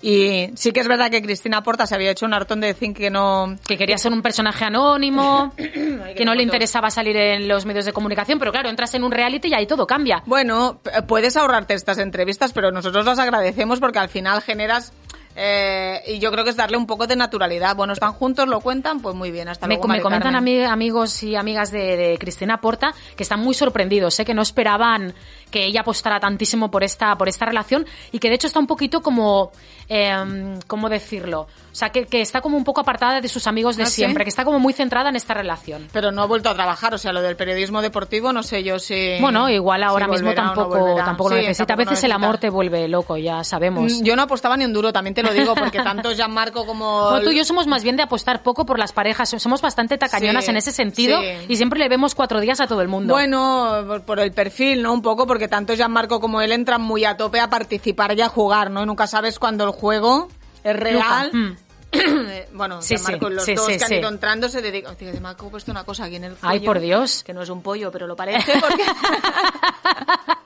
Y 0.07 0.51
sí 0.55 0.73
que 0.73 0.81
es 0.81 0.87
verdad 0.87 1.11
que 1.11 1.23
Cristina 1.23 1.63
Porta 1.63 1.87
se 1.87 1.95
había 1.95 2.11
hecho 2.11 2.27
un 2.27 2.35
hartón 2.35 2.61
de 2.61 2.67
decir 2.67 2.93
que 2.93 3.09
no... 3.09 3.57
Que 3.67 3.79
quería 3.79 3.97
ser 3.97 4.13
un 4.13 4.21
personaje 4.21 4.63
anónimo, 4.67 5.55
que 5.57 6.25
no 6.27 6.35
le 6.35 6.43
interesaba 6.43 6.91
salir 6.91 7.17
en 7.17 7.49
los 7.49 7.65
medios 7.65 7.87
de 7.87 7.95
comunicación, 7.95 8.39
pero 8.39 8.53
claro, 8.53 8.69
entras 8.69 8.93
en 8.93 9.03
un 9.03 9.11
reality 9.13 9.49
y 9.49 9.55
ahí 9.55 9.67
todo 9.67 9.87
cambia. 9.87 10.23
Bueno, 10.27 10.79
puedes 11.09 11.39
ahorrarte 11.39 11.73
estas 11.73 11.97
entrevistas, 11.97 12.53
pero 12.53 12.71
nosotros 12.71 13.07
las 13.07 13.19
agradecemos 13.19 13.81
porque 13.81 13.99
al 13.99 14.11
final 14.11 14.43
generas... 14.43 14.93
eh, 15.37 16.03
y 16.07 16.19
yo 16.19 16.31
creo 16.31 16.45
que 16.45 16.51
es 16.51 16.57
darle 16.57 16.77
un 16.77 16.87
poco 16.87 17.07
de 17.07 17.17
naturalidad. 17.17 17.75
Bueno, 17.75 17.95
están 17.95 18.13
juntos, 18.13 18.47
lo 18.47 18.61
cuentan, 18.61 19.01
pues 19.01 19.15
muy 19.15 19.31
bien. 19.31 19.49
Hasta 19.49 19.67
Me, 19.67 19.77
luego, 19.77 19.89
me 19.89 20.03
comentan 20.03 20.37
amigos 20.37 21.23
y 21.23 21.35
amigas 21.35 21.71
de, 21.73 21.97
de 21.97 22.19
Cristina 22.19 22.61
Porta 22.61 22.95
que 23.17 23.23
están 23.23 23.41
muy 23.41 23.55
sorprendidos, 23.55 24.21
¿eh? 24.21 24.25
que 24.27 24.35
no 24.35 24.43
esperaban 24.43 25.15
que 25.55 25.65
ella 25.67 25.83
apostara 25.83 26.19
tantísimo 26.19 26.69
por 26.69 26.83
esta, 26.83 27.15
por 27.17 27.29
esta 27.29 27.47
relación 27.47 27.87
y 28.11 28.19
que 28.19 28.29
de 28.29 28.35
hecho 28.35 28.49
está 28.49 28.59
un 28.59 28.67
poquito 28.67 29.03
como, 29.03 29.53
eh, 29.89 30.59
¿cómo 30.67 30.89
decirlo? 30.89 31.43
O 31.43 31.77
sea, 31.77 31.91
que, 31.91 32.07
que 32.07 32.21
está 32.21 32.41
como 32.41 32.57
un 32.57 32.65
poco 32.65 32.81
apartada 32.81 33.21
de 33.21 33.29
sus 33.29 33.47
amigos 33.49 33.77
de 33.77 33.83
¿Ah, 33.83 33.87
sí? 33.87 33.95
siempre, 33.97 34.25
que 34.25 34.29
está 34.31 34.45
como 34.45 34.59
muy 34.61 34.73
centrada 34.73 35.09
en 35.11 35.17
esta 35.17 35.35
relación. 35.35 35.89
Pero 35.93 36.13
no 36.13 36.23
ha 36.23 36.27
vuelto 36.27 36.49
a 36.49 36.55
trabajar, 36.55 36.95
o 36.95 36.99
sea, 36.99 37.13
lo 37.13 37.21
del 37.21 37.37
periodismo 37.37 37.83
deportivo, 37.83 38.33
no 38.33 38.43
sé 38.45 38.63
yo 38.63 38.79
si. 38.79 39.17
Bueno, 39.21 39.49
igual 39.51 39.81
si 39.81 39.85
ahora 39.85 40.07
mismo 40.09 40.29
no 40.31 40.35
tampoco, 40.35 40.95
tampoco 40.97 41.31
lo 41.31 41.37
necesita. 41.37 41.67
tampoco 41.67 41.89
a 41.89 41.91
veces 41.93 42.05
el 42.05 42.11
necesita. 42.11 42.15
amor 42.15 42.39
te 42.39 42.51
vuelve 42.51 42.87
loco, 42.89 43.17
ya 43.17 43.43
sabemos. 43.45 43.93
Mm, 44.01 44.05
Yo 44.05 44.15
no 44.17 44.23
apostaba 44.23 44.57
ni 44.57 44.65
un 44.65 44.73
duro, 44.73 44.93
también 44.93 45.15
te 45.15 45.23
lo 45.23 45.33
digo, 45.33 45.55
porque 45.55 45.79
tanto 45.83 46.13
Gianmarco 46.13 46.65
como. 46.67 47.11
Bueno, 47.11 47.25
tú 47.25 47.31
y 47.31 47.37
yo 47.37 47.45
somos 47.45 47.67
más 47.67 47.83
bien 47.83 47.97
de 47.97 48.03
apostar 48.05 48.43
poco 48.43 48.65
por 48.67 48.79
las 48.79 48.93
parejas, 48.93 49.31
somos 49.39 49.61
bastante 49.63 49.99
tacañonas 49.99 50.45
Sí, 50.45 50.51
en 50.51 50.57
ese 50.57 50.73
sentido 50.73 51.19
y 51.49 51.57
siempre 51.57 51.79
le 51.79 51.89
vemos 51.89 52.15
cuatro 52.15 52.41
días 52.41 52.61
a 52.61 52.67
todo 52.67 52.83
el 52.83 52.89
mundo. 52.89 53.15
Bueno, 53.15 53.85
por- 53.87 54.03
por 54.05 54.21
el 54.21 54.33
perfil, 54.33 54.83
¿no? 54.83 54.93
Un 54.93 55.03
poco, 55.03 55.27
porque 55.27 55.44
tanto 55.49 55.75
Gianmarco 55.75 56.21
como 56.21 56.41
él 56.41 56.53
entran 56.53 56.81
muy 56.81 57.05
a 57.05 57.17
tope 57.17 57.41
a 57.41 57.49
participar 57.51 58.17
y 58.17 58.23
a 58.23 58.29
jugar, 58.29 58.71
¿no? 58.71 58.83
Y 58.83 58.87
nunca 58.87 59.07
sabes 59.07 59.39
cuándo 59.39 59.65
el 59.65 59.71
juego 59.71 60.29
es 60.63 60.77
real. 60.77 61.31
Mm. 61.33 61.57
bueno, 62.55 62.83
Sí, 62.83 62.97
Gianmarco, 62.97 63.29
sí, 63.29 63.35
los 63.35 63.45
sí, 63.45 63.55
dos 63.55 63.69
que 63.69 63.85
han 63.85 63.93
ido 63.93 64.09
entrando 64.09 64.49
se 64.49 64.63
dedican. 64.63 64.97
Tío, 64.97 65.11
Gianmarco 65.11 65.47
ha 65.47 65.51
puesto 65.51 65.71
una 65.71 65.85
cosa 65.85 66.05
aquí 66.05 66.17
en 66.17 66.25
el 66.25 66.33
Ay, 66.43 66.59
cuello, 66.59 66.65
por 66.65 66.81
Dios. 66.81 67.23
Que 67.25 67.35
no 67.35 67.43
es 67.43 67.51
un 67.51 67.63
pollo, 67.63 67.91
pero 67.93 68.07
lo 68.07 68.17
parece 68.17 68.53
porque. 68.61 68.85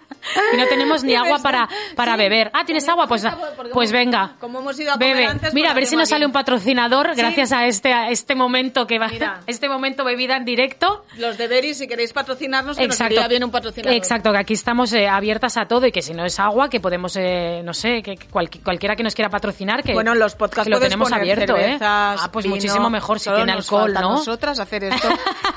Y 0.53 0.57
no 0.57 0.66
tenemos 0.66 1.05
ni 1.05 1.14
agua 1.14 1.38
para, 1.42 1.68
para 1.96 2.12
Sí, 2.12 2.18
beber. 2.18 2.51
Ah, 2.55 2.64
¿tienes 2.64 2.88
agua? 2.88 3.07
Pues, 3.07 3.24
pues 3.72 3.92
venga. 3.92 4.37
como 4.40 4.61
hemos 4.61 4.79
ido 4.79 4.90
a 4.92 4.94
comer 4.94 5.14
Bebe. 5.16 5.27
antes, 5.27 5.55
Mira, 5.55 5.70
a 5.70 5.74
ver 5.74 5.87
si 5.87 5.96
nos 5.96 6.09
sale 6.09 6.27
un 6.27 6.33
patrocinador 6.33 7.11
Sí. 7.14 7.20
gracias 7.20 7.53
a 7.53 7.66
este, 7.66 7.92
a 7.92 8.11
este 8.11 8.35
momento 8.35 8.87
que 8.87 8.98
va, 8.98 9.09
Mira. 9.09 9.40
este 9.46 9.68
momento 9.68 10.05
bebida 10.05 10.37
en 10.37 10.44
directo. 10.44 11.05
Los 11.16 11.38
de 11.38 11.46
Beris, 11.48 11.79
si 11.79 11.87
queréis 11.88 12.12
patrocinarnos, 12.12 12.77
que 12.77 12.87
nos 12.87 12.96
Exacto. 12.96 13.14
iría 13.14 13.29
bien 13.29 13.44
un 13.44 13.51
patrocinador. 13.51 13.96
Exacto, 13.96 14.33
que 14.33 14.38
aquí 14.38 14.55
estamos 14.55 14.92
eh, 14.92 15.09
abiertas 15.09 15.57
a 15.57 15.66
todo 15.66 15.87
y 15.87 15.92
que 15.92 16.03
si 16.03 16.12
no 16.14 16.24
es 16.24 16.38
agua, 16.40 16.68
que 16.68 16.81
podemos, 16.81 17.16
eh, 17.16 17.62
no 17.64 17.72
sé, 17.74 18.03
que 18.03 18.16
que 18.16 18.29
cualqui- 18.29 18.62
cualquiera 18.62 18.96
que 18.96 19.03
nos 19.03 19.14
quiera 19.14 19.29
patrocinar, 19.31 19.83
que, 19.83 19.92
Bueno, 19.92 20.12
en 20.12 20.18
los 20.18 20.35
podcasts 20.35 20.64
que 20.64 20.70
lo 20.70 20.81
tenemos 20.81 21.12
abierto, 21.12 21.55
cervezas, 21.55 21.81
¿eh? 21.81 21.85
Ah, 22.20 22.29
pues 22.33 22.44
vino, 22.44 22.57
muchísimo 22.57 22.90
mejor 22.90 23.20
si 23.20 23.31
tiene 23.31 23.55
nos 23.55 23.64
alcohol, 23.70 23.92
¿no? 23.94 24.01
nosotras 24.14 24.59
hacer 24.59 24.85
esto 24.85 25.09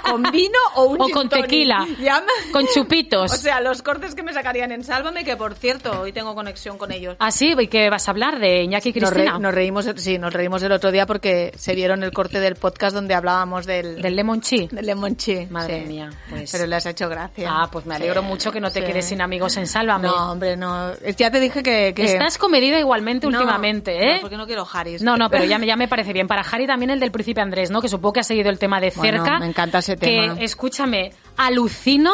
con 0.04 0.22
vino 0.24 0.60
o 0.76 0.84
un 0.86 1.02
O 1.02 1.10
con 1.10 1.30
tequila, 1.30 1.88
con 2.52 2.66
chupitos. 2.68 3.32
O 3.32 3.36
sea, 3.38 3.60
los 3.62 3.82
cortes 3.82 4.14
que 4.16 4.24
me 4.24 4.34
sacarían 4.34 4.71
en 4.72 4.84
Sálvame, 4.84 5.24
que 5.24 5.36
por 5.38 5.54
cierto, 5.56 6.02
hoy 6.02 6.12
tengo 6.14 6.34
conexión 6.36 6.78
con 6.78 6.92
ellos. 6.92 7.16
Ah, 7.20 7.32
sí, 7.32 7.54
¿y 7.58 7.68
qué 7.68 7.90
vas 7.90 8.08
a 8.08 8.12
hablar? 8.12 8.40
¿De 8.40 8.64
Iñaki 8.64 8.90
y 8.96 9.00
Nos, 9.00 9.10
re- 9.12 9.16
Cristina? 9.24 9.40
nos 9.40 9.54
reímos, 9.54 9.90
sí, 9.98 10.18
nos 10.18 10.34
reímos 10.34 10.64
el 10.64 10.72
otro 10.72 10.92
día 10.92 11.06
porque 11.06 11.52
se 11.58 11.76
vieron 11.76 12.04
el 12.04 12.12
corte 12.12 12.40
del 12.40 12.56
podcast 12.56 12.94
donde 12.96 13.14
hablábamos 13.14 13.66
del, 13.66 14.02
¿Del 14.02 14.16
Lemon 14.16 14.42
Chi? 14.42 14.68
del 14.72 14.86
lemon 14.86 15.16
chi. 15.16 15.46
Madre 15.50 15.82
sí. 15.82 15.88
mía, 15.88 16.10
pues... 16.30 16.52
Pero 16.52 16.66
les 16.66 16.86
ha 16.86 16.90
hecho 16.92 17.08
gracia. 17.10 17.50
Ah, 17.52 17.70
pues 17.72 17.86
me 17.86 17.96
alegro 17.96 18.22
Sí, 18.22 18.28
mucho 18.28 18.52
que 18.52 18.60
no 18.62 18.72
te 18.72 18.80
sí. 18.82 18.86
quedes 18.86 19.06
sin 19.06 19.22
amigos 19.22 19.58
en 19.58 19.68
Sálvame. 19.68 20.08
No, 20.08 20.32
hombre, 20.32 20.56
no. 20.58 20.94
Ya 21.18 21.30
te 21.32 21.40
dije 21.40 21.62
que... 21.64 21.94
que... 21.96 22.04
Estás 22.06 22.38
comedida 22.38 22.80
igualmente 22.80 23.28
No, 23.28 23.38
últimamente, 23.38 23.98
¿eh? 23.98 24.16
No, 24.16 24.22
porque 24.22 24.38
no 24.38 24.46
quiero 24.48 24.68
Haris. 24.72 25.02
No, 25.02 25.18
no, 25.18 25.30
pero 25.30 25.46
ya 25.46 25.58
me, 25.60 25.66
ya 25.68 25.76
me 25.76 25.88
parece 25.88 26.14
bien. 26.14 26.28
Para 26.28 26.42
Harry 26.42 26.68
también 26.68 26.90
el 26.92 27.00
del 27.00 27.12
príncipe 27.12 27.42
Andrés, 27.42 27.72
¿no? 27.72 27.82
Que 27.82 27.88
supongo 27.90 28.14
que 28.14 28.20
ha 28.22 28.24
seguido 28.24 28.50
el 28.50 28.60
tema 28.60 28.80
de 28.80 28.92
Bueno, 28.96 29.24
cerca. 29.24 29.40
me 29.40 29.48
encanta 29.48 29.80
ese 29.80 29.98
tema. 29.98 30.36
Que, 30.36 30.44
escúchame, 30.46 31.12
alucino 31.38 32.14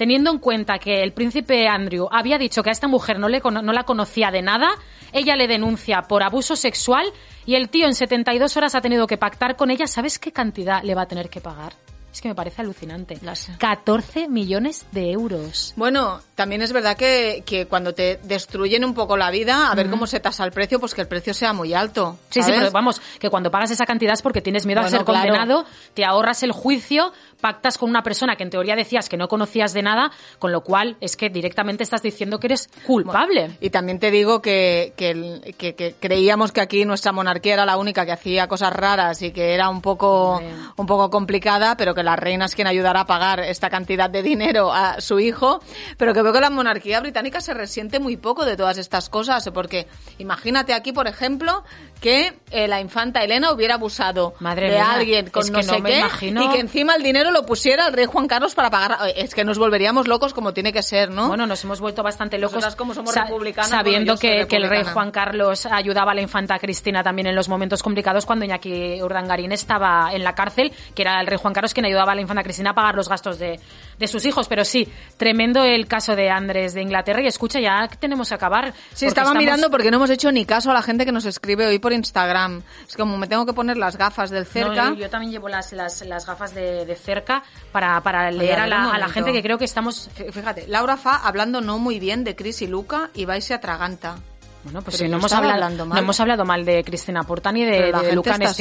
teniendo 0.00 0.30
en 0.30 0.38
cuenta 0.38 0.78
que 0.78 1.02
el 1.02 1.12
príncipe 1.12 1.68
Andrew 1.68 2.08
había 2.10 2.38
dicho 2.38 2.62
que 2.62 2.70
a 2.70 2.72
esta 2.72 2.88
mujer 2.88 3.18
no, 3.18 3.28
le, 3.28 3.38
no 3.40 3.72
la 3.74 3.82
conocía 3.82 4.30
de 4.30 4.40
nada, 4.40 4.70
ella 5.12 5.36
le 5.36 5.46
denuncia 5.46 6.00
por 6.08 6.22
abuso 6.22 6.56
sexual 6.56 7.04
y 7.44 7.54
el 7.54 7.68
tío 7.68 7.84
en 7.86 7.94
72 7.94 8.56
horas 8.56 8.74
ha 8.74 8.80
tenido 8.80 9.06
que 9.06 9.18
pactar 9.18 9.56
con 9.56 9.70
ella. 9.70 9.86
¿Sabes 9.86 10.18
qué 10.18 10.32
cantidad 10.32 10.82
le 10.82 10.94
va 10.94 11.02
a 11.02 11.06
tener 11.06 11.28
que 11.28 11.42
pagar? 11.42 11.74
Es 12.12 12.20
que 12.20 12.28
me 12.28 12.34
parece 12.34 12.62
alucinante. 12.62 13.18
La 13.22 13.36
sé. 13.36 13.52
14 13.58 14.28
millones 14.28 14.84
de 14.90 15.12
euros. 15.12 15.74
Bueno, 15.76 16.20
también 16.34 16.60
es 16.60 16.72
verdad 16.72 16.96
que, 16.96 17.44
que 17.46 17.66
cuando 17.66 17.94
te 17.94 18.18
destruyen 18.24 18.84
un 18.84 18.94
poco 18.94 19.16
la 19.16 19.30
vida, 19.30 19.70
a 19.70 19.74
ver 19.76 19.88
cómo 19.88 20.08
se 20.08 20.18
tasa 20.18 20.44
el 20.44 20.50
precio, 20.50 20.80
pues 20.80 20.92
que 20.92 21.02
el 21.02 21.06
precio 21.06 21.32
sea 21.34 21.52
muy 21.52 21.72
alto. 21.72 22.18
Sí, 22.30 22.42
sí, 22.42 22.50
pero 22.52 22.72
vamos, 22.72 23.00
que 23.20 23.30
cuando 23.30 23.52
pagas 23.52 23.70
esa 23.70 23.86
cantidad 23.86 24.14
es 24.14 24.22
porque 24.22 24.42
tienes 24.42 24.66
miedo 24.66 24.80
a 24.80 24.84
Bueno, 24.84 24.96
ser 24.96 25.04
claro. 25.04 25.28
condenado, 25.28 25.64
te 25.94 26.04
ahorras 26.04 26.42
el 26.42 26.50
juicio, 26.50 27.12
pactas 27.40 27.76
con 27.78 27.90
una 27.90 28.02
persona 28.02 28.36
que 28.36 28.42
en 28.44 28.50
teoría 28.50 28.76
decías 28.76 29.08
que 29.08 29.16
no 29.16 29.26
conocías 29.28 29.72
de 29.72 29.82
nada, 29.82 30.12
con 30.38 30.52
lo 30.52 30.62
cual 30.62 30.96
es 31.00 31.16
que 31.16 31.30
directamente 31.30 31.82
estás 31.82 32.02
diciendo 32.02 32.38
que 32.38 32.46
eres 32.46 32.68
culpable. 32.86 33.50
Y 33.60 33.70
también 33.70 33.98
te 33.98 34.10
digo 34.10 34.40
que, 34.40 34.92
que, 34.96 35.10
el- 35.10 35.54
que- 35.58 35.74
que 35.74 35.94
creíamos 35.98 36.52
que 36.52 36.60
aquí 36.60 36.84
nuestra 36.84 37.12
monarquía 37.12 37.54
era 37.54 37.66
la 37.66 37.76
única 37.76 38.04
que 38.06 38.12
hacía 38.12 38.46
cosas 38.46 38.72
raras 38.72 39.22
y 39.22 39.32
que 39.32 39.54
era 39.54 39.68
un 39.68 39.80
poco, 39.80 40.40
un 40.76 40.86
poco 40.86 41.10
complicada, 41.10 41.76
pero 41.76 41.94
que 41.94 42.02
la 42.02 42.16
reina 42.16 42.44
es 42.44 42.54
quien 42.54 42.66
ayudará 42.68 43.00
a 43.00 43.06
pagar 43.06 43.40
esta 43.40 43.70
cantidad 43.70 44.08
de 44.10 44.22
dinero 44.22 44.72
a 44.72 45.00
su 45.00 45.18
hijo. 45.18 45.60
Pero 45.96 46.12
que 46.14 46.22
veo 46.22 46.32
que 46.32 46.40
la 46.40 46.50
monarquía 46.50 47.00
británica 47.00 47.40
se 47.40 47.54
resiente 47.54 47.98
muy 47.98 48.16
poco 48.16 48.44
de 48.44 48.56
todas 48.56 48.76
estas 48.78 49.08
cosas, 49.08 49.48
porque 49.54 49.86
imagínate 50.18 50.74
aquí, 50.74 50.92
por 50.92 51.06
ejemplo, 51.08 51.64
que 52.00 52.32
eh, 52.50 52.66
la 52.66 52.80
infanta 52.80 53.22
Elena 53.22 53.52
hubiera 53.52 53.74
abusado 53.74 54.34
Madre 54.40 54.68
de 54.70 54.76
mía, 54.76 54.90
alguien 54.92 55.30
con 55.30 55.46
no 55.52 55.58
no 55.58 55.62
sé 55.62 55.80
me 55.80 55.90
qué 55.90 55.98
imagino. 55.98 56.42
y 56.44 56.48
que 56.48 56.58
encima 56.60 56.94
el 56.96 57.02
dinero 57.02 57.30
lo 57.30 57.44
pusiera 57.46 57.86
el 57.86 57.92
rey 57.92 58.06
Juan 58.06 58.26
Carlos 58.26 58.54
para 58.54 58.70
pagar. 58.70 58.96
Es 59.14 59.34
que 59.34 59.44
nos 59.44 59.58
volveríamos 59.58 60.08
locos 60.08 60.32
como 60.32 60.52
tiene 60.54 60.72
que 60.72 60.82
ser, 60.82 61.10
¿no? 61.10 61.28
Bueno, 61.28 61.46
nos 61.46 61.62
hemos 61.62 61.78
vuelto 61.80 62.02
bastante 62.02 62.38
locos. 62.38 62.54
Nosotras 62.54 62.76
como 62.76 62.94
somos 62.94 63.12
sa- 63.12 63.24
republicanas, 63.24 63.70
Sabiendo 63.70 64.16
que, 64.16 64.46
que 64.48 64.56
el 64.56 64.68
rey. 64.68 64.82
Juan 64.84 65.10
Carlos 65.10 65.66
ayudaba 65.66 66.12
a 66.12 66.14
la 66.14 66.22
infanta 66.22 66.58
Cristina 66.58 67.02
también 67.02 67.26
en 67.28 67.36
los 67.36 67.48
momentos 67.48 67.82
complicados 67.82 68.24
cuando 68.26 68.44
Iñaki 68.46 69.02
Urdangarín 69.02 69.52
estaba 69.52 70.10
en 70.12 70.24
la 70.24 70.34
cárcel, 70.34 70.72
que 70.94 71.02
era 71.02 71.20
el 71.20 71.26
rey 71.26 71.38
Juan 71.38 71.52
Carlos 71.52 71.74
quien 71.74 71.84
ayudaba 71.86 72.12
a 72.12 72.14
la 72.14 72.22
infanta 72.22 72.42
Cristina 72.42 72.70
a 72.70 72.74
pagar 72.74 72.94
los 72.94 73.08
gastos 73.08 73.38
de, 73.38 73.60
de 73.98 74.08
sus 74.08 74.24
hijos. 74.24 74.48
Pero 74.48 74.64
sí, 74.64 74.88
tremendo 75.18 75.62
el 75.64 75.86
caso 75.86 76.16
de 76.16 76.30
Andrés 76.30 76.72
de 76.74 76.82
Inglaterra. 76.82 77.20
Y 77.20 77.26
escucha, 77.26 77.60
ya 77.60 77.88
tenemos 78.00 78.30
que 78.30 78.34
acabar. 78.34 78.72
Sí, 78.94 79.04
estaba 79.06 79.26
estamos- 79.28 79.42
mirando 79.42 79.70
porque 79.70 79.90
no 79.90 79.98
hemos 79.98 80.10
hecho 80.10 80.32
ni 80.32 80.44
caso 80.46 80.70
a 80.70 80.74
la 80.74 80.82
gente 80.82 81.04
que 81.04 81.12
nos 81.12 81.26
escribe 81.26 81.66
hoy 81.66 81.78
por 81.78 81.89
Instagram. 81.92 82.62
Es 82.88 82.96
como 82.96 83.16
me 83.18 83.26
tengo 83.26 83.46
que 83.46 83.52
poner 83.52 83.76
las 83.76 83.96
gafas 83.96 84.30
del 84.30 84.46
cerca. 84.46 84.90
No, 84.90 84.94
yo, 84.96 85.08
también 85.10 85.32
llevo 85.32 85.48
las, 85.48 85.72
las, 85.72 86.02
las 86.06 86.26
gafas 86.26 86.54
de, 86.54 86.84
de 86.86 86.96
cerca 86.96 87.42
para, 87.72 88.00
para 88.02 88.30
leer 88.30 88.58
a 88.60 88.64
a 88.64 88.66
la, 88.66 88.90
a 88.92 88.98
la 88.98 89.08
gente 89.08 89.32
que 89.32 89.42
creo 89.42 89.58
que 89.58 89.64
estamos... 89.64 90.08
Fí- 90.16 90.30
Fíjate, 90.32 90.66
Laura 90.68 90.96
Fa 90.96 91.16
hablando 91.16 91.60
no 91.60 91.78
muy 91.78 91.98
bien 91.98 92.24
de 92.24 92.36
Chris 92.36 92.62
y 92.62 92.66
Luca 92.66 93.10
y 93.14 93.24
vais 93.24 93.48
y 93.50 93.52
atraganta. 93.52 94.16
Bueno, 94.62 94.82
pues 94.82 94.98
si 94.98 95.04
yo 95.04 95.08
no 95.08 95.16
hemos, 95.16 95.32
hablado, 95.32 95.54
hablando 95.54 95.84
no 95.86 95.88
mal. 95.94 95.98
hemos 96.00 96.20
hablado 96.20 96.44
mal 96.44 96.66
de 96.66 96.84
Cristina 96.84 97.22
Porta 97.22 97.50
ni 97.50 97.64
de, 97.64 97.92
de 97.92 98.12
Luca 98.12 98.36
la 98.36 98.52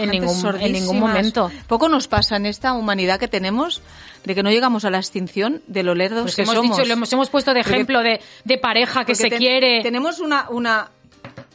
en 0.00 0.10
ningún, 0.10 0.56
en 0.60 0.72
ningún 0.72 1.00
momento. 1.00 1.50
Poco 1.66 1.88
nos 1.88 2.06
pasa 2.06 2.36
en 2.36 2.46
esta 2.46 2.74
humanidad 2.74 3.18
que 3.18 3.26
tenemos 3.26 3.82
de 4.22 4.36
que 4.36 4.44
no 4.44 4.50
llegamos 4.50 4.84
a 4.84 4.90
la 4.90 4.98
extinción 4.98 5.60
de 5.66 5.82
lo 5.82 5.96
lerdos 5.96 6.22
Pues 6.22 6.36
que 6.36 6.42
hemos 6.42 6.54
somos. 6.54 6.76
dicho, 6.76 6.86
lo 6.86 6.92
hemos, 6.94 7.12
hemos 7.12 7.28
puesto 7.28 7.54
de 7.54 7.62
Porque- 7.62 7.74
ejemplo 7.74 8.02
de, 8.04 8.20
de 8.44 8.58
pareja 8.58 9.00
que 9.00 9.14
Porque 9.14 9.14
se 9.16 9.30
ten- 9.30 9.38
quiere. 9.40 9.82
Tenemos 9.82 10.20
una, 10.20 10.48
una 10.48 10.90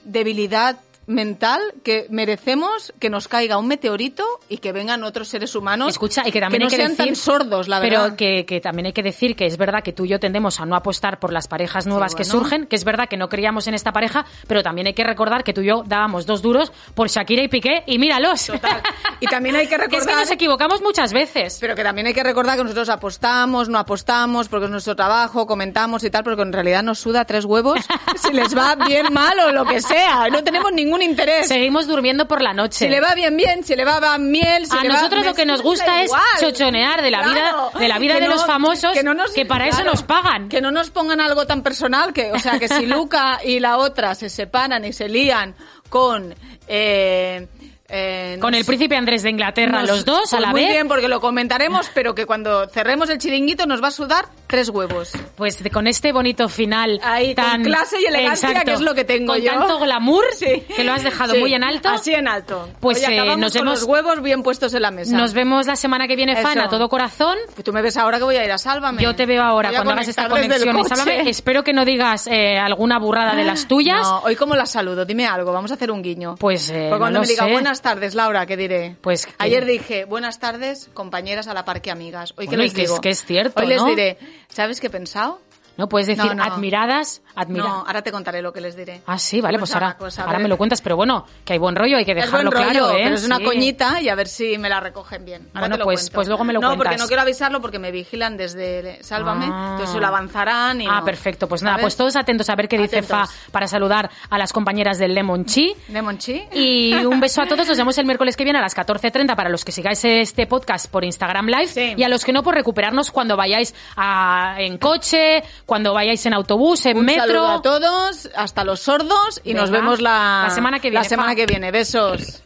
debilidad 0.04 0.78
mental 1.08 1.62
que 1.84 2.06
merecemos 2.10 2.94
que 3.00 3.10
nos 3.10 3.28
caiga 3.28 3.58
un 3.58 3.68
meteorito 3.68 4.24
y 4.50 4.58
que 4.58 4.72
vengan 4.74 5.04
otros 5.04 5.30
seres 5.30 5.56
humanos 5.56 5.90
Escucha, 5.94 6.24
y 6.26 6.32
que 6.32 6.40
también 6.40 6.62
no 6.62 6.66
hay 6.68 6.70
que 6.70 6.76
sean 6.76 6.92
decir, 6.92 7.06
tan 7.06 7.16
sordos, 7.16 7.68
la 7.68 7.80
pero 7.80 8.02
verdad. 8.04 8.16
que, 8.18 8.46
que 8.46 8.60
también 8.60 8.88
hay 8.88 8.94
que 8.94 9.04
decir 9.04 9.36
que 9.36 9.46
es 9.46 9.58
verdad 9.58 9.84
que 9.84 9.94
tú 9.94 10.06
y 10.06 10.10
yo 10.10 10.20
tendemos 10.20 10.60
a 10.60 10.66
no 10.66 10.76
apostar 10.76 11.20
por 11.20 11.32
las 11.32 11.48
parejas 11.48 11.88
nuevas 11.88 12.14
que 12.14 12.24
bueno. 12.24 12.40
surgen, 12.40 12.68
que 12.68 12.76
es 12.76 12.84
verdad 12.84 13.08
que 13.10 13.18
no 13.18 13.30
creíamos 13.30 13.68
en 13.68 13.74
esta 13.74 13.92
pareja, 13.94 14.26
pero 14.48 14.64
también 14.64 14.88
hay 14.88 14.94
que 14.94 15.04
recordar 15.04 15.44
que 15.44 15.54
tú 15.54 15.62
y 15.62 15.68
yo 15.68 15.84
dábamos 15.86 16.26
dos 16.26 16.42
duros 16.42 16.72
por 16.94 17.08
Shakira 17.08 17.42
y 17.42 17.48
Piqué 17.48 17.84
y 17.88 17.98
míralos. 18.00 18.46
Total. 18.48 18.82
Y 19.20 19.26
también 19.26 19.56
hay 19.56 19.66
que 19.66 19.78
Que 19.78 19.82
es 19.84 19.90
que 19.90 19.98
recordar 19.98 20.20
nos 20.20 20.32
equivocamos 20.32 20.82
muchas 20.84 21.12
veces. 21.12 21.58
Pero 21.60 21.74
que 21.74 21.84
también 21.84 22.06
hay 22.06 22.14
que 22.14 22.22
recordar 22.22 22.56
que 22.56 22.62
nosotros 22.64 22.88
apostamos, 22.90 23.68
no 23.68 23.80
apostamos, 23.80 24.48
porque 24.48 24.66
es 24.66 24.72
nuestro 24.72 24.96
trabajo, 24.96 25.48
comentamos 25.48 26.04
y 26.04 26.12
tal, 26.12 26.24
pero 26.24 26.36
que 26.36 26.44
en 26.44 26.54
realidad 26.54 26.84
nos 26.84 27.00
suda 27.00 27.26
tres 27.26 27.44
huevos 27.46 27.80
si 28.22 28.32
les 28.32 28.56
va 28.56 28.76
bien 28.76 29.12
mal 29.12 29.40
o 29.40 29.52
lo 29.52 29.66
que 29.66 29.82
sea. 29.82 30.28
No 30.30 30.44
tenemos 30.44 30.72
ningún 30.72 30.97
interés. 31.02 31.48
Seguimos 31.48 31.88
durmiendo 31.88 32.28
por 32.28 32.42
la 32.42 32.54
noche. 32.54 32.80
Si 32.80 32.88
le 32.88 33.00
va 33.02 33.14
bien, 33.16 33.36
bien, 33.38 33.64
si 33.64 33.76
le 33.76 33.86
va 33.86 34.00
bien 34.00 34.32
miel, 34.32 34.66
si 34.66 34.78
a 34.78 34.82
le 34.82 34.90
va- 34.90 34.96
nosotros 34.96 35.26
lo 35.26 35.34
que 35.34 35.46
nos 35.46 35.62
gusta 35.62 36.02
es 36.02 36.08
igual. 36.08 36.22
chochonear 36.40 37.02
de 37.02 37.12
la 37.12 37.22
Claro. 37.24 37.34
vida 37.72 37.80
de 37.80 37.88
la 37.88 38.00
vida 38.00 38.14
Que 38.16 38.22
de 38.22 38.28
no- 38.28 38.34
los 38.36 38.46
famosos 38.46 38.94
que, 38.94 39.04
no 39.04 39.14
nos- 39.14 39.32
para 39.48 39.68
eso 39.68 39.84
nos 39.84 40.04
pagan. 40.04 40.50
Que 40.50 40.62
no 40.62 40.72
nos 40.72 40.90
pongan 40.92 41.22
algo 41.22 41.46
tan 41.48 41.64
personal 41.64 42.14
que, 42.14 42.32
o 42.32 42.40
sea, 42.40 42.60
que 42.60 42.68
si 42.68 42.86
Luca 42.88 43.40
y 43.44 43.60
la 43.60 43.78
otra 43.78 44.16
se 44.16 44.30
separan 44.30 44.84
y 44.86 44.94
se 44.94 45.08
lían 45.10 45.56
con 45.90 46.36
eh, 46.68 47.48
eh, 47.90 48.36
no 48.38 48.42
Con 48.42 48.54
el 48.54 48.62
sé, 48.64 48.68
príncipe 48.68 48.96
Andrés 48.96 49.24
de 49.24 49.30
Inglaterra, 49.30 49.80
nos- 49.82 49.90
los 49.90 50.06
dos 50.06 50.34
a 50.34 50.38
pues 50.38 50.42
la 50.42 50.50
muy 50.52 50.62
vez. 50.62 50.72
bien, 50.72 50.88
porque 50.88 51.08
lo 51.08 51.20
comentaremos, 51.22 51.90
pero 51.94 52.14
que 52.16 52.26
cuando 52.26 52.68
cerremos 52.68 53.10
el 53.10 53.18
chiringuito 53.18 53.66
nos 53.66 53.82
va 53.84 53.88
a 53.90 53.92
sudar 53.92 54.26
tres 54.48 54.70
huevos. 54.70 55.12
Pues 55.36 55.62
con 55.72 55.88
este 55.88 56.12
bonito 56.12 56.48
final 56.50 57.00
Ahí, 57.04 57.36
con 57.36 57.44
tan 57.46 57.64
clase 57.64 58.00
y 58.02 58.06
elegancia, 58.06 58.50
Exacto. 58.50 58.66
que 58.72 58.74
es 58.76 58.82
lo 58.82 58.94
que 58.96 59.04
tengo 59.04 59.34
con 59.34 59.42
yo. 59.42 59.52
tanto 59.52 59.80
glamour 59.80 60.26
Sí. 60.36 60.64
que 60.76 60.84
lo 60.84 60.94
has 60.94 61.04
dejado 61.04 61.34
Sí, 61.34 61.40
muy 61.40 61.54
en 61.54 61.64
alto. 61.64 61.90
Así 61.90 62.14
en 62.14 62.28
alto. 62.28 62.68
Pues, 62.80 62.98
Oye, 63.06 63.18
eh, 63.18 63.36
nos 63.38 63.54
con 63.54 63.62
vemos- 63.66 63.80
los 63.80 63.84
huevos 63.84 64.22
bien 64.22 64.44
puestos 64.44 64.74
en 64.74 64.82
la 64.82 64.92
mesa. 64.92 65.16
Nos 65.16 65.34
vemos 65.34 65.68
la 65.68 65.76
semana 65.76 66.08
que 66.08 66.16
viene, 66.16 66.34
Eso. 66.34 66.42
fan, 66.42 66.60
a 66.60 66.70
todo 66.70 66.90
corazón. 66.90 67.38
Tú 67.64 67.74
me 67.74 67.82
ves 67.82 67.98
ahora 67.98 68.18
que 68.18 68.24
voy 68.24 68.36
a 68.38 68.44
ir 68.46 68.52
a 68.52 68.58
Sálvame. 68.58 69.02
Yo 69.02 69.16
te 69.16 69.26
veo 69.26 69.44
ahora 69.44 69.70
cuando 69.72 69.92
hagas 69.92 70.08
esta 70.08 70.28
conexión. 70.30 70.86
Sálvame. 70.88 71.30
Espero 71.30 71.64
que 71.64 71.74
no 71.74 71.86
digas 71.86 72.28
eh, 72.28 72.58
alguna 72.58 73.00
burrada 73.00 73.36
de 73.36 73.44
las 73.44 73.68
tuyas. 73.68 74.02
No, 74.02 74.20
hoy 74.22 74.36
cómo 74.36 74.56
la 74.56 74.66
saludo, 74.66 75.06
dime 75.06 75.26
algo, 75.28 75.52
vamos 75.52 75.72
a 75.72 75.76
hacer 75.76 75.92
un 75.92 76.02
guiño. 76.02 76.36
Pues, 76.40 76.70
eh, 76.70 76.88
cuando 76.98 77.20
no 77.20 77.22
me 77.22 77.28
diga 77.28 77.46
sé. 77.46 77.52
Buenas 77.78 77.96
tardes, 77.96 78.16
Laura, 78.16 78.46
¿qué 78.48 78.58
diré? 78.58 78.96
Pues 79.02 79.28
que- 79.28 79.34
ayer 79.38 79.64
dije 79.64 80.06
buenas 80.06 80.40
tardes, 80.40 80.90
compañeras 80.96 81.48
a 81.48 81.54
la 81.54 81.64
parque 81.64 81.92
amigas. 81.92 82.34
Hoy 82.36 82.48
Bueno, 82.48 82.52
que 82.52 82.64
les 82.64 82.74
que 82.74 82.82
es- 82.82 82.90
digo. 82.90 83.02
que 83.02 83.10
es 83.10 83.24
cierto, 83.24 83.60
Hoy 83.62 83.68
les 83.68 83.86
diré, 83.86 84.18
¿sabes 84.50 84.82
qué 84.82 84.88
he 84.88 84.90
pensado? 84.90 85.42
¿No? 85.78 85.88
Puedes 85.90 86.08
decir 86.08 86.26
No, 86.26 86.34
no. 86.36 86.44
admiradas, 86.44 87.22
admiradas. 87.36 87.72
No, 87.72 87.86
ahora 87.86 88.02
te 88.02 88.12
contaré 88.12 88.42
lo 88.42 88.52
que 88.54 88.62
les 88.62 88.76
diré. 88.76 89.02
Ah, 89.06 89.18
sí, 89.20 89.42
vale, 89.42 89.58
pues 89.60 89.72
Pues 89.72 90.18
ahora, 90.20 90.28
ahora 90.32 90.40
me 90.40 90.48
lo 90.50 90.58
cuentas, 90.58 90.82
pero 90.82 90.96
bueno, 90.96 91.26
que 91.46 91.54
hay 91.54 91.60
buen 91.60 91.76
rollo, 91.76 91.98
hay 91.98 92.06
que 92.06 92.12
Es 92.12 92.30
buen 92.32 92.46
dejarlo 92.46 92.52
rollo, 92.52 92.70
claro, 92.72 92.92
¿eh? 92.92 93.02
pero 93.04 93.16
es 93.16 93.26
una 93.26 93.38
Sí. 93.38 93.44
coñita 93.44 94.02
y 94.02 94.10
a 94.10 94.16
ver 94.16 94.28
si 94.28 94.58
me 94.58 94.70
la 94.70 94.80
recogen 94.80 95.24
bien. 95.26 95.44
Ahora 95.50 95.60
Bueno, 95.62 95.76
te 95.76 95.80
lo 95.80 95.86
pues- 95.86 96.00
cuento. 96.02 96.16
pues 96.16 96.28
luego 96.28 96.44
me 96.44 96.54
lo 96.54 96.60
no, 96.62 96.68
cuentas. 96.70 96.86
porque 96.88 96.98
no 97.02 97.08
quiero 97.08 97.22
avisarlo 97.22 97.62
porque 97.62 97.80
me 97.80 97.92
vigilan 97.92 98.38
desde 98.38 99.04
Sálvame, 99.04 99.46
Ah. 99.52 99.68
entonces 99.72 99.94
se 99.94 100.00
lo 100.00 100.08
avanzarán 100.08 100.82
y 100.82 100.88
Ah, 100.88 101.00
no. 101.00 101.06
perfecto. 101.06 101.48
Pues 101.48 101.62
nada, 101.64 101.76
¿Sabes? 101.76 101.84
pues 101.84 101.98
todos 101.98 102.16
atentos 102.16 102.50
a 102.50 102.56
ver 102.56 102.68
qué 102.68 102.78
dice 102.78 102.98
Atentos. 103.00 103.30
Fa 103.30 103.52
para 103.52 103.68
saludar 103.68 104.10
a 104.30 104.38
las 104.38 104.52
compañeras 104.54 104.98
del 104.98 105.14
Lemon 105.14 105.46
Chi. 105.46 105.76
Lemon 105.90 106.18
Chi. 106.18 106.44
Y 106.54 106.94
un 107.06 107.20
beso 107.20 107.42
a 107.42 107.46
todos. 107.48 107.68
Nos 107.68 107.78
vemos 107.78 107.98
el 107.98 108.06
miércoles 108.06 108.36
que 108.38 108.44
viene 108.44 108.60
a 108.60 108.62
las 108.62 108.74
14.30 108.76 109.36
para 109.36 109.50
los 109.50 109.64
que 109.66 109.72
sigáis 109.72 110.04
este 110.06 110.48
podcast 110.48 110.90
por 110.90 111.04
Instagram 111.04 111.48
Live. 111.48 111.68
Sí. 111.68 111.94
Y 111.98 112.04
a 112.04 112.10
los 112.10 112.24
que 112.26 112.34
no, 112.34 112.44
por 112.44 112.56
recuperarnos 112.56 113.12
cuando 113.12 113.36
vayáis 113.38 113.74
a- 113.96 114.56
en 114.60 114.78
coche, 114.78 115.44
cuando 115.68 115.94
vayáis 115.94 116.26
en 116.26 116.34
autobús, 116.34 116.84
en 116.88 116.98
Un 116.98 117.06
metro. 117.06 117.26
saludo 117.28 117.48
a 117.48 117.62
todos, 117.62 118.30
hasta 118.36 118.64
los 118.64 118.80
sordos 118.80 119.40
y 119.44 119.54
nos 119.54 119.70
vemos 119.70 120.02
la, 120.02 120.46
La 120.48 120.50
semana 120.50 120.80
que 120.80 120.90
viene, 120.90 121.04
La 121.04 121.10
semana 121.10 121.30
Fa. 121.32 121.36
que 121.36 121.46
viene. 121.46 121.70
Besos. 121.72 122.42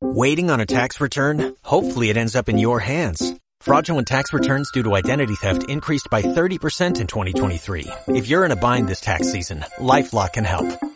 Waiting 0.00 0.50
on 0.50 0.60
a 0.60 0.66
tax 0.66 1.00
return? 1.00 1.54
Hopefully 1.62 2.10
it 2.10 2.16
ends 2.16 2.36
up 2.36 2.48
in 2.48 2.58
your 2.58 2.80
hands. 2.80 3.34
Fraudulent 3.60 4.06
tax 4.06 4.32
returns 4.32 4.70
due 4.72 4.82
to 4.82 4.94
identity 4.94 5.34
theft 5.34 5.68
increased 5.70 6.08
by 6.10 6.22
30% 6.22 7.00
in 7.00 7.06
2023. 7.06 7.86
If 8.08 8.28
you're 8.28 8.44
in 8.44 8.52
a 8.52 8.56
bind 8.56 8.88
this 8.88 9.00
tax 9.00 9.32
season, 9.32 9.64
LifeLock 9.80 10.34
can 10.34 10.44
help. 10.44 10.66